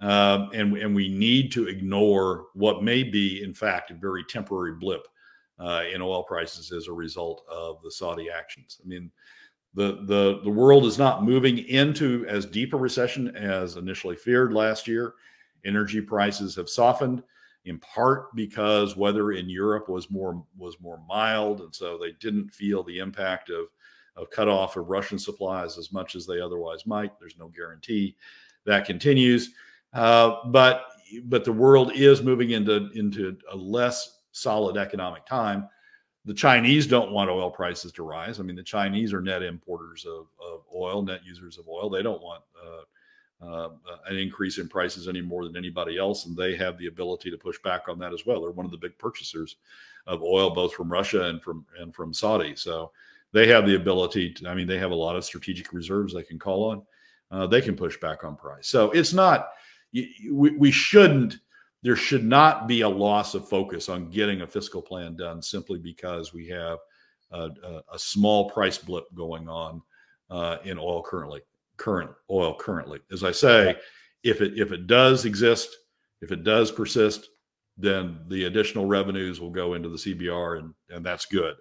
Um, 0.00 0.50
and, 0.52 0.76
and 0.76 0.94
we 0.94 1.08
need 1.08 1.52
to 1.52 1.68
ignore 1.68 2.46
what 2.54 2.82
may 2.82 3.04
be, 3.04 3.42
in 3.42 3.54
fact, 3.54 3.92
a 3.92 3.94
very 3.94 4.24
temporary 4.24 4.74
blip 4.74 5.06
uh, 5.60 5.84
in 5.92 6.02
oil 6.02 6.24
prices 6.24 6.72
as 6.72 6.88
a 6.88 6.92
result 6.92 7.44
of 7.48 7.80
the 7.82 7.90
Saudi 7.90 8.28
actions. 8.28 8.80
I 8.84 8.88
mean, 8.88 9.12
the, 9.74 10.04
the, 10.06 10.40
the 10.42 10.50
world 10.50 10.86
is 10.86 10.98
not 10.98 11.24
moving 11.24 11.58
into 11.58 12.26
as 12.28 12.44
deep 12.46 12.74
a 12.74 12.76
recession 12.76 13.34
as 13.36 13.76
initially 13.76 14.16
feared 14.16 14.52
last 14.52 14.88
year. 14.88 15.14
Energy 15.64 16.00
prices 16.00 16.56
have 16.56 16.68
softened 16.68 17.22
in 17.64 17.78
part 17.78 18.34
because 18.34 18.96
weather 18.96 19.32
in 19.32 19.48
Europe 19.48 19.88
was 19.88 20.10
more 20.10 20.44
was 20.56 20.80
more 20.80 21.00
mild, 21.08 21.60
and 21.60 21.74
so 21.74 21.96
they 21.96 22.12
didn't 22.20 22.50
feel 22.50 22.82
the 22.82 22.98
impact 22.98 23.50
of 23.50 23.66
of 24.16 24.30
cutoff 24.30 24.76
of 24.76 24.88
Russian 24.88 25.18
supplies 25.18 25.78
as 25.78 25.92
much 25.92 26.14
as 26.16 26.26
they 26.26 26.40
otherwise 26.40 26.86
might. 26.86 27.18
There's 27.18 27.38
no 27.38 27.48
guarantee 27.48 28.16
that 28.66 28.84
continues. 28.84 29.52
Uh, 29.94 30.36
but 30.46 30.86
but 31.24 31.44
the 31.44 31.52
world 31.52 31.92
is 31.94 32.22
moving 32.22 32.50
into 32.50 32.90
into 32.94 33.36
a 33.50 33.56
less 33.56 34.20
solid 34.32 34.76
economic 34.76 35.26
time. 35.26 35.68
The 36.24 36.34
Chinese 36.34 36.86
don't 36.86 37.10
want 37.10 37.30
oil 37.30 37.50
prices 37.50 37.92
to 37.92 38.04
rise. 38.04 38.38
I 38.38 38.44
mean, 38.44 38.56
the 38.56 38.62
Chinese 38.62 39.12
are 39.12 39.20
net 39.20 39.42
importers 39.42 40.06
of, 40.06 40.28
of 40.40 40.62
oil, 40.74 41.02
net 41.02 41.20
users 41.24 41.58
of 41.58 41.66
oil. 41.68 41.90
They 41.90 42.02
don't 42.02 42.22
want 42.22 42.42
uh, 42.64 42.82
uh, 43.42 43.70
an 44.06 44.16
increase 44.16 44.58
in 44.58 44.68
prices 44.68 45.08
any 45.08 45.20
more 45.20 45.44
than 45.44 45.56
anybody 45.56 45.98
else, 45.98 46.26
and 46.26 46.36
they 46.36 46.54
have 46.54 46.78
the 46.78 46.86
ability 46.86 47.30
to 47.30 47.36
push 47.36 47.58
back 47.64 47.88
on 47.88 47.98
that 47.98 48.12
as 48.12 48.24
well. 48.24 48.40
They're 48.40 48.50
one 48.50 48.66
of 48.66 48.72
the 48.72 48.78
big 48.78 48.96
purchasers 48.98 49.56
of 50.06 50.22
oil, 50.22 50.50
both 50.50 50.74
from 50.74 50.90
Russia 50.90 51.24
and 51.24 51.42
from 51.42 51.66
and 51.78 51.94
from 51.94 52.14
Saudi. 52.14 52.54
So 52.54 52.92
they 53.32 53.48
have 53.48 53.66
the 53.66 53.76
ability. 53.76 54.34
To, 54.34 54.48
I 54.48 54.54
mean, 54.54 54.66
they 54.66 54.78
have 54.78 54.92
a 54.92 54.96
lot 54.96 55.16
of 55.16 55.24
strategic 55.24 55.72
reserves 55.72 56.14
they 56.14 56.22
can 56.22 56.38
call 56.38 56.70
on. 56.70 56.82
Uh, 57.30 57.46
they 57.46 57.60
can 57.60 57.74
push 57.74 57.98
back 57.98 58.24
on 58.24 58.36
price. 58.36 58.68
So 58.68 58.90
it's 58.90 59.12
not 59.12 59.48
we, 59.92 60.50
we 60.56 60.70
shouldn't 60.70 61.38
there 61.82 61.96
should 61.96 62.24
not 62.24 62.68
be 62.68 62.82
a 62.82 62.88
loss 62.88 63.34
of 63.34 63.48
focus 63.48 63.88
on 63.88 64.08
getting 64.08 64.42
a 64.42 64.46
fiscal 64.46 64.80
plan 64.80 65.16
done 65.16 65.42
simply 65.42 65.80
because 65.80 66.32
we 66.32 66.46
have 66.46 66.78
a, 67.32 67.50
a, 67.64 67.82
a 67.94 67.98
small 67.98 68.48
price 68.50 68.78
blip 68.78 69.04
going 69.14 69.48
on 69.48 69.82
uh, 70.30 70.58
in 70.64 70.78
oil 70.78 71.02
currently 71.02 71.40
current 71.76 72.10
oil 72.30 72.54
currently. 72.54 73.00
As 73.12 73.24
i 73.24 73.32
say 73.32 73.76
if 74.22 74.40
it 74.40 74.58
if 74.58 74.72
it 74.72 74.86
does 74.86 75.24
exist 75.24 75.76
if 76.20 76.30
it 76.30 76.44
does 76.44 76.70
persist 76.70 77.28
then 77.76 78.20
the 78.28 78.44
additional 78.44 78.86
revenues 78.86 79.40
will 79.40 79.50
go 79.50 79.74
into 79.74 79.88
the 79.88 79.96
cbr 79.96 80.58
and 80.58 80.74
and 80.90 81.04
that's 81.04 81.26
good. 81.26 81.56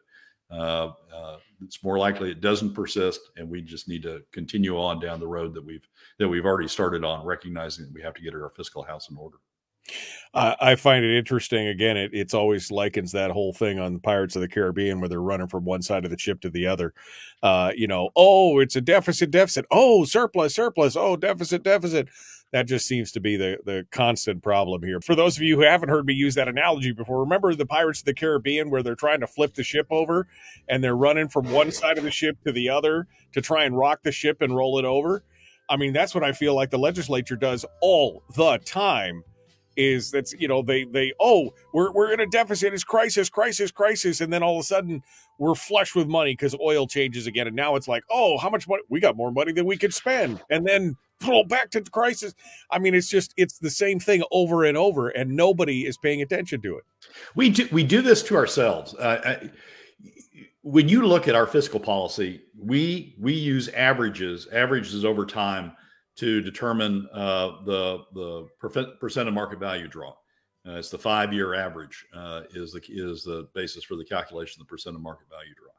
Uh, 0.52 0.91
uh, 1.15 1.38
it's 1.63 1.84
more 1.84 1.97
likely 1.97 2.30
it 2.30 2.41
doesn't 2.41 2.74
persist, 2.74 3.21
and 3.38 3.50
we 3.50 3.62
just 3.62 3.88
need 3.88 4.04
to 4.04 4.21
continue 4.34 4.78
on 4.78 5.00
down 5.00 5.19
the 5.19 5.28
road 5.28 5.54
that 5.54 5.65
we've 5.65 5.88
that 6.19 6.28
we've 6.28 6.45
already 6.45 6.67
started 6.67 7.06
on, 7.06 7.26
recognizing 7.26 7.86
that 7.86 7.93
we 7.93 8.02
have 8.02 8.13
to 8.13 8.21
get 8.21 8.34
our 8.34 8.50
fiscal 8.50 8.84
house 8.84 9.10
in 9.10 9.17
order. 9.17 9.38
I 10.34 10.76
find 10.76 11.04
it 11.04 11.17
interesting. 11.17 11.67
Again, 11.67 11.98
it 11.98 12.12
it's 12.13 12.34
always 12.34 12.72
likens 12.72 13.12
that 13.12 13.32
whole 13.32 13.52
thing 13.52 13.80
on 13.80 14.00
Pirates 14.00 14.36
of 14.38 14.41
the 14.41 14.48
Caribbean 14.48 15.02
where 15.02 15.10
they're 15.10 15.22
running 15.22 15.48
from 15.48 15.65
one 15.65 15.82
side 15.82 16.06
of 16.06 16.12
the 16.12 16.17
ship 16.17 16.39
to 16.41 16.50
the 16.50 16.67
other. 16.67 16.94
Uh, 17.44 17.72
you 17.76 17.88
know, 17.88 18.12
oh, 18.15 18.60
it's 18.60 18.78
a 18.78 18.82
deficit, 18.82 19.32
deficit. 19.32 19.65
Oh, 19.72 20.06
surplus, 20.06 20.56
surplus. 20.56 20.96
Oh, 20.96 21.17
deficit, 21.17 21.63
deficit 21.63 22.08
that 22.52 22.67
just 22.67 22.86
seems 22.86 23.12
to 23.13 23.20
be 23.20 23.38
the 23.38 23.58
the 23.65 23.86
constant 23.91 24.44
problem 24.44 24.84
here. 24.84 25.00
For 25.02 25.15
those 25.15 25.38
of 25.38 25.44
you 25.44 25.56
who 25.56 25.63
haven't 25.63 25.89
heard 25.89 26.06
me 26.06 26.13
use 26.13 26.36
that 26.36 26.48
analogy 26.48 26.91
before, 26.91 27.22
remember 27.22 27.56
the 27.56 27.65
Pirates 27.65 28.00
of 28.00 28.06
the 28.06 28.13
Caribbean 28.13 28.70
where 28.70 28.84
they're 28.84 28.96
trying 28.96 29.22
to 29.22 29.28
flip 29.28 29.54
the 29.54 29.63
ship 29.63 29.88
over 29.89 30.28
and 30.67 30.84
they're 30.84 30.96
running 30.96 31.30
from 31.30 31.52
one 31.52 31.72
side 31.72 31.98
of 31.98 32.04
the 32.04 32.12
ship 32.12 32.38
to 32.46 32.52
the 32.52 32.70
other 32.70 33.08
to 33.34 33.41
try 33.41 33.63
and 33.63 33.78
rock 33.78 34.04
the 34.04 34.12
ship 34.12 34.41
and 34.41 34.56
roll 34.56 34.78
it 34.78 34.86
over. 34.86 35.24
I 35.70 35.78
mean, 35.78 35.94
that's 35.94 36.13
what 36.13 36.24
I 36.24 36.34
feel 36.34 36.54
like 36.54 36.70
the 36.70 36.78
legislature 36.78 37.38
does 37.38 37.65
all 37.82 38.24
the 38.36 38.58
time 38.60 39.24
is 39.77 40.12
that's 40.12 40.34
you 40.34 40.47
know 40.47 40.62
they 40.62 40.84
they 40.86 41.13
oh 41.19 41.53
we're 41.73 41.91
we're 41.91 42.12
in 42.12 42.19
a 42.19 42.27
deficit 42.27 42.73
it's 42.73 42.84
crisis 42.84 43.29
crisis 43.29 43.71
crisis 43.71 44.21
and 44.21 44.31
then 44.31 44.43
all 44.43 44.57
of 44.57 44.62
a 44.62 44.63
sudden 44.63 45.01
we're 45.38 45.55
flush 45.55 45.95
with 45.95 46.07
money 46.07 46.34
because 46.34 46.55
oil 46.60 46.86
changes 46.86 47.25
again 47.27 47.47
and 47.47 47.55
now 47.55 47.75
it's 47.75 47.88
like 47.88 48.03
oh 48.10 48.38
how 48.38 48.49
much 48.49 48.67
money 48.67 48.84
we 48.89 48.99
got 48.99 49.15
more 49.15 49.31
money 49.31 49.51
than 49.51 49.65
we 49.65 49.77
could 49.77 49.93
spend 49.93 50.41
and 50.49 50.65
then 50.65 50.95
pull 51.21 51.43
back 51.45 51.69
to 51.69 51.79
the 51.79 51.89
crisis. 51.89 52.34
I 52.69 52.79
mean 52.79 52.93
it's 52.93 53.07
just 53.07 53.34
it's 53.38 53.60
the 53.60 53.69
same 53.69 53.99
thing 53.99 54.23
over 54.31 54.65
and 54.65 54.77
over 54.77 55.10
and 55.10 55.31
nobody 55.31 55.86
is 55.86 55.97
paying 55.97 56.21
attention 56.21 56.62
to 56.62 56.77
it. 56.77 56.84
We 57.36 57.49
do 57.49 57.67
we 57.71 57.84
do 57.84 58.01
this 58.01 58.21
to 58.23 58.36
ourselves. 58.36 58.93
Uh, 58.95 59.21
I, 59.23 59.49
when 60.63 60.89
you 60.89 61.05
look 61.05 61.27
at 61.27 61.36
our 61.36 61.47
fiscal 61.47 61.79
policy 61.79 62.41
we 62.57 63.15
we 63.19 63.34
use 63.34 63.69
averages 63.69 64.47
averages 64.51 65.05
over 65.05 65.25
time 65.25 65.71
to 66.17 66.41
determine 66.41 67.08
uh, 67.13 67.63
the 67.65 68.04
the 68.13 68.47
percent 68.60 69.28
of 69.28 69.34
market 69.34 69.60
value 69.60 69.88
draw. 69.88 70.13
Uh, 70.67 70.74
it's 70.74 70.89
the 70.89 70.97
five 70.97 71.34
year 71.34 71.56
average 71.56 72.06
uh, 72.13 72.41
is 72.54 72.71
the 72.71 72.82
is 72.89 73.24
the 73.24 73.47
basis 73.56 73.84
for 73.84 73.95
the 73.95 74.06
calculation 74.06 74.62
of 74.62 74.67
the 74.67 74.71
percent 74.71 74.95
of 74.95 75.02
market 75.02 75.28
value 75.30 75.54
draw. 75.56 75.71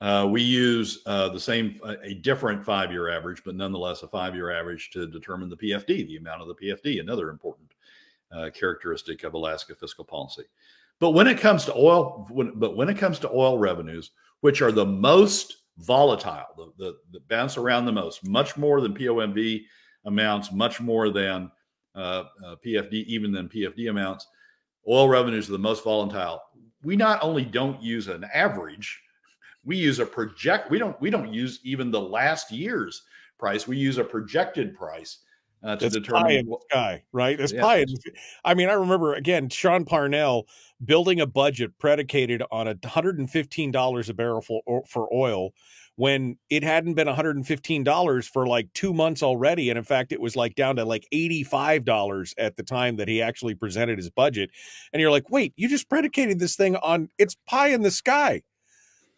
Uh, 0.00 0.26
we 0.26 0.40
use 0.40 1.02
uh, 1.06 1.28
the 1.28 1.40
same 1.40 1.78
a 2.04 2.14
different 2.14 2.64
five 2.64 2.90
year 2.90 3.08
average, 3.08 3.42
but 3.44 3.56
nonetheless 3.56 4.02
a 4.02 4.08
five 4.08 4.34
year 4.34 4.50
average 4.50 4.90
to 4.90 5.06
determine 5.06 5.48
the 5.48 5.56
PFD, 5.56 6.06
the 6.06 6.16
amount 6.16 6.42
of 6.42 6.48
the 6.48 6.54
PFD, 6.54 7.00
another 7.00 7.30
important 7.30 7.72
uh, 8.32 8.50
characteristic 8.54 9.24
of 9.24 9.34
Alaska 9.34 9.74
fiscal 9.74 10.04
policy. 10.04 10.44
But 11.00 11.10
when 11.10 11.26
it 11.26 11.38
comes 11.38 11.64
to 11.66 11.74
oil, 11.74 12.26
when, 12.30 12.58
but 12.58 12.76
when 12.76 12.88
it 12.88 12.98
comes 12.98 13.18
to 13.20 13.30
oil 13.30 13.58
revenues, 13.58 14.10
which 14.40 14.62
are 14.62 14.72
the 14.72 14.86
most 14.86 15.58
volatile, 15.78 16.46
the, 16.56 16.72
the, 16.76 16.96
the 17.12 17.20
bounce 17.28 17.56
around 17.56 17.86
the 17.86 17.92
most, 17.92 18.26
much 18.26 18.56
more 18.56 18.80
than 18.80 18.94
POMV 18.94 19.62
amounts, 20.04 20.52
much 20.52 20.80
more 20.80 21.10
than 21.10 21.50
uh, 21.94 22.24
uh, 22.44 22.56
PFD, 22.64 23.04
even 23.06 23.32
than 23.32 23.48
PFD 23.48 23.90
amounts. 23.90 24.26
Oil 24.88 25.08
revenues 25.08 25.48
are 25.48 25.52
the 25.52 25.58
most 25.58 25.84
volatile. 25.84 26.40
We 26.82 26.96
not 26.96 27.18
only 27.22 27.44
don't 27.44 27.82
use 27.82 28.08
an 28.08 28.24
average, 28.32 29.00
we 29.64 29.76
use 29.76 29.98
a 29.98 30.06
project. 30.06 30.70
We 30.70 30.78
don't 30.78 30.98
we 31.00 31.10
don't 31.10 31.34
use 31.34 31.60
even 31.64 31.90
the 31.90 32.00
last 32.00 32.50
year's 32.50 33.02
price. 33.38 33.66
We 33.66 33.76
use 33.76 33.98
a 33.98 34.04
projected 34.04 34.74
price 34.74 35.18
uh, 35.62 35.76
to 35.76 35.84
That's 35.84 35.94
determine 35.94 36.22
pie 36.22 36.32
in 36.32 36.46
the 36.46 36.58
sky, 36.70 37.02
right? 37.12 37.38
It's 37.38 37.52
yeah. 37.52 37.62
pie. 37.62 37.78
In, 37.78 37.86
I 38.44 38.54
mean, 38.54 38.68
I 38.68 38.74
remember 38.74 39.14
again 39.14 39.48
Sean 39.48 39.84
Parnell 39.84 40.46
building 40.84 41.20
a 41.20 41.26
budget 41.26 41.78
predicated 41.78 42.42
on 42.50 42.68
a 42.68 42.74
$115 42.74 44.08
a 44.08 44.14
barrel 44.14 44.40
for, 44.40 44.62
for 44.86 45.12
oil 45.12 45.50
when 45.96 46.36
it 46.48 46.62
hadn't 46.62 46.94
been 46.94 47.08
$115 47.08 48.28
for 48.28 48.46
like 48.46 48.72
two 48.72 48.94
months 48.94 49.20
already. 49.20 49.68
And 49.68 49.76
in 49.76 49.82
fact, 49.82 50.12
it 50.12 50.20
was 50.20 50.36
like 50.36 50.54
down 50.54 50.76
to 50.76 50.84
like 50.84 51.08
$85 51.12 52.34
at 52.38 52.56
the 52.56 52.62
time 52.62 52.96
that 52.96 53.08
he 53.08 53.20
actually 53.20 53.56
presented 53.56 53.98
his 53.98 54.08
budget. 54.08 54.50
And 54.92 55.00
you're 55.00 55.10
like, 55.10 55.28
wait, 55.28 55.54
you 55.56 55.68
just 55.68 55.88
predicated 55.88 56.38
this 56.38 56.54
thing 56.54 56.76
on 56.76 57.08
it's 57.18 57.36
pie 57.48 57.70
in 57.70 57.82
the 57.82 57.90
sky. 57.90 58.42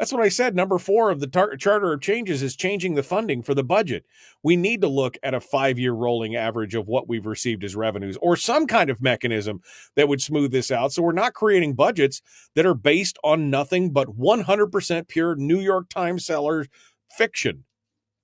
That's 0.00 0.14
what 0.14 0.22
I 0.22 0.30
said. 0.30 0.56
Number 0.56 0.78
four 0.78 1.10
of 1.10 1.20
the 1.20 1.26
tar- 1.26 1.56
Charter 1.56 1.92
of 1.92 2.00
Changes 2.00 2.42
is 2.42 2.56
changing 2.56 2.94
the 2.94 3.02
funding 3.02 3.42
for 3.42 3.54
the 3.54 3.62
budget. 3.62 4.06
We 4.42 4.56
need 4.56 4.80
to 4.80 4.88
look 4.88 5.18
at 5.22 5.34
a 5.34 5.40
five 5.42 5.78
year 5.78 5.92
rolling 5.92 6.36
average 6.36 6.74
of 6.74 6.88
what 6.88 7.06
we've 7.06 7.26
received 7.26 7.64
as 7.64 7.76
revenues 7.76 8.16
or 8.22 8.34
some 8.34 8.66
kind 8.66 8.88
of 8.88 9.02
mechanism 9.02 9.60
that 9.96 10.08
would 10.08 10.22
smooth 10.22 10.52
this 10.52 10.70
out. 10.70 10.94
So 10.94 11.02
we're 11.02 11.12
not 11.12 11.34
creating 11.34 11.74
budgets 11.74 12.22
that 12.54 12.64
are 12.64 12.72
based 12.72 13.18
on 13.22 13.50
nothing 13.50 13.90
but 13.90 14.08
100% 14.18 15.06
pure 15.06 15.36
New 15.36 15.60
York 15.60 15.90
Times 15.90 16.24
seller 16.24 16.64
fiction. 17.18 17.64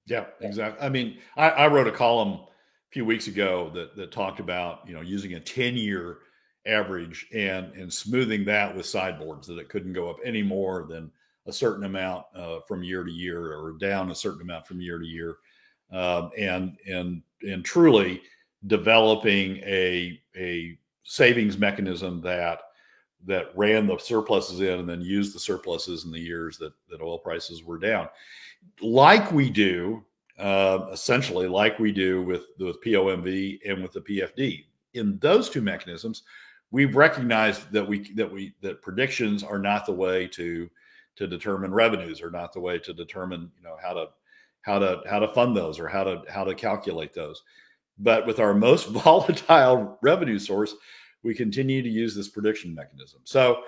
Yeah, 0.06 0.24
exactly. 0.40 0.82
I 0.82 0.88
mean, 0.88 1.18
I, 1.36 1.50
I 1.50 1.66
wrote 1.66 1.88
a 1.88 1.92
column 1.92 2.40
a 2.40 2.46
few 2.90 3.04
weeks 3.04 3.26
ago 3.26 3.70
that, 3.74 3.94
that 3.96 4.12
talked 4.12 4.40
about, 4.40 4.80
you 4.88 4.94
know, 4.94 5.02
using 5.02 5.34
a 5.34 5.40
10 5.40 5.76
year 5.76 6.20
average 6.66 7.26
and, 7.34 7.74
and 7.74 7.92
smoothing 7.92 8.46
that 8.46 8.74
with 8.74 8.86
sideboards 8.86 9.46
that 9.48 9.58
it 9.58 9.68
couldn't 9.68 9.92
go 9.92 10.08
up 10.08 10.16
any 10.24 10.42
more 10.42 10.86
than 10.88 11.10
a 11.46 11.52
certain 11.52 11.84
amount 11.84 12.24
uh, 12.34 12.60
from 12.66 12.82
year 12.82 13.04
to 13.04 13.10
year 13.10 13.54
or 13.54 13.76
down 13.78 14.10
a 14.10 14.14
certain 14.14 14.42
amount 14.42 14.66
from 14.66 14.80
year 14.80 14.98
to 14.98 15.06
year. 15.06 15.36
Um, 15.92 16.30
and 16.36 16.76
and 16.88 17.22
and 17.42 17.64
truly 17.64 18.22
developing 18.66 19.58
a 19.58 20.20
a 20.36 20.78
savings 21.04 21.58
mechanism 21.58 22.20
that 22.22 22.60
that 23.24 23.50
ran 23.56 23.86
the 23.86 23.98
surpluses 23.98 24.60
in 24.60 24.80
and 24.80 24.88
then 24.88 25.00
used 25.00 25.34
the 25.34 25.40
surpluses 25.40 26.04
in 26.04 26.10
the 26.10 26.20
years 26.20 26.58
that 26.58 26.72
that 26.90 27.00
oil 27.00 27.18
prices 27.18 27.62
were 27.62 27.78
down. 27.78 28.08
Like 28.82 29.30
we 29.30 29.48
do 29.48 30.04
uh, 30.38 30.86
essentially 30.92 31.46
like 31.46 31.78
we 31.78 31.92
do 31.92 32.22
with 32.22 32.46
with 32.58 32.82
POMV 32.82 33.60
and 33.68 33.82
with 33.82 33.92
the 33.92 34.00
PFD 34.00 34.64
in 34.94 35.18
those 35.18 35.48
two 35.48 35.62
mechanisms 35.62 36.22
we've 36.70 36.96
recognized 36.96 37.70
that 37.72 37.86
we 37.86 38.12
that 38.14 38.30
we 38.30 38.54
that 38.60 38.82
predictions 38.82 39.42
are 39.42 39.58
not 39.58 39.86
the 39.86 39.92
way 39.92 40.26
to 40.26 40.68
to 41.16 41.26
determine 41.26 41.72
revenues 41.72 42.22
or 42.22 42.30
not 42.30 42.52
the 42.52 42.60
way 42.60 42.78
to 42.78 42.92
determine 42.92 43.50
you 43.56 43.62
know 43.62 43.76
how 43.82 43.92
to 43.92 44.06
how 44.62 44.78
to 44.78 45.00
how 45.08 45.18
to 45.18 45.28
fund 45.28 45.56
those 45.56 45.78
or 45.78 45.88
how 45.88 46.04
to 46.04 46.22
how 46.28 46.44
to 46.44 46.54
calculate 46.54 47.14
those. 47.14 47.42
But 47.98 48.26
with 48.26 48.40
our 48.40 48.54
most 48.54 48.88
volatile 48.90 49.98
revenue 50.02 50.38
source 50.38 50.74
we 51.22 51.34
continue 51.34 51.82
to 51.82 51.88
use 51.88 52.14
this 52.14 52.28
prediction 52.28 52.74
mechanism. 52.74 53.20
So 53.24 53.62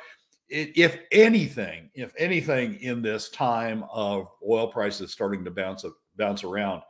if 0.49 0.99
anything 1.12 1.90
if 1.94 2.14
anything 2.16 2.80
in 2.80 3.03
this 3.03 3.28
time 3.28 3.84
of 3.92 4.28
oil 4.49 4.68
prices 4.68 5.12
starting 5.12 5.44
to 5.44 5.51
bounce 5.51 5.84
bounce 6.16 6.42
around 6.42 6.82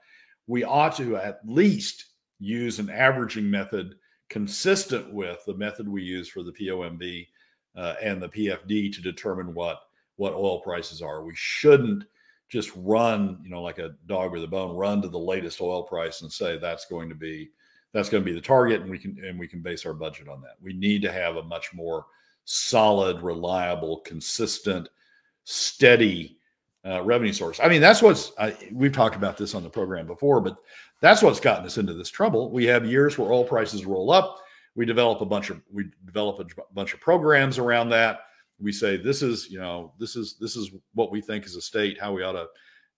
we 0.46 0.62
ought 0.62 0.96
to 0.96 1.16
at 1.16 1.40
least 1.44 2.04
use 2.38 2.78
an 2.78 2.88
averaging 2.88 3.50
method 3.50 3.96
consistent 4.30 5.12
with 5.12 5.44
the 5.44 5.54
method 5.54 5.88
we 5.88 6.02
use 6.02 6.28
for 6.28 6.42
the 6.42 6.52
POMV 6.52 7.26
uh, 7.76 7.94
and 8.00 8.22
the 8.22 8.28
PFD 8.28 8.92
to 8.92 9.00
determine 9.00 9.54
what 9.54 9.80
what 10.18 10.34
oil 10.34 10.60
prices 10.60 11.00
are. 11.00 11.24
We 11.24 11.32
shouldn't 11.34 12.04
just 12.48 12.70
run, 12.76 13.38
you 13.42 13.50
know, 13.50 13.62
like 13.62 13.78
a 13.78 13.94
dog 14.06 14.32
with 14.32 14.42
a 14.42 14.48
bone, 14.48 14.76
run 14.76 15.00
to 15.02 15.08
the 15.08 15.18
latest 15.18 15.60
oil 15.60 15.82
price 15.82 16.22
and 16.22 16.30
say 16.30 16.58
that's 16.58 16.86
going 16.86 17.08
to 17.08 17.14
be 17.14 17.50
that's 17.92 18.10
going 18.10 18.22
to 18.22 18.30
be 18.30 18.34
the 18.34 18.40
target, 18.40 18.82
and 18.82 18.90
we 18.90 18.98
can 18.98 19.16
and 19.24 19.38
we 19.38 19.48
can 19.48 19.62
base 19.62 19.86
our 19.86 19.94
budget 19.94 20.28
on 20.28 20.42
that. 20.42 20.56
We 20.60 20.74
need 20.74 21.00
to 21.02 21.12
have 21.12 21.36
a 21.36 21.42
much 21.42 21.72
more 21.72 22.06
solid, 22.44 23.22
reliable, 23.22 24.00
consistent, 24.00 24.88
steady 25.44 26.38
uh, 26.86 27.02
revenue 27.02 27.32
source. 27.32 27.60
I 27.62 27.68
mean, 27.68 27.80
that's 27.80 28.02
what's 28.02 28.32
I, 28.38 28.56
we've 28.72 28.92
talked 28.92 29.16
about 29.16 29.36
this 29.36 29.54
on 29.54 29.62
the 29.62 29.70
program 29.70 30.06
before, 30.06 30.40
but 30.40 30.56
that's 31.00 31.22
what's 31.22 31.40
gotten 31.40 31.64
us 31.64 31.78
into 31.78 31.94
this 31.94 32.10
trouble. 32.10 32.50
We 32.50 32.64
have 32.66 32.84
years 32.84 33.16
where 33.16 33.32
oil 33.32 33.44
prices 33.44 33.86
roll 33.86 34.10
up. 34.10 34.38
We 34.74 34.84
develop 34.84 35.20
a 35.20 35.26
bunch 35.26 35.50
of 35.50 35.60
we 35.72 35.90
develop 36.06 36.40
a 36.40 36.72
bunch 36.72 36.94
of 36.94 37.00
programs 37.00 37.58
around 37.58 37.90
that. 37.90 38.20
We 38.61 38.72
say 38.72 38.96
this 38.96 39.22
is 39.22 39.48
you 39.50 39.59
know 39.59 39.92
this 39.98 40.16
is 40.16 40.36
this 40.40 40.56
is 40.56 40.70
what 40.94 41.11
we 41.11 41.20
think 41.20 41.44
as 41.46 41.54
a 41.54 41.61
state 41.61 42.00
how 42.00 42.12
we 42.12 42.22
ought 42.22 42.32
to 42.32 42.46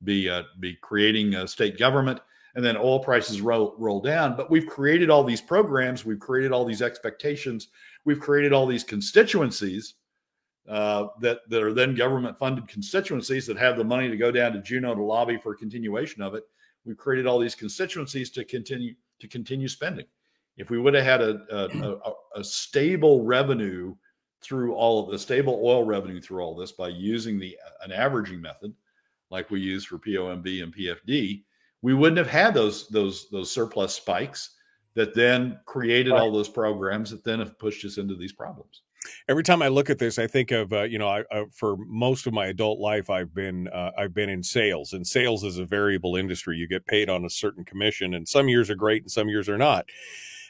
be 0.04 0.28
uh, 0.28 0.44
be 0.58 0.74
creating 0.76 1.34
a 1.34 1.46
state 1.46 1.78
government. 1.78 2.20
And 2.56 2.64
then 2.64 2.76
oil 2.76 2.98
prices 2.98 3.40
roll 3.40 3.76
roll 3.78 4.00
down. 4.00 4.36
But 4.36 4.50
we've 4.50 4.66
created 4.66 5.08
all 5.08 5.22
these 5.22 5.40
programs. 5.40 6.04
We've 6.04 6.18
created 6.18 6.50
all 6.50 6.64
these 6.64 6.82
expectations. 6.82 7.68
We've 8.04 8.18
created 8.18 8.52
all 8.52 8.66
these 8.66 8.82
constituencies 8.82 9.94
uh, 10.68 11.08
that 11.20 11.40
that 11.48 11.62
are 11.62 11.72
then 11.72 11.94
government 11.94 12.38
funded 12.38 12.66
constituencies 12.66 13.46
that 13.46 13.56
have 13.56 13.76
the 13.76 13.84
money 13.84 14.08
to 14.08 14.16
go 14.16 14.30
down 14.30 14.52
to 14.52 14.60
Juneau 14.60 14.94
to 14.94 15.02
lobby 15.02 15.36
for 15.36 15.52
a 15.52 15.56
continuation 15.56 16.22
of 16.22 16.34
it. 16.34 16.44
We've 16.84 16.96
created 16.96 17.26
all 17.26 17.38
these 17.38 17.54
constituencies 17.54 18.30
to 18.30 18.44
continue 18.44 18.94
to 19.20 19.28
continue 19.28 19.68
spending. 19.68 20.06
If 20.56 20.70
we 20.70 20.78
would 20.78 20.94
have 20.94 21.04
had 21.04 21.22
a, 21.22 21.40
a, 21.50 21.92
a, 21.92 22.40
a 22.40 22.44
stable 22.44 23.24
revenue 23.24 23.94
through 24.42 24.74
all 24.74 25.04
of 25.04 25.10
the 25.10 25.18
stable 25.18 25.60
oil 25.62 25.84
revenue 25.84 26.20
through 26.20 26.42
all 26.42 26.54
this 26.54 26.72
by 26.72 26.88
using 26.88 27.38
the 27.38 27.56
an 27.82 27.92
averaging 27.92 28.40
method 28.40 28.74
like 29.30 29.50
we 29.50 29.60
use 29.60 29.84
for 29.84 29.98
POMV 29.98 30.62
and 30.62 30.74
PFD, 30.74 31.44
we 31.82 31.94
wouldn't 31.94 32.18
have 32.18 32.28
had 32.28 32.54
those 32.54 32.88
those 32.88 33.28
those 33.30 33.50
surplus 33.50 33.94
spikes 33.94 34.56
that 34.94 35.14
then 35.14 35.58
created 35.66 36.10
right. 36.10 36.20
all 36.20 36.32
those 36.32 36.48
programs 36.48 37.10
that 37.10 37.24
then 37.24 37.38
have 37.38 37.58
pushed 37.58 37.84
us 37.84 37.98
into 37.98 38.16
these 38.16 38.32
problems. 38.32 38.82
Every 39.28 39.42
time 39.42 39.62
I 39.62 39.68
look 39.68 39.88
at 39.88 39.98
this, 39.98 40.18
I 40.18 40.26
think 40.26 40.50
of 40.50 40.72
uh, 40.72 40.82
you 40.82 40.98
know, 40.98 41.08
I, 41.08 41.20
uh, 41.32 41.44
for 41.52 41.76
most 41.86 42.26
of 42.26 42.34
my 42.34 42.46
adult 42.46 42.80
life, 42.80 43.08
I've 43.08 43.34
been 43.34 43.68
uh, 43.68 43.92
I've 43.96 44.14
been 44.14 44.28
in 44.28 44.42
sales, 44.42 44.92
and 44.92 45.06
sales 45.06 45.44
is 45.44 45.58
a 45.58 45.64
variable 45.64 46.16
industry. 46.16 46.56
You 46.56 46.66
get 46.66 46.86
paid 46.86 47.08
on 47.08 47.24
a 47.24 47.30
certain 47.30 47.64
commission, 47.64 48.14
and 48.14 48.28
some 48.28 48.48
years 48.48 48.68
are 48.68 48.74
great, 48.74 49.02
and 49.02 49.10
some 49.10 49.28
years 49.28 49.48
are 49.48 49.58
not. 49.58 49.86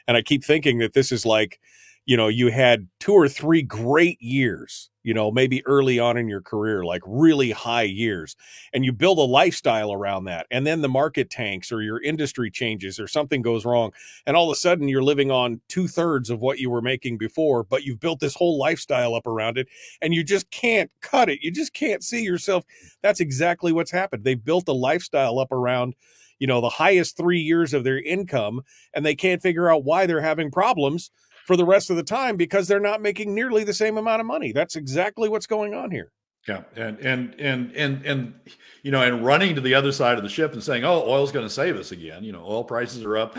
And 0.07 0.17
I 0.17 0.21
keep 0.21 0.43
thinking 0.43 0.79
that 0.79 0.93
this 0.93 1.11
is 1.11 1.25
like 1.25 1.59
you 2.05 2.17
know, 2.17 2.27
you 2.27 2.49
had 2.51 2.87
two 2.99 3.13
or 3.13 3.29
three 3.29 3.61
great 3.61 4.19
years, 4.21 4.89
you 5.03 5.13
know, 5.13 5.31
maybe 5.31 5.65
early 5.67 5.99
on 5.99 6.17
in 6.17 6.27
your 6.27 6.41
career, 6.41 6.83
like 6.83 7.01
really 7.05 7.51
high 7.51 7.83
years, 7.83 8.35
and 8.73 8.83
you 8.83 8.91
build 8.91 9.19
a 9.19 9.21
lifestyle 9.21 9.93
around 9.93 10.25
that. 10.25 10.47
And 10.49 10.65
then 10.65 10.81
the 10.81 10.89
market 10.89 11.29
tanks 11.29 11.71
or 11.71 11.81
your 11.81 12.01
industry 12.01 12.49
changes 12.49 12.99
or 12.99 13.07
something 13.07 13.43
goes 13.43 13.65
wrong. 13.65 13.91
And 14.25 14.35
all 14.35 14.49
of 14.49 14.55
a 14.55 14.59
sudden 14.59 14.87
you're 14.87 15.03
living 15.03 15.29
on 15.29 15.61
two 15.69 15.87
thirds 15.87 16.31
of 16.31 16.41
what 16.41 16.59
you 16.59 16.71
were 16.71 16.81
making 16.81 17.19
before, 17.19 17.63
but 17.63 17.83
you've 17.83 17.99
built 17.99 18.19
this 18.19 18.35
whole 18.35 18.57
lifestyle 18.57 19.13
up 19.13 19.27
around 19.27 19.57
it 19.59 19.67
and 20.01 20.13
you 20.13 20.23
just 20.23 20.49
can't 20.49 20.89
cut 21.01 21.29
it. 21.29 21.39
You 21.43 21.51
just 21.51 21.73
can't 21.73 22.03
see 22.03 22.23
yourself. 22.23 22.65
That's 23.03 23.19
exactly 23.19 23.71
what's 23.71 23.91
happened. 23.91 24.23
They've 24.23 24.43
built 24.43 24.67
a 24.67 24.73
lifestyle 24.73 25.37
up 25.39 25.51
around 25.51 25.95
you 26.39 26.47
know 26.47 26.59
the 26.59 26.69
highest 26.69 27.17
three 27.17 27.39
years 27.39 27.71
of 27.71 27.83
their 27.83 28.01
income 28.01 28.61
and 28.95 29.05
they 29.05 29.13
can't 29.13 29.43
figure 29.43 29.69
out 29.69 29.83
why 29.83 30.07
they're 30.07 30.21
having 30.21 30.49
problems 30.49 31.11
for 31.45 31.55
the 31.57 31.65
rest 31.65 31.89
of 31.89 31.95
the 31.95 32.03
time 32.03 32.37
because 32.37 32.67
they're 32.67 32.79
not 32.79 33.01
making 33.01 33.33
nearly 33.33 33.63
the 33.63 33.73
same 33.73 33.97
amount 33.97 34.21
of 34.21 34.25
money. 34.25 34.51
That's 34.51 34.75
exactly 34.75 35.29
what's 35.29 35.47
going 35.47 35.73
on 35.73 35.91
here. 35.91 36.11
Yeah, 36.47 36.63
and 36.75 36.97
and 36.99 37.35
and 37.39 37.71
and 37.75 38.05
and 38.05 38.33
you 38.81 38.91
know, 38.91 39.03
and 39.03 39.23
running 39.23 39.53
to 39.55 39.61
the 39.61 39.75
other 39.75 39.91
side 39.91 40.17
of 40.17 40.23
the 40.23 40.29
ship 40.29 40.53
and 40.53 40.63
saying, 40.63 40.83
"Oh, 40.83 41.03
oil's 41.07 41.31
going 41.31 41.45
to 41.45 41.53
save 41.53 41.75
us 41.75 41.91
again." 41.91 42.23
You 42.23 42.31
know, 42.31 42.43
oil 42.43 42.63
prices 42.63 43.03
are 43.03 43.17
up. 43.17 43.37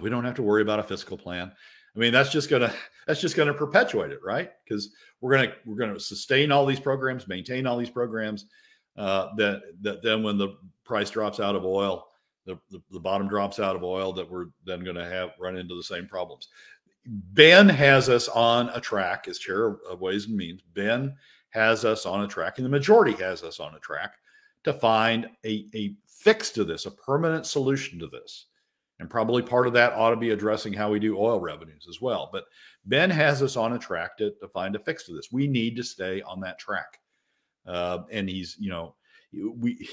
we 0.00 0.08
don't 0.08 0.24
have 0.24 0.36
to 0.36 0.42
worry 0.42 0.62
about 0.62 0.78
a 0.78 0.82
fiscal 0.82 1.18
plan. 1.18 1.52
I 1.94 1.98
mean, 1.98 2.12
that's 2.12 2.30
just 2.30 2.48
gonna 2.48 2.72
that's 3.06 3.20
just 3.20 3.36
gonna 3.36 3.52
perpetuate 3.52 4.12
it, 4.12 4.20
right? 4.24 4.50
Because 4.64 4.94
we're 5.20 5.36
gonna 5.36 5.52
we're 5.66 5.76
gonna 5.76 6.00
sustain 6.00 6.50
all 6.50 6.64
these 6.64 6.80
programs, 6.80 7.28
maintain 7.28 7.66
all 7.66 7.76
these 7.76 7.90
programs. 7.90 8.46
Uh, 8.96 9.28
that 9.36 9.62
that 9.82 10.02
then 10.02 10.22
when 10.22 10.38
the 10.38 10.56
price 10.84 11.10
drops 11.10 11.38
out 11.38 11.54
of 11.54 11.66
oil, 11.66 12.06
the, 12.46 12.58
the, 12.70 12.82
the 12.90 13.00
bottom 13.00 13.28
drops 13.28 13.60
out 13.60 13.76
of 13.76 13.84
oil, 13.84 14.12
that 14.12 14.30
we're 14.30 14.46
then 14.66 14.82
going 14.82 14.96
to 14.96 15.04
have 15.04 15.30
run 15.38 15.56
into 15.56 15.76
the 15.76 15.82
same 15.82 16.06
problems. 16.06 16.48
Ben 17.06 17.68
has 17.68 18.08
us 18.08 18.28
on 18.28 18.68
a 18.70 18.80
track 18.80 19.26
as 19.28 19.38
chair 19.38 19.76
of 19.88 20.00
Ways 20.00 20.26
and 20.26 20.36
Means. 20.36 20.62
Ben 20.74 21.14
has 21.50 21.84
us 21.84 22.06
on 22.06 22.24
a 22.24 22.28
track, 22.28 22.58
and 22.58 22.64
the 22.64 22.70
majority 22.70 23.12
has 23.12 23.42
us 23.42 23.60
on 23.60 23.74
a 23.74 23.80
track 23.80 24.14
to 24.64 24.72
find 24.72 25.28
a, 25.44 25.66
a 25.74 25.94
fix 26.06 26.50
to 26.50 26.64
this, 26.64 26.86
a 26.86 26.90
permanent 26.90 27.46
solution 27.46 27.98
to 27.98 28.06
this. 28.06 28.46
And 29.00 29.10
probably 29.10 29.42
part 29.42 29.66
of 29.66 29.72
that 29.72 29.94
ought 29.94 30.10
to 30.10 30.16
be 30.16 30.30
addressing 30.30 30.72
how 30.72 30.90
we 30.90 31.00
do 31.00 31.18
oil 31.18 31.40
revenues 31.40 31.86
as 31.88 32.00
well. 32.00 32.30
But 32.32 32.44
Ben 32.84 33.10
has 33.10 33.42
us 33.42 33.56
on 33.56 33.72
a 33.72 33.78
track 33.78 34.16
to, 34.18 34.30
to 34.40 34.48
find 34.48 34.76
a 34.76 34.78
fix 34.78 35.04
to 35.06 35.12
this. 35.12 35.32
We 35.32 35.48
need 35.48 35.74
to 35.76 35.82
stay 35.82 36.22
on 36.22 36.40
that 36.42 36.60
track. 36.60 37.00
Uh, 37.66 38.00
and 38.12 38.28
he's, 38.28 38.56
you 38.60 38.70
know, 38.70 38.94
we 39.32 39.88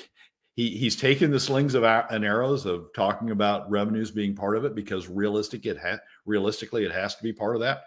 he 0.60 0.72
he's 0.72 0.98
taken 0.98 1.32
the 1.32 1.40
slings 1.40 1.74
of 1.74 1.86
and 1.86 2.26
arrows 2.26 2.66
of 2.66 2.92
talking 2.94 3.32
about 3.32 3.72
revenues 3.72 4.12
being 4.12 4.36
part 4.36 4.58
of 4.58 4.66
it 4.66 4.76
because 4.76 5.08
realistic 5.08 5.66
it 5.66 5.78
ha- 5.78 6.00
realistically 6.26 6.84
it 6.84 6.92
has 6.92 7.16
to 7.16 7.24
be 7.24 7.32
part 7.32 7.56
of 7.56 7.62
that. 7.62 7.84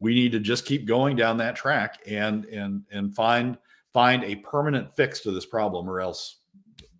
We 0.00 0.14
need 0.14 0.32
to 0.32 0.40
just 0.40 0.64
keep 0.64 0.86
going 0.86 1.16
down 1.16 1.36
that 1.36 1.54
track 1.54 1.98
and 2.06 2.46
and 2.46 2.82
and 2.90 3.14
find 3.14 3.58
find 3.92 4.24
a 4.24 4.36
permanent 4.36 4.96
fix 4.96 5.20
to 5.20 5.32
this 5.32 5.44
problem, 5.44 5.86
or 5.86 6.00
else 6.00 6.38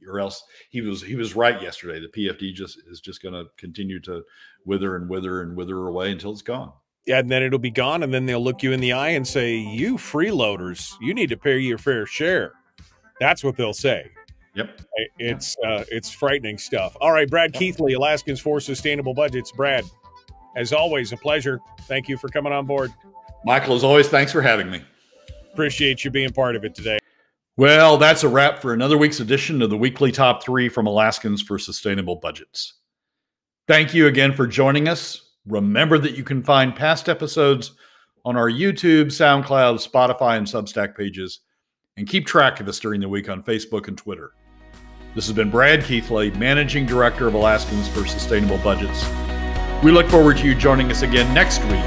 or 0.07 0.21
else 0.21 0.45
he 0.69 0.83
was 0.83 1.01
he 1.01 1.15
was 1.15 1.35
right 1.35 1.61
yesterday. 1.63 2.01
The 2.01 2.09
PFD 2.09 2.53
just 2.53 2.79
is 2.87 3.01
just 3.01 3.23
going 3.23 3.33
to 3.33 3.47
continue 3.57 4.01
to 4.01 4.23
wither 4.67 4.97
and 4.97 5.09
wither 5.09 5.41
and 5.41 5.57
wither 5.57 5.89
away 5.89 6.13
until 6.13 6.33
it's 6.33 6.43
gone. 6.43 6.71
Yeah, 7.07 7.21
and 7.21 7.31
then 7.31 7.43
it'll 7.43 7.59
be 7.59 7.71
gone, 7.71 8.03
and 8.03 8.13
then 8.13 8.27
they'll 8.27 8.45
look 8.45 8.63
you 8.63 8.73
in 8.73 8.81
the 8.81 8.93
eye 8.93 9.11
and 9.11 9.27
say, 9.27 9.57
"You 9.57 9.97
freeloaders, 9.97 10.93
you 11.01 11.15
need 11.15 11.31
to 11.31 11.39
pay 11.39 11.59
your 11.59 11.79
fair 11.79 12.05
share." 12.05 12.53
That's 13.21 13.43
what 13.43 13.57
they'll 13.57 13.73
say. 13.73 14.11
Yep. 14.55 14.81
It's 15.19 15.57
uh, 15.67 15.85
it's 15.91 16.11
frightening 16.11 16.59
stuff. 16.59 16.97
All 17.01 17.13
right, 17.13 17.29
Brad 17.29 17.53
Keithley, 17.53 17.95
Alaskans 17.95 18.41
for 18.41 18.61
Sustainable 18.61 19.15
Budgets. 19.15 19.51
Brad, 19.53 19.85
as 20.57 20.73
always, 20.73 21.13
a 21.13 21.17
pleasure. 21.17 21.61
Thank 21.83 22.09
you 22.09 22.17
for 22.17 22.29
coming 22.29 22.53
on 22.53 22.67
board. 22.67 22.93
Michael, 23.45 23.75
as 23.75 23.85
always, 23.85 24.09
thanks 24.09 24.33
for 24.33 24.41
having 24.41 24.71
me. 24.71 24.83
Appreciate 25.53 26.05
you 26.05 26.11
being 26.11 26.31
part 26.31 26.57
of 26.57 26.65
it 26.65 26.75
today. 26.75 26.99
Well, 27.57 27.99
that's 27.99 28.25
a 28.25 28.29
wrap 28.29 28.61
for 28.61 28.73
another 28.73 28.99
week's 28.99 29.21
edition 29.21 29.63
of 29.63 29.71
the 29.71 29.77
weekly 29.77 30.11
top 30.11 30.43
three 30.43 30.69
from 30.69 30.87
Alaskans 30.87 31.43
for 31.43 31.59
Sustainable 31.59 32.17
Budgets. 32.17 32.75
Thank 33.69 33.95
you 33.95 34.09
again 34.09 34.33
for 34.33 34.47
joining 34.47 34.89
us. 34.89 35.31
Remember 35.47 35.99
that 35.99 36.17
you 36.17 36.25
can 36.25 36.43
find 36.43 36.75
past 36.75 37.09
episodes 37.09 37.73
on 38.25 38.37
our 38.37 38.51
YouTube, 38.51 39.07
SoundCloud, 39.07 39.87
Spotify, 39.87 40.39
and 40.39 40.47
Substack 40.47 40.97
pages, 40.97 41.41
and 41.97 42.09
keep 42.09 42.27
track 42.27 42.61
of 42.61 42.69
us 42.69 42.81
during 42.81 43.01
the 43.01 43.09
week 43.09 43.29
on 43.29 43.43
Facebook 43.43 43.87
and 43.87 43.97
Twitter. 43.97 44.33
This 45.15 45.27
has 45.27 45.37
been 45.37 45.49
Brad 45.49 45.85
Keithley, 45.85 46.33
Managing 46.33 46.87
Director 46.87 47.29
of 47.29 47.35
Alaskans 47.35 47.87
for 47.87 48.05
Sustainable 48.05 48.59
Budgets. 48.59 49.07
We 49.85 49.93
look 49.93 50.09
forward 50.09 50.39
to 50.39 50.45
you 50.45 50.57
joining 50.57 50.91
us 50.91 51.03
again 51.03 51.33
next 51.33 51.63
week 51.67 51.85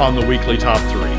on 0.00 0.16
the 0.16 0.26
Weekly 0.26 0.56
Top 0.56 0.80
3. 0.90 1.17